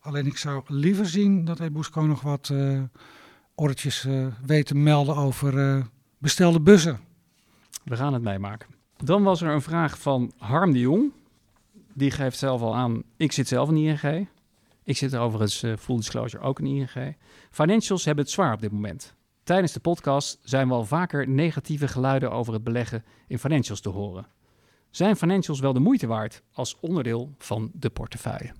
Alleen 0.00 0.26
ik 0.26 0.36
zou 0.36 0.62
liever 0.66 1.06
zien 1.06 1.44
dat 1.44 1.60
Ebusco 1.60 2.00
nog 2.00 2.20
wat 2.20 2.48
uh, 2.52 2.82
orretjes 3.54 4.06
weet 4.46 4.66
te 4.66 4.74
melden 4.74 5.16
over 5.16 5.82
bestelde 6.18 6.60
bussen. 6.60 7.00
We 7.84 7.96
gaan 7.96 8.12
het 8.12 8.22
meemaken. 8.22 8.68
Dan 8.96 9.22
was 9.22 9.42
er 9.42 9.50
een 9.50 9.62
vraag 9.62 9.98
van 9.98 10.32
Harm 10.38 10.72
de 10.72 10.78
Jong 10.78 11.12
die 11.96 12.10
geeft 12.10 12.38
zelf 12.38 12.60
al 12.60 12.76
aan, 12.76 13.02
ik 13.16 13.32
zit 13.32 13.48
zelf 13.48 13.68
in 13.68 13.76
ING. 13.76 14.28
Ik 14.84 14.96
zit 14.96 15.12
er 15.12 15.20
overigens 15.20 15.64
full 15.78 15.96
disclosure 15.96 16.42
ook 16.42 16.60
in 16.60 16.66
ING. 16.66 17.16
Financials 17.50 18.04
hebben 18.04 18.24
het 18.24 18.32
zwaar 18.32 18.52
op 18.52 18.60
dit 18.60 18.72
moment. 18.72 19.14
Tijdens 19.46 19.72
de 19.72 19.80
podcast 19.80 20.38
zijn 20.42 20.68
we 20.68 20.74
al 20.74 20.84
vaker 20.84 21.28
negatieve 21.28 21.88
geluiden 21.88 22.30
over 22.30 22.52
het 22.52 22.64
beleggen 22.64 23.04
in 23.26 23.38
financials 23.38 23.80
te 23.80 23.88
horen. 23.88 24.26
Zijn 24.90 25.16
financials 25.16 25.60
wel 25.60 25.72
de 25.72 25.80
moeite 25.80 26.06
waard 26.06 26.42
als 26.52 26.76
onderdeel 26.80 27.34
van 27.38 27.70
de 27.74 27.90
portefeuille? 27.90 28.52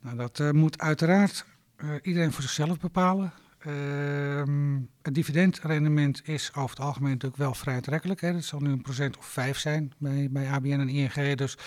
Nou, 0.00 0.16
dat 0.16 0.38
uh, 0.38 0.50
moet 0.50 0.78
uiteraard 0.78 1.46
uh, 1.76 1.90
iedereen 2.02 2.32
voor 2.32 2.42
zichzelf 2.42 2.78
bepalen. 2.78 3.32
Ehm, 3.58 4.78
het 5.02 5.14
dividendrendement 5.14 6.28
is 6.28 6.54
over 6.54 6.76
het 6.76 6.86
algemeen 6.86 7.12
natuurlijk 7.12 7.42
wel 7.42 7.54
vrij 7.54 7.74
aantrekkelijk. 7.74 8.20
Dat 8.20 8.44
zal 8.44 8.60
nu 8.60 8.70
een 8.70 8.82
procent 8.82 9.18
of 9.18 9.26
vijf 9.26 9.58
zijn 9.58 9.92
bij, 9.98 10.28
bij 10.30 10.50
ABN 10.50 10.80
en 10.80 10.88
ING. 10.88 11.36
Dus 11.36 11.58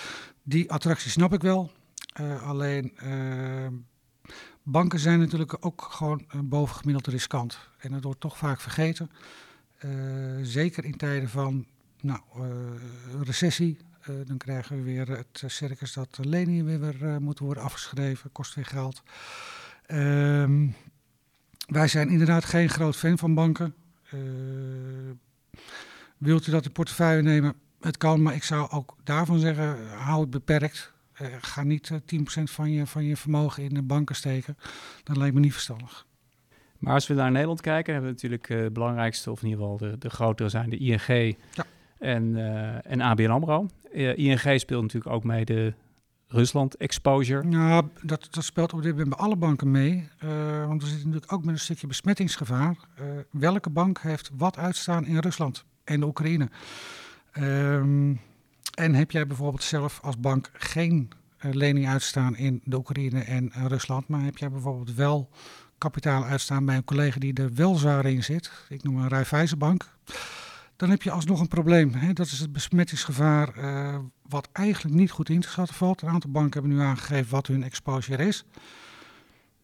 die 0.44 0.72
attractie 0.72 1.12
snap 1.12 1.34
ik 1.34 1.42
wel. 1.42 1.72
Uh, 2.22 2.48
alleen 2.48 2.98
ehm, 2.98 3.74
banken 4.72 5.00
zijn 5.00 5.20
natuurlijk 5.20 5.58
ook 5.60 5.88
gewoon 5.92 6.26
bovengemiddeld 6.44 7.08
riskant. 7.08 7.58
En 7.78 7.92
dat 7.92 8.04
wordt 8.04 8.20
toch 8.20 8.38
vaak 8.38 8.62
vergeten. 8.62 9.12
Uh, 9.86 9.92
zeker 10.42 10.86
in 10.86 10.98
tijden 10.98 11.30
van 11.30 11.66
nou, 12.02 12.20
uh, 12.38 12.44
recessie. 13.22 13.78
dan 14.26 14.38
krijgen 14.38 14.76
we 14.76 14.82
weer 14.82 15.10
het 15.10 15.44
circus 15.46 15.94
dat 15.94 16.18
leningen 16.22 16.80
weer, 16.80 17.22
moeten 17.22 17.46
worden 17.46 17.64
afgeschreven. 17.64 18.32
Kost 18.32 18.56
weer 18.56 18.66
geld. 18.66 19.04
Ehm 19.86 20.68
wij 21.70 21.88
zijn 21.88 22.10
inderdaad 22.10 22.46
geen 22.46 22.70
groot 22.70 22.96
fan 22.96 23.18
van 23.18 23.34
banken. 23.34 23.76
Wilt 26.18 26.48
u 26.48 26.52
dat 26.52 26.66
in 26.66 26.72
portefeuille 26.72 27.22
nemen? 27.22 27.56
Het 27.82 27.98
kan, 27.98 28.22
maar 28.22 28.34
ik 28.34 28.44
zou 28.44 28.70
ook 28.72 28.96
daarvan 29.04 29.40
zeggen, 29.40 29.90
hou 29.98 30.22
het 30.22 30.30
beperkt. 30.30 30.94
Uh, 31.22 31.28
ga 31.42 31.64
niet 31.64 31.92
10% 31.92 31.96
eh, 32.16 32.46
van 32.46 32.72
je, 32.72 32.88
van 32.88 33.04
je 33.04 33.18
vermogen 33.18 33.64
in 33.64 33.74
de 33.74 33.82
banken 33.82 34.16
steken. 34.16 34.58
Dat 35.04 35.18
lijkt 35.18 35.36
me 35.36 35.40
niet 35.40 35.54
verstandig. 35.54 36.08
Maar 36.78 36.94
als 36.94 37.08
we 37.08 37.14
naar 37.14 37.32
Nederland 37.32 37.62
kijken, 37.62 37.94
hebben 37.94 38.12
we 38.12 38.16
natuurlijk 38.16 38.48
het 38.48 38.74
belangrijkste, 38.74 39.32
of 39.32 39.42
in 39.44 39.50
ieder 39.50 39.64
geval 39.64 39.78
de, 39.78 39.98
de 39.98 40.10
grotere 40.10 40.50
zijn 40.50 40.70
de 40.70 40.78
ING 40.78 41.36
ja. 41.54 41.66
en, 41.98 42.36
en 42.84 43.02
ABN 43.02 43.30
AMRO. 43.30 43.68
ING 43.92 44.60
speelt 44.60 44.82
natuurlijk 44.82 45.14
ook 45.14 45.24
mee 45.24 45.46
de 45.46 45.74
Rusland-exposure? 46.32 47.44
Nou, 47.44 47.88
dat, 48.02 48.28
dat 48.32 48.44
speelt 48.44 48.74
op 48.74 48.82
dit 48.82 48.92
moment 48.92 49.10
bij 49.10 49.18
alle 49.18 49.36
banken 49.36 49.72
mee. 49.72 50.10
Uh, 50.24 50.66
want 50.68 50.82
we 50.82 50.88
zitten 50.88 51.06
natuurlijk 51.06 51.34
ook 51.34 51.46
met 51.46 51.54
een 51.54 51.60
stukje 51.60 51.88
besmettingsgevaar. 51.88 52.76
Uh, 53.02 53.06
welke 53.32 53.70
bank 53.70 54.00
heeft 54.02 54.32
wat 54.38 54.58
uitstaan 54.58 55.06
in 55.06 55.18
Rusland 55.18 55.66
en 55.84 56.00
de 56.00 56.06
Oekraïne? 56.06 56.50
Um, 57.38 58.20
en 58.80 58.94
heb 58.94 59.12
jij 59.12 59.28
bijvoorbeeld 59.28 59.64
zelf 59.64 60.00
als 60.02 60.20
bank 60.20 60.50
geen 60.54 61.10
uh, 61.46 61.54
lening 61.54 61.88
uitstaan 61.88 62.38
in 62.38 62.62
de 62.64 62.78
Oekraïne 62.78 63.22
en 63.22 63.52
Rusland, 63.68 64.08
maar 64.08 64.22
heb 64.22 64.38
jij 64.38 64.52
bijvoorbeeld 64.52 64.94
wel 64.94 65.30
kapitaal 65.78 66.24
uitstaan 66.24 66.66
bij 66.66 66.76
een 66.76 66.84
collega 66.84 67.20
die 67.20 67.34
er 67.34 67.54
wel 67.54 67.76
zwaar 67.76 68.06
in 68.06 68.24
zit? 68.24 68.52
Ik 68.70 68.84
noem 68.84 68.98
een 68.98 69.08
Raiffeisenbank 69.08 69.90
dan 70.76 70.90
heb 70.90 71.02
je 71.02 71.12
alsnog 71.12 71.40
een 71.40 71.48
probleem. 71.48 71.94
Hè? 71.94 72.14
Dat 72.14 72.26
is 72.26 72.40
het 72.40 72.52
besmettingsgevaar, 72.52 73.58
uh, 73.58 73.98
wat 74.30 74.50
eigenlijk 74.52 74.96
niet 74.96 75.12
goed 75.12 75.30
in 75.30 75.42
te 75.42 75.50
schatten 75.50 75.76
valt. 75.76 76.02
Een 76.02 76.10
aantal 76.10 76.32
banken 76.32 76.60
hebben 76.60 76.78
nu 76.78 76.84
aangegeven 76.84 77.32
wat 77.32 77.48
hun 77.48 77.64
exposure 77.64 78.28
is. 78.28 78.46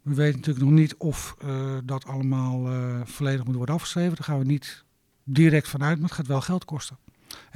We 0.02 0.14
weten 0.14 0.36
natuurlijk 0.40 0.66
nog 0.66 0.74
niet 0.74 0.96
of 0.96 1.36
dat 1.84 2.06
allemaal 2.06 2.70
volledig 3.06 3.46
moet 3.46 3.56
worden 3.56 3.76
afgeschreven. 3.76 4.16
Daar 4.16 4.26
gaan 4.26 4.40
we 4.40 4.46
niet 4.46 4.84
direct 5.24 5.68
vanuit, 5.68 6.00
maar 6.00 6.08
het 6.08 6.18
gaat 6.18 6.28
wel 6.28 6.42
geld 6.42 6.66
kosten. 6.66 6.98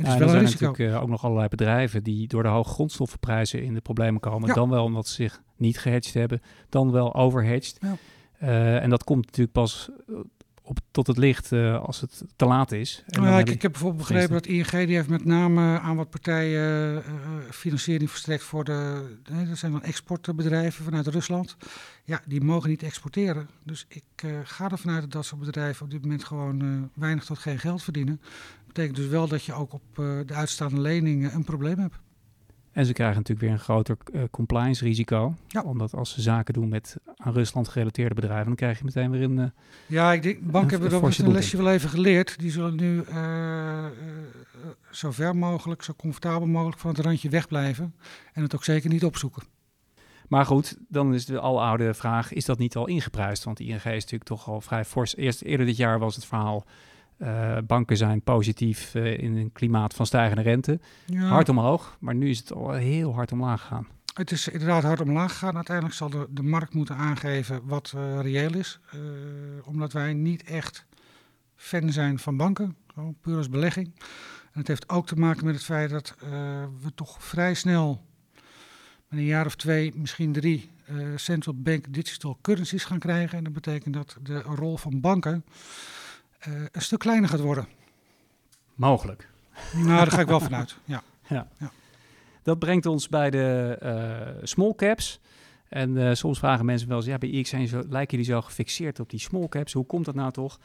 Ja, 0.04 0.20
er 0.20 0.30
zijn 0.30 0.44
natuurlijk 0.44 1.02
ook 1.02 1.10
nog 1.10 1.24
allerlei 1.24 1.48
bedrijven 1.48 2.04
die 2.04 2.28
door 2.28 2.44
de 2.44 2.50
hoge 2.50 2.70
grondstoffenprijzen 2.70 3.64
in 3.64 3.74
de 3.74 3.82
problemen 3.82 4.22
komen. 4.22 4.54
Dan 4.54 4.70
wel 4.70 4.84
omdat 4.84 5.08
ze 5.08 5.14
zich 5.14 5.42
niet 5.56 5.80
gehedged 5.80 6.14
hebben, 6.14 6.42
dan 6.70 6.92
wel 6.92 7.16
overhedged. 7.16 7.80
Ja. 8.40 8.80
en 8.80 8.90
dat 8.90 9.04
komt 9.04 9.26
natuurlijk 9.26 9.52
pas 9.52 9.90
op, 10.70 10.80
tot 10.92 11.08
het 11.08 11.18
licht 11.18 11.52
uh, 11.52 11.82
als 11.82 12.02
het 12.02 12.24
te 12.36 12.46
laat 12.46 12.72
is. 12.72 13.04
En 13.08 13.24
ja, 13.24 13.40
ik, 13.40 13.50
ik, 13.50 13.62
heb 13.62 13.72
bijvoorbeeld 13.72 14.08
begrepen 14.08 14.34
dat 14.34 14.46
ING 14.46 14.70
die 14.70 14.96
heeft 14.96 15.10
met 15.10 15.26
name 15.26 15.80
aan 15.80 15.96
wat 15.96 16.10
partijen 16.10 16.94
uh, 16.96 17.04
financiering 17.52 18.10
verstrekt 18.10 18.44
voor 18.44 18.64
de, 18.64 19.04
dat 19.48 19.58
zijn 19.58 19.72
dan 19.72 19.84
exportbedrijven 19.84 20.84
vanuit 20.84 21.08
Rusland. 21.08 21.58
Ja, 22.04 22.22
die 22.26 22.42
mogen 22.42 22.70
niet 22.70 22.84
exporteren. 22.84 23.50
Dus 23.64 23.86
ik 23.88 24.24
uh, 24.26 24.32
ga 24.44 24.70
ervan 24.70 24.92
uit 24.92 25.02
dat 25.02 25.12
dat 25.12 25.26
soort 25.26 25.42
bedrijven 25.42 25.86
op 25.86 25.92
dit 25.92 26.02
moment 26.02 26.24
gewoon 26.24 26.90
weinig 26.94 27.26
tot 27.26 27.38
geen 27.38 27.60
geld 27.60 27.84
verdienen. 27.84 28.22
Dat 28.80 28.88
betekent 28.88 29.12
dus 29.12 29.20
wel 29.20 29.28
dat 29.28 29.44
je 29.44 29.54
ook 29.54 29.74
op 29.74 29.96
de 30.28 30.34
uitstaande 30.34 30.80
leningen 30.80 31.34
een 31.34 31.44
probleem 31.44 31.80
hebt. 31.80 32.00
En 32.72 32.86
ze 32.86 32.94
krijgen 32.94 33.18
natuurlijk 33.18 33.48
weer 33.48 33.52
een 33.56 33.64
groter 33.64 33.98
uh, 34.12 34.24
compliance 34.32 34.84
risico. 34.84 35.36
Ja. 35.48 35.62
Omdat 35.62 35.94
als 35.94 36.12
ze 36.12 36.22
zaken 36.22 36.54
doen 36.54 36.70
met 36.70 36.98
aan 37.16 37.34
Rusland 37.34 37.68
gerelateerde 37.68 38.16
bedrijven, 38.16 38.46
dan 38.46 38.56
krijg 38.56 38.78
je 38.78 38.84
meteen 38.84 39.12
weer 39.12 39.22
een. 39.22 39.38
Uh, 39.38 39.46
ja, 39.88 40.14
ik 40.14 40.24
denk, 40.24 40.52
banken 40.52 40.82
hebben 40.82 41.02
er 41.02 41.20
een 41.20 41.32
lesje 41.32 41.58
wel 41.58 41.72
even 41.72 41.90
geleerd. 41.90 42.40
Die 42.40 42.52
zullen 42.52 42.76
nu 42.76 43.04
uh, 43.10 43.86
zo 44.92 45.12
ver 45.12 45.36
mogelijk, 45.36 45.84
zo 45.84 45.94
comfortabel 45.98 46.48
mogelijk 46.48 46.80
van 46.80 46.90
het 46.90 47.00
randje 47.00 47.30
wegblijven. 47.30 47.96
En 48.34 48.44
het 48.44 48.56
ook 48.56 48.64
zeker 48.64 48.90
niet 48.90 49.06
opzoeken. 49.06 49.44
Maar 50.28 50.46
goed, 50.46 50.78
dan 50.88 51.14
is 51.14 51.26
de 51.26 51.40
aloude 51.40 51.94
vraag: 51.94 52.34
is 52.34 52.46
dat 52.46 52.58
niet 52.58 52.76
al 52.76 52.88
ingeprijsd? 52.88 53.44
Want 53.44 53.60
ING 53.60 53.76
is 53.76 53.84
natuurlijk 53.84 54.24
toch 54.24 54.48
al 54.48 54.62
vrij 54.62 54.86
fors. 54.86 55.16
Eerst 55.16 55.42
eerder 55.42 55.66
dit 55.66 55.78
jaar 55.78 56.00
was 56.00 56.16
het 56.16 56.26
verhaal 56.26 56.66
Uh, 57.20 57.58
banken 57.68 57.98
zijn 57.98 58.22
positief 58.22 58.96
uh, 58.96 59.18
in 59.18 59.36
een 59.36 59.52
klimaat 59.52 59.94
van 59.94 60.06
stijgende 60.06 60.42
rente. 60.42 60.80
Ja. 61.06 61.28
Hard 61.28 61.50
omhoog, 61.50 61.98
maar 62.00 62.16
nu 62.16 62.30
is 62.30 62.40
het 62.40 62.54
al 62.54 62.72
heel 62.72 63.14
hard 63.14 63.32
omlaag 63.32 63.62
gegaan. 63.62 63.88
Het 64.14 64.32
is 64.32 64.48
inderdaad 64.48 64.84
hard 64.84 65.02
omlaag 65.02 65.32
gegaan. 65.32 65.56
Uiteindelijk 65.56 65.96
zal 65.96 66.10
de, 66.10 66.28
de 66.30 66.44
markt 66.44 66.74
moeten 66.74 66.96
aangeven 66.96 67.62
wat 67.64 67.94
uh, 67.96 68.20
reëel 68.22 68.56
is. 68.56 68.80
omdat 69.64 69.94
wij 69.94 70.14
niet 70.14 70.44
echt 70.44 70.86
fan 71.56 71.92
zijn 71.92 72.20
van 72.20 72.38
banken, 72.38 72.76
gewoon 72.94 73.16
puur 73.22 73.38
als 73.38 73.50
belegging. 73.50 73.92
En 74.52 74.60
het 74.60 74.68
heeft 74.68 74.90
ook 74.90 75.08
te 75.08 75.16
maken 75.16 75.46
met 75.46 75.56
het 75.56 75.64
feit 75.64 75.90
dat 75.90 76.16
we 76.82 76.94
toch 76.96 77.24
vrij 77.24 77.54
snel, 77.54 78.06
met 79.08 79.20
een 79.20 79.26
jaar 79.26 79.46
of 79.46 79.56
twee, 79.56 79.94
misschien 79.96 80.32
drie, 80.32 80.70
central 81.16 81.56
bank 81.58 81.94
digital 81.94 82.38
currencies 82.42 82.84
gaan 82.84 83.00
krijgen. 83.00 83.38
En 83.38 83.44
dat 83.44 83.54
betekent 83.54 83.94
dat 83.94 84.18
de 84.22 84.42
rol 84.42 84.78
van 84.78 85.00
banken 85.00 85.44
uh, 86.48 86.66
een 86.72 86.82
stuk 86.82 87.00
kleiner 87.00 87.30
gaat 87.30 87.40
worden. 87.40 87.68
Mogelijk. 88.76 89.30
Nou, 89.74 89.88
daar 89.88 90.12
ga 90.12 90.20
ik 90.20 90.28
wel 90.28 90.40
vanuit. 90.40 90.78
Ja. 90.86 91.04
ja. 91.28 91.48
ja. 91.58 91.72
Dat 92.44 92.60
brengt 92.60 92.86
ons 92.86 93.10
bij 93.10 93.30
de 93.30 93.78
uh, 93.84 94.44
small 94.44 94.74
caps. 94.76 95.20
En 95.70 95.96
uh, 95.96 96.14
soms 96.14 96.40
vragen 96.40 96.66
mensen 96.66 96.88
wel 96.88 96.98
eens, 96.98 97.06
ja, 97.06 97.18
bij 97.18 97.30
IX 97.30 97.50
zijn 97.50 97.68
zo, 97.68 97.84
lijken 97.90 98.18
jullie 98.18 98.34
zo 98.34 98.42
gefixeerd 98.42 99.00
op 99.00 99.10
die 99.10 99.20
small 99.20 99.48
caps. 99.48 99.74
Hoe 99.74 99.86
komt 99.86 100.06
dat 100.06 100.16
nou 100.16 100.32
toch? 100.32 100.60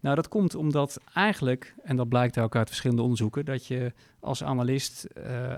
Nou, 0.00 0.14
dat 0.14 0.28
komt 0.28 0.54
omdat 0.54 1.00
eigenlijk, 1.14 1.74
en 1.82 1.96
dat 1.96 2.08
blijkt 2.08 2.38
ook 2.38 2.56
uit 2.56 2.68
verschillende 2.68 3.02
onderzoeken, 3.02 3.44
dat 3.44 3.66
je 3.66 3.92
als 4.20 4.44
analist 4.44 5.06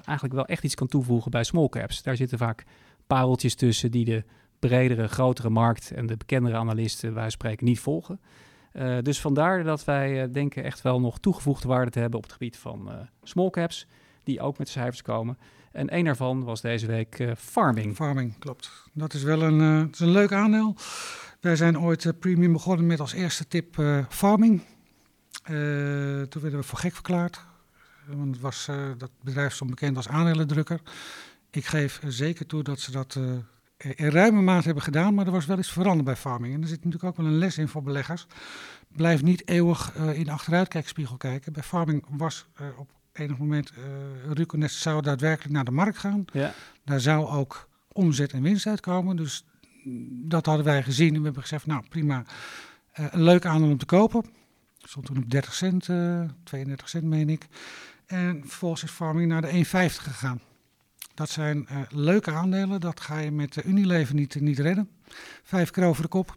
eigenlijk 0.05 0.35
wel 0.35 0.47
echt 0.47 0.65
iets 0.65 0.75
kan 0.75 0.87
toevoegen 0.87 1.31
bij 1.31 1.45
small 1.45 1.69
caps. 1.69 2.03
Daar 2.03 2.17
zitten 2.17 2.39
vaak 2.39 2.65
pareltjes 3.07 3.55
tussen 3.55 3.91
die 3.91 4.05
de 4.05 4.25
bredere, 4.59 5.09
grotere 5.09 5.51
markt 5.51 5.91
en 5.91 6.07
de 6.07 6.17
bekendere 6.17 6.57
analisten, 6.57 7.15
wij 7.15 7.31
spreken, 7.31 7.65
niet 7.65 7.81
volgen. 7.81 8.21
Uh, 8.77 8.99
dus 9.03 9.21
vandaar 9.21 9.65
dat 9.65 9.85
wij 9.85 10.23
uh, 10.23 10.33
denken 10.33 10.65
echt 10.65 10.83
wel 10.83 11.01
nog 11.01 11.19
toegevoegde 11.19 11.69
waarde 11.69 11.91
te 11.91 11.99
hebben 11.99 12.19
op 12.19 12.25
het 12.25 12.33
gebied 12.33 12.57
van 12.57 12.89
uh, 12.89 12.95
small 13.23 13.51
caps, 13.51 13.87
die 14.25 14.41
ook 14.41 14.59
met 14.59 14.69
cijfers 14.69 15.03
komen. 15.03 15.39
En 15.73 15.97
een 15.97 16.05
daarvan 16.05 16.45
was 16.45 16.61
deze 16.61 16.87
week 16.87 17.35
farming. 17.39 17.95
Farming, 17.95 18.39
klopt. 18.39 18.71
Dat 18.93 19.15
is 19.15 19.23
wel 19.23 19.43
een, 19.43 19.61
een 19.99 20.11
leuk 20.11 20.33
aandeel. 20.33 20.77
Wij 21.41 21.57
zijn 21.57 21.81
ooit 21.81 22.19
premium 22.21 22.53
begonnen 22.53 22.87
met 22.87 23.01
als 23.01 23.13
eerste 23.13 23.49
tip 23.49 23.83
farming. 24.09 24.63
toen 26.29 26.43
werden 26.43 26.61
we 26.61 26.63
voor 26.63 26.79
gek 26.79 26.93
verklaard. 26.93 27.41
Want 28.07 28.31
het 28.31 28.41
was, 28.41 28.69
dat 28.99 29.11
bedrijf 29.23 29.53
stond 29.55 29.71
bekend 29.71 29.97
als 29.97 30.09
aandelendrukker. 30.09 30.81
Ik 31.51 31.67
geef 31.67 32.01
zeker 32.07 32.47
toe 32.47 32.63
dat 32.63 32.81
ze 32.81 32.91
dat 32.91 33.19
in 33.85 34.09
ruime 34.09 34.41
mate 34.41 34.65
hebben 34.65 34.83
gedaan, 34.83 35.15
maar 35.15 35.27
er 35.27 35.33
was 35.33 35.47
wel 35.47 35.59
iets 35.59 35.73
veranderd 35.73 36.05
bij 36.05 36.17
farming. 36.17 36.55
En 36.55 36.63
er 36.63 36.69
zit 36.69 36.85
natuurlijk 36.85 37.05
ook 37.05 37.17
wel 37.17 37.27
een 37.27 37.39
les 37.39 37.59
in 37.59 37.69
voor 37.69 37.83
beleggers. 37.83 38.27
Blijf 38.89 39.23
niet 39.23 39.49
eeuwig 39.49 39.95
uh, 39.97 40.19
in 40.19 40.25
de 40.25 40.31
achteruitkijkspiegel 40.31 41.17
kijken. 41.17 41.53
Bij 41.53 41.63
farming 41.63 42.05
was 42.11 42.47
uh, 42.61 42.67
op 42.79 42.91
enig 43.13 43.39
moment 43.39 43.73
uh, 43.79 43.85
Ruconest 44.33 44.77
zou 44.77 45.03
daadwerkelijk 45.03 45.55
naar 45.55 45.65
de 45.65 45.71
markt 45.71 45.99
gaan. 45.99 46.25
Ja. 46.33 46.53
Daar 46.85 47.01
zou 47.01 47.27
ook 47.27 47.69
omzet 47.93 48.33
en 48.33 48.43
winst 48.43 48.67
uitkomen. 48.67 49.17
Dus 49.17 49.45
dat 50.11 50.47
hadden 50.47 50.65
wij 50.65 50.83
gezien 50.83 51.15
en 51.15 51.19
we 51.19 51.25
hebben 51.25 51.43
gezegd, 51.43 51.67
nou 51.67 51.85
prima, 51.89 52.25
een 52.93 53.23
leuk 53.23 53.47
aandeel 53.47 53.71
om 53.71 53.79
te 53.79 53.87
kopen. 53.87 54.25
Stond 54.79 55.07
toen 55.07 55.17
op 55.17 55.31
30 55.31 55.55
cent, 55.55 55.85
32 56.45 56.89
cent 56.89 57.05
meen 57.05 57.29
ik. 57.29 57.47
En 58.07 58.41
vervolgens 58.41 58.83
is 58.83 58.91
farming 58.91 59.29
naar 59.29 59.43
de 59.43 59.53
1,50 59.53 59.61
gegaan. 59.71 60.41
Dat 61.15 61.31
zijn 61.31 61.67
uh, 61.71 61.79
leuke 61.91 62.31
aandelen. 62.31 62.81
Dat 62.81 63.01
ga 63.01 63.19
je 63.19 63.31
met 63.31 63.57
uh, 63.57 63.65
Unilever 63.65 64.15
niet, 64.15 64.41
niet 64.41 64.59
redden. 64.59 64.89
Vijf 65.43 65.71
keer 65.71 65.85
over 65.85 66.03
de 66.03 66.09
kop. 66.09 66.37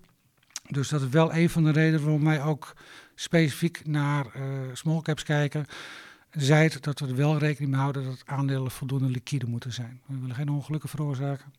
Dus 0.70 0.90
dat 0.90 1.02
is 1.02 1.10
wel 1.10 1.34
een 1.34 1.50
van 1.50 1.64
de 1.64 1.72
redenen 1.72 2.02
waarom 2.02 2.24
wij 2.24 2.44
ook 2.44 2.74
specifiek 3.16 3.82
naar 3.86 4.26
uh, 4.26 4.44
small 4.74 5.02
caps 5.02 5.24
kijken. 5.24 5.66
Zij 6.32 6.72
dat 6.82 7.00
we 7.00 7.08
er 7.08 7.16
wel 7.16 7.38
rekening 7.38 7.72
mee 7.72 7.82
houden 7.82 8.04
dat 8.04 8.24
aandelen 8.26 8.72
voldoende 8.72 9.10
liquide 9.10 9.48
moeten 9.48 9.74
zijn. 9.74 10.02
We 10.06 10.20
willen 10.20 10.36
geen 10.36 10.50
ongelukken 10.50 10.90
veroorzaken. 10.90 11.54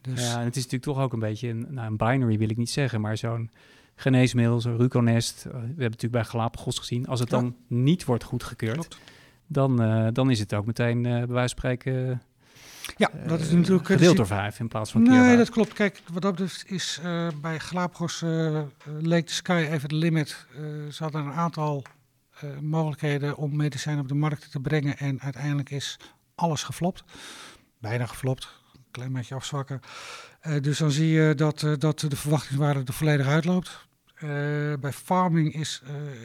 Dus... 0.00 0.20
Ja, 0.20 0.38
en 0.38 0.44
het 0.44 0.56
is 0.56 0.62
natuurlijk 0.62 0.82
toch 0.82 0.98
ook 0.98 1.12
een 1.12 1.18
beetje 1.18 1.48
een, 1.48 1.66
nou, 1.70 1.86
een 1.86 1.96
binary, 1.96 2.38
wil 2.38 2.50
ik 2.50 2.56
niet 2.56 2.70
zeggen, 2.70 3.00
maar 3.00 3.16
zo'n 3.16 3.50
geneesmiddel, 3.94 4.60
zo'n 4.60 4.76
Ruconest. 4.76 5.42
we 5.42 5.50
hebben 5.50 5.76
natuurlijk 5.76 6.12
bij 6.12 6.24
Galapagos 6.24 6.78
gezien. 6.78 7.06
Als 7.06 7.20
het 7.20 7.30
ja. 7.30 7.40
dan 7.40 7.56
niet 7.66 8.04
wordt 8.04 8.24
goedgekeurd, 8.24 8.72
Klopt 8.72 8.98
dan, 9.54 9.82
uh, 9.82 10.08
dan 10.12 10.30
is 10.30 10.38
het 10.38 10.54
ook 10.54 10.66
meteen 10.66 11.04
uh, 11.04 11.12
bij 11.12 11.26
wijze 11.26 11.34
van 11.36 11.48
spreken. 11.48 12.22
Ja, 12.96 13.10
dat 13.26 13.40
is 13.40 13.50
natuurlijk. 13.50 13.86
Gedeeld 13.86 14.16
door 14.16 14.26
vijf 14.26 14.60
in 14.60 14.68
plaats 14.68 14.90
van. 14.90 15.02
Nee, 15.02 15.36
dat 15.36 15.50
klopt. 15.50 15.72
Kijk, 15.72 16.02
wat 16.12 16.22
dat 16.22 16.30
betreft 16.30 16.70
is 16.70 17.00
uh, 17.04 17.28
bij 17.40 17.60
Galapagos 17.60 18.22
leek 19.00 19.26
de 19.26 19.32
sky 19.32 19.66
even 19.70 19.88
de 19.88 19.94
limit. 19.94 20.46
ze 20.90 21.02
hadden 21.02 21.24
een 21.24 21.32
aantal 21.32 21.84
mogelijkheden 22.60 23.36
om 23.36 23.56
medicijnen 23.56 24.02
op 24.02 24.08
de 24.08 24.14
markt 24.14 24.50
te 24.50 24.60
brengen. 24.60 24.96
En 24.96 25.20
uiteindelijk 25.20 25.70
is 25.70 25.96
alles 26.34 26.62
geflopt. 26.62 27.04
Bijna 27.78 28.06
geflopt. 28.06 28.48
Een 28.74 28.80
klein 28.90 29.12
beetje 29.12 29.34
afzwakken. 29.34 29.80
dus 30.60 30.78
dan 30.78 30.90
zie 30.90 31.08
je 31.08 31.34
dat, 31.34 31.66
dat 31.78 32.00
de 32.00 32.16
verwachtingswaarde 32.16 32.82
er 32.84 32.92
volledig 32.92 33.26
uitloopt. 33.26 33.86
bij 34.80 34.92
farming 34.92 35.54
is 35.54 35.82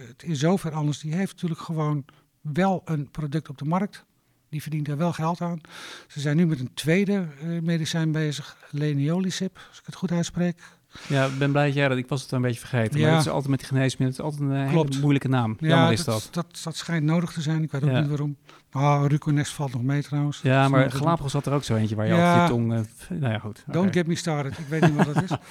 het 0.07 0.23
in 0.23 0.35
zover 0.35 0.71
anders. 0.71 0.99
Die 0.99 1.15
heeft 1.15 1.33
natuurlijk 1.33 1.61
gewoon 1.61 2.05
wel 2.41 2.81
een 2.85 3.09
product 3.11 3.49
op 3.49 3.57
de 3.57 3.65
markt. 3.65 4.05
Die 4.49 4.61
verdient 4.61 4.87
er 4.87 4.97
wel 4.97 5.13
geld 5.13 5.41
aan. 5.41 5.61
Ze 6.07 6.19
zijn 6.19 6.37
nu 6.37 6.45
met 6.47 6.59
een 6.59 6.73
tweede 6.73 7.27
uh, 7.43 7.61
medicijn 7.61 8.11
bezig, 8.11 8.57
leniolisib, 8.71 9.59
als 9.69 9.79
ik 9.79 9.85
het 9.85 9.95
goed 9.95 10.11
uitspreek. 10.11 10.61
Ja, 11.07 11.25
ik 11.25 11.37
ben 11.37 11.51
blij 11.51 11.65
dat 11.65 11.75
jij 11.75 11.87
dat. 11.87 11.97
Ik 11.97 12.07
was 12.07 12.21
het 12.21 12.31
een 12.31 12.41
beetje 12.41 12.59
vergeten. 12.59 12.99
Ja. 12.99 13.05
Maar 13.05 13.15
het 13.15 13.25
is 13.25 13.31
altijd 13.31 13.49
met 13.49 13.59
die 13.59 13.67
geneesmiddelen. 13.67 14.25
Het 14.25 14.35
is 14.35 14.41
altijd 14.41 14.71
een 14.73 14.79
hele 14.79 14.99
moeilijke 15.01 15.27
naam. 15.27 15.55
Ja, 15.59 15.91
is 15.91 16.03
dat. 16.03 16.27
Dat, 16.31 16.59
dat. 16.63 16.75
schijnt 16.75 17.05
nodig 17.05 17.31
te 17.31 17.41
zijn. 17.41 17.63
Ik 17.63 17.71
weet 17.71 17.83
ook 17.83 17.91
niet 17.91 18.07
waarom. 18.07 18.37
Ah, 18.71 19.05
Ruconest 19.07 19.53
valt 19.53 19.73
nog 19.73 19.83
mee 19.83 20.01
trouwens. 20.01 20.41
Ja, 20.41 20.67
maar 20.67 20.91
Galapagos 20.91 21.33
had 21.33 21.45
er 21.45 21.53
ook 21.53 21.63
zo 21.63 21.75
eentje 21.75 21.95
waar 21.95 22.07
je 22.07 22.13
altijd 22.13 22.41
je 22.41 22.53
tong... 22.53 22.73
Uh, 22.73 22.79
nou 23.19 23.33
ja, 23.33 23.39
goed. 23.39 23.63
Don't 23.67 23.93
get 23.93 24.07
me 24.07 24.15
started. 24.15 24.57
Ik 24.57 24.67
weet 24.67 24.81
niet 24.81 24.95
wat 24.95 25.13
dat 25.13 25.23
is. 25.23 25.31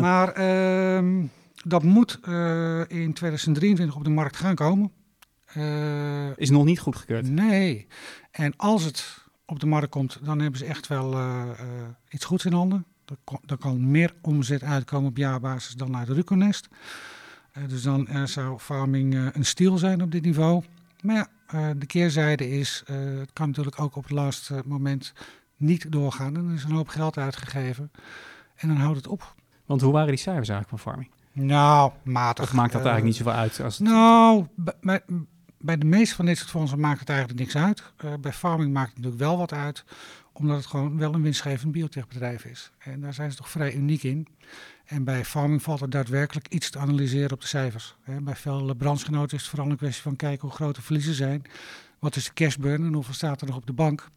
Maar 0.00 0.96
um, 0.96 1.30
dat 1.64 1.82
moet 1.82 2.18
uh, 2.28 2.80
in 2.88 3.12
2023 3.12 3.96
op 3.96 4.04
de 4.04 4.10
markt 4.10 4.36
gaan 4.36 4.54
komen. 4.54 4.90
Uh, 5.56 6.36
is 6.36 6.50
nog 6.50 6.64
niet 6.64 6.78
goedgekeurd? 6.78 7.28
Nee. 7.28 7.86
En 8.30 8.56
als 8.56 8.84
het 8.84 9.24
op 9.46 9.60
de 9.60 9.66
markt 9.66 9.88
komt, 9.88 10.18
dan 10.22 10.40
hebben 10.40 10.58
ze 10.58 10.64
echt 10.64 10.86
wel 10.86 11.12
uh, 11.12 11.44
uh, 11.60 11.66
iets 12.08 12.24
goeds 12.24 12.44
in 12.44 12.52
handen. 12.52 12.84
Er, 13.46 13.58
kan 13.58 13.90
meer 13.90 14.14
omzet 14.22 14.62
uitkomen 14.62 15.10
op 15.10 15.16
jaarbasis 15.16 15.74
dan 15.74 15.96
uit 15.96 16.06
de 16.06 16.14
Ruconest. 16.14 16.68
dus 17.68 17.82
dan 17.82 18.08
zou 18.24 18.58
farming 18.58 19.30
een 19.32 19.44
stiel 19.44 19.78
zijn 19.78 20.02
op 20.02 20.10
dit 20.10 20.22
niveau. 20.22 20.62
Maar 21.02 21.28
ja, 21.46 21.74
de 21.74 21.86
keerzijde 21.86 22.50
is, 22.50 22.82
het 23.18 23.32
kan 23.32 23.48
natuurlijk 23.48 23.80
ook 23.80 23.96
op 23.96 24.02
het 24.02 24.12
laatste 24.12 24.62
moment 24.66 25.12
niet 25.56 25.92
doorgaan. 25.92 26.36
En 26.36 26.48
er 26.48 26.54
is 26.54 26.64
een 26.64 26.70
hoop 26.70 26.88
geld 26.88 27.18
uitgegeven. 27.18 27.90
En 28.56 28.68
dan 28.68 28.76
houdt 28.76 28.96
het 28.96 29.06
op. 29.06 29.34
Want 29.66 29.80
hoe 29.80 29.92
waren 29.92 30.08
die 30.08 30.16
cijfers 30.16 30.48
eigenlijk 30.48 30.80
van 30.80 30.92
farming? 30.92 31.10
Nou, 31.32 31.92
matig. 32.02 32.44
Of 32.44 32.52
maakt 32.52 32.72
dat 32.72 32.84
eigenlijk 32.84 33.04
niet 33.04 33.16
zoveel 33.16 33.40
uit? 33.40 33.60
Als 33.60 33.78
het... 33.78 33.88
Nou, 33.88 34.46
bij, 34.54 34.74
bij 34.80 35.02
de 35.64 35.84
meeste 35.84 36.14
van 36.14 36.26
dit 36.26 36.38
soort 36.38 36.50
fondsen 36.50 36.80
maakt 36.80 37.00
het 37.00 37.08
eigenlijk 37.08 37.38
niks 37.38 37.56
uit. 37.56 37.82
Uh, 38.04 38.12
bij 38.20 38.32
farming 38.32 38.72
maakt 38.72 38.88
het 38.88 38.96
natuurlijk 38.96 39.22
wel 39.22 39.38
wat 39.38 39.52
uit, 39.52 39.84
omdat 40.32 40.56
het 40.56 40.66
gewoon 40.66 40.98
wel 40.98 41.14
een 41.14 41.22
winstgevend 41.22 41.72
biotechbedrijf 41.72 42.44
is. 42.44 42.70
En 42.78 43.00
daar 43.00 43.14
zijn 43.14 43.30
ze 43.30 43.36
toch 43.36 43.50
vrij 43.50 43.74
uniek 43.74 44.02
in. 44.02 44.26
En 44.84 45.04
bij 45.04 45.24
farming 45.24 45.62
valt 45.62 45.80
er 45.80 45.90
daadwerkelijk 45.90 46.48
iets 46.48 46.70
te 46.70 46.78
analyseren 46.78 47.32
op 47.32 47.40
de 47.40 47.46
cijfers. 47.46 47.96
bij 48.22 48.36
veel 48.36 48.74
brandsgenoten 48.74 49.36
is 49.36 49.42
het 49.42 49.50
vooral 49.50 49.70
een 49.70 49.76
kwestie 49.76 50.02
van 50.02 50.16
kijken 50.16 50.48
hoe 50.48 50.56
groot 50.56 50.74
de 50.74 50.82
verliezen 50.82 51.14
zijn. 51.14 51.42
Wat 51.98 52.16
is 52.16 52.24
de 52.24 52.32
cashburn 52.34 52.84
en 52.84 52.92
hoeveel 52.92 53.14
staat 53.14 53.40
er 53.40 53.46
nog 53.46 53.56
op 53.56 53.66
de 53.66 53.72
bank. 53.72 54.08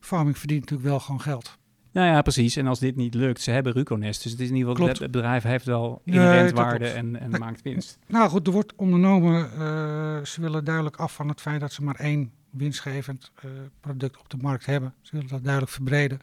Farming 0.00 0.38
verdient 0.38 0.60
natuurlijk 0.60 0.88
wel 0.88 1.00
gewoon 1.00 1.20
geld. 1.20 1.58
Nou 1.92 2.06
ja, 2.06 2.22
precies. 2.22 2.56
En 2.56 2.66
als 2.66 2.78
dit 2.78 2.96
niet 2.96 3.14
lukt, 3.14 3.40
ze 3.40 3.50
hebben 3.50 3.72
Ruconest. 3.72 4.22
Dus 4.22 4.32
het 4.32 4.40
is 4.40 4.48
in 4.48 4.56
ieder 4.56 4.76
geval, 4.76 4.88
het 4.88 5.10
bedrijf 5.10 5.42
heeft 5.42 5.64
wel 5.64 6.02
inherent 6.04 6.52
waarde 6.52 6.88
en, 6.88 7.20
en 7.20 7.30
maakt 7.30 7.62
winst. 7.62 7.98
Nou 8.06 8.28
goed, 8.28 8.46
er 8.46 8.52
wordt 8.52 8.74
ondernomen. 8.76 9.50
Uh, 9.58 10.24
ze 10.24 10.40
willen 10.40 10.64
duidelijk 10.64 10.96
af 10.96 11.14
van 11.14 11.28
het 11.28 11.40
feit 11.40 11.60
dat 11.60 11.72
ze 11.72 11.82
maar 11.82 11.94
één 11.94 12.30
winstgevend 12.50 13.30
uh, 13.44 13.50
product 13.80 14.18
op 14.18 14.28
de 14.28 14.36
markt 14.36 14.66
hebben. 14.66 14.94
Ze 15.00 15.10
willen 15.12 15.28
dat 15.28 15.42
duidelijk 15.42 15.72
verbreden. 15.72 16.20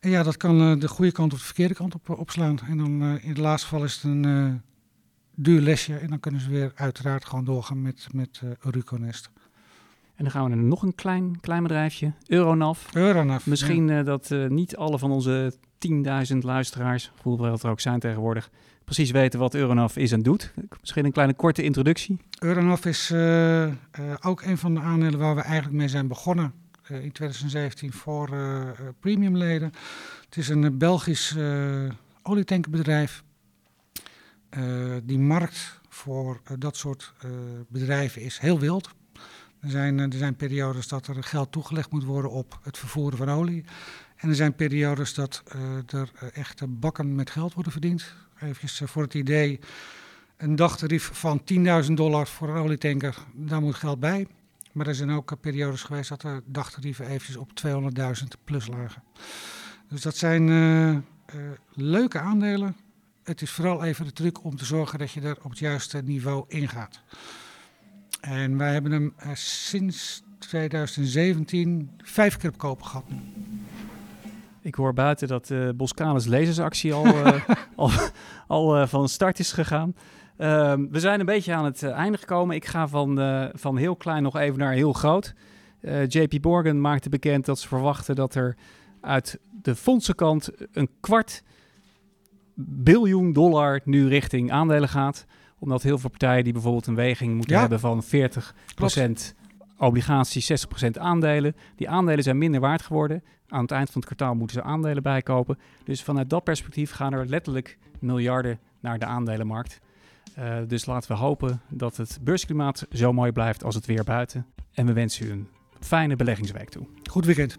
En 0.00 0.10
ja, 0.10 0.22
dat 0.22 0.36
kan 0.36 0.60
uh, 0.60 0.80
de 0.80 0.88
goede 0.88 1.12
kant 1.12 1.32
of 1.32 1.38
de 1.38 1.44
verkeerde 1.44 1.74
kant 1.74 1.94
op 1.94 2.08
opslaan. 2.08 2.58
En 2.68 2.78
dan 2.78 3.02
in 3.02 3.28
het 3.28 3.38
laatste 3.38 3.68
geval 3.68 3.84
is 3.84 3.94
het 3.94 4.04
een 4.04 4.62
duur 5.34 5.60
lesje. 5.60 5.96
En 5.96 6.08
dan 6.08 6.20
kunnen 6.20 6.40
ze 6.40 6.50
weer 6.50 6.72
uiteraard 6.74 7.24
gewoon 7.24 7.44
doorgaan 7.44 7.82
met, 7.82 8.06
met 8.12 8.40
Ruconest. 8.60 9.30
En 10.14 10.24
dan 10.24 10.30
gaan 10.30 10.50
we 10.50 10.56
naar 10.56 10.64
nog 10.64 10.82
een 10.82 10.94
klein, 10.94 11.40
klein 11.40 11.62
bedrijfje, 11.62 12.12
Euronav. 12.26 12.94
Euronav. 12.94 13.46
Misschien 13.46 13.88
uh, 13.88 14.04
dat 14.04 14.30
uh, 14.30 14.48
niet 14.48 14.76
alle 14.76 14.98
van 14.98 15.10
onze 15.10 15.54
10.000 16.32 16.38
luisteraars, 16.38 17.10
hoeveel 17.22 17.58
er 17.62 17.68
ook 17.68 17.80
zijn 17.80 18.00
tegenwoordig, 18.00 18.50
precies 18.84 19.10
weten 19.10 19.38
wat 19.38 19.54
Euronav 19.54 19.96
is 19.96 20.12
en 20.12 20.22
doet. 20.22 20.54
Misschien 20.80 21.04
een 21.04 21.12
kleine 21.12 21.34
korte 21.34 21.62
introductie. 21.62 22.18
Euronav 22.38 22.84
is 22.84 23.10
uh, 23.10 23.68
ook 24.20 24.42
een 24.42 24.58
van 24.58 24.74
de 24.74 24.80
aandelen 24.80 25.18
waar 25.18 25.34
we 25.34 25.40
eigenlijk 25.40 25.74
mee 25.76 25.88
zijn 25.88 26.08
begonnen 26.08 26.52
in 26.88 27.12
2017 27.12 27.92
voor 27.92 28.30
premiumleden. 29.00 29.72
Het 30.24 30.36
is 30.36 30.48
een 30.48 30.78
Belgisch 30.78 31.36
olietankerbedrijf. 32.22 33.22
die 35.02 35.18
markt 35.18 35.80
voor 35.88 36.40
dat 36.58 36.76
soort 36.76 37.12
bedrijven 37.68 38.22
is 38.22 38.38
heel 38.38 38.58
wild. 38.58 38.94
Er 39.62 39.70
zijn, 39.70 39.98
er 39.98 40.18
zijn 40.18 40.36
periodes 40.36 40.88
dat 40.88 41.06
er 41.06 41.22
geld 41.24 41.52
toegelegd 41.52 41.90
moet 41.90 42.04
worden 42.04 42.30
op 42.30 42.58
het 42.62 42.78
vervoeren 42.78 43.18
van 43.18 43.28
olie. 43.28 43.64
En 44.16 44.28
er 44.28 44.34
zijn 44.34 44.54
periodes 44.54 45.14
dat 45.14 45.42
er 45.86 46.10
echt 46.32 46.80
bakken 46.80 47.14
met 47.14 47.30
geld 47.30 47.54
worden 47.54 47.72
verdiend. 47.72 48.14
Even 48.40 48.88
voor 48.88 49.02
het 49.02 49.14
idee, 49.14 49.60
een 50.36 50.56
dagtarief 50.56 51.10
van 51.12 51.42
10.000 51.86 51.92
dollar 51.92 52.26
voor 52.26 52.48
een 52.48 52.62
olietanker, 52.62 53.16
daar 53.34 53.60
moet 53.60 53.74
geld 53.74 54.00
bij. 54.00 54.26
Maar 54.72 54.86
er 54.86 54.94
zijn 54.94 55.10
ook 55.10 55.40
periodes 55.40 55.82
geweest 55.82 56.08
dat 56.08 56.20
de 56.20 56.42
dagtarieven 56.46 57.06
eventjes 57.06 57.36
op 57.36 57.50
200.000 57.66 58.26
plus 58.44 58.66
lagen. 58.66 59.02
Dus 59.88 60.02
dat 60.02 60.16
zijn 60.16 61.04
leuke 61.72 62.18
aandelen. 62.18 62.76
Het 63.24 63.42
is 63.42 63.50
vooral 63.50 63.84
even 63.84 64.04
de 64.04 64.12
truc 64.12 64.44
om 64.44 64.56
te 64.56 64.64
zorgen 64.64 64.98
dat 64.98 65.12
je 65.12 65.20
er 65.20 65.36
op 65.42 65.50
het 65.50 65.58
juiste 65.58 66.02
niveau 66.02 66.44
ingaat. 66.48 67.00
En 68.22 68.58
wij 68.58 68.72
hebben 68.72 68.92
hem 68.92 69.14
uh, 69.26 69.30
sinds 69.34 70.22
2017 70.38 71.90
vijf 71.98 72.36
keer 72.36 72.50
op 72.50 72.58
kopen 72.58 72.86
gehad. 72.86 73.04
Ik 74.60 74.74
hoor 74.74 74.94
buiten 74.94 75.28
dat 75.28 75.46
de 75.46 75.72
Boskalis 75.76 76.26
lezersactie 76.26 76.92
al, 76.94 77.06
al, 77.76 77.90
al 78.46 78.86
van 78.86 79.08
start 79.08 79.38
is 79.38 79.52
gegaan. 79.52 79.94
Ehm, 80.36 80.86
we 80.90 81.00
zijn 81.00 81.20
een 81.20 81.26
beetje 81.26 81.54
aan 81.54 81.64
het 81.64 81.82
einde 81.82 82.18
gekomen. 82.18 82.56
Ik 82.56 82.64
ga 82.64 82.88
van, 82.88 83.20
van 83.54 83.76
heel 83.76 83.96
klein 83.96 84.22
nog 84.22 84.36
even 84.36 84.58
naar 84.58 84.72
heel 84.72 84.92
groot. 84.92 85.34
JP 86.06 86.44
Morgan 86.44 86.80
maakte 86.80 87.08
bekend 87.08 87.44
dat 87.44 87.58
ze 87.58 87.68
verwachten 87.68 88.14
dat 88.14 88.34
er 88.34 88.56
uit 89.00 89.38
de 89.62 89.74
fondsenkant 89.74 90.50
een 90.72 90.88
kwart 91.00 91.42
biljoen 92.54 93.32
dollar 93.32 93.80
nu 93.84 94.08
richting 94.08 94.50
aandelen 94.52 94.88
gaat. 94.88 95.26
Omdat 95.62 95.82
heel 95.82 95.98
veel 95.98 96.10
partijen 96.10 96.44
die 96.44 96.52
bijvoorbeeld 96.52 96.86
een 96.86 96.94
weging 96.94 97.34
moeten 97.34 97.58
hebben 97.58 97.80
van 97.80 98.02
40% 98.04 98.08
obligaties, 99.78 100.66
60% 100.66 100.90
aandelen. 100.98 101.56
Die 101.76 101.88
aandelen 101.88 102.24
zijn 102.24 102.38
minder 102.38 102.60
waard 102.60 102.82
geworden. 102.82 103.22
Aan 103.48 103.62
het 103.62 103.70
eind 103.70 103.90
van 103.90 104.00
het 104.00 104.14
kwartaal 104.14 104.34
moeten 104.34 104.56
ze 104.56 104.62
aandelen 104.62 105.02
bijkopen. 105.02 105.58
Dus 105.84 106.02
vanuit 106.02 106.30
dat 106.30 106.44
perspectief 106.44 106.92
gaan 106.92 107.12
er 107.12 107.26
letterlijk 107.26 107.78
miljarden 107.98 108.58
naar 108.80 108.98
de 108.98 109.04
aandelenmarkt. 109.04 109.80
Uh, 110.38 110.56
dus 110.66 110.86
laten 110.86 111.12
we 111.12 111.18
hopen 111.18 111.60
dat 111.68 111.96
het 111.96 112.18
beursklimaat 112.22 112.86
zo 112.92 113.12
mooi 113.12 113.32
blijft 113.32 113.64
als 113.64 113.74
het 113.74 113.86
weer 113.86 114.04
buiten. 114.04 114.46
En 114.72 114.86
we 114.86 114.92
wensen 114.92 115.26
u 115.26 115.30
een 115.30 115.48
fijne 115.80 116.16
beleggingsweek 116.16 116.68
toe. 116.68 116.86
Goed 117.10 117.24
weekend. 117.24 117.58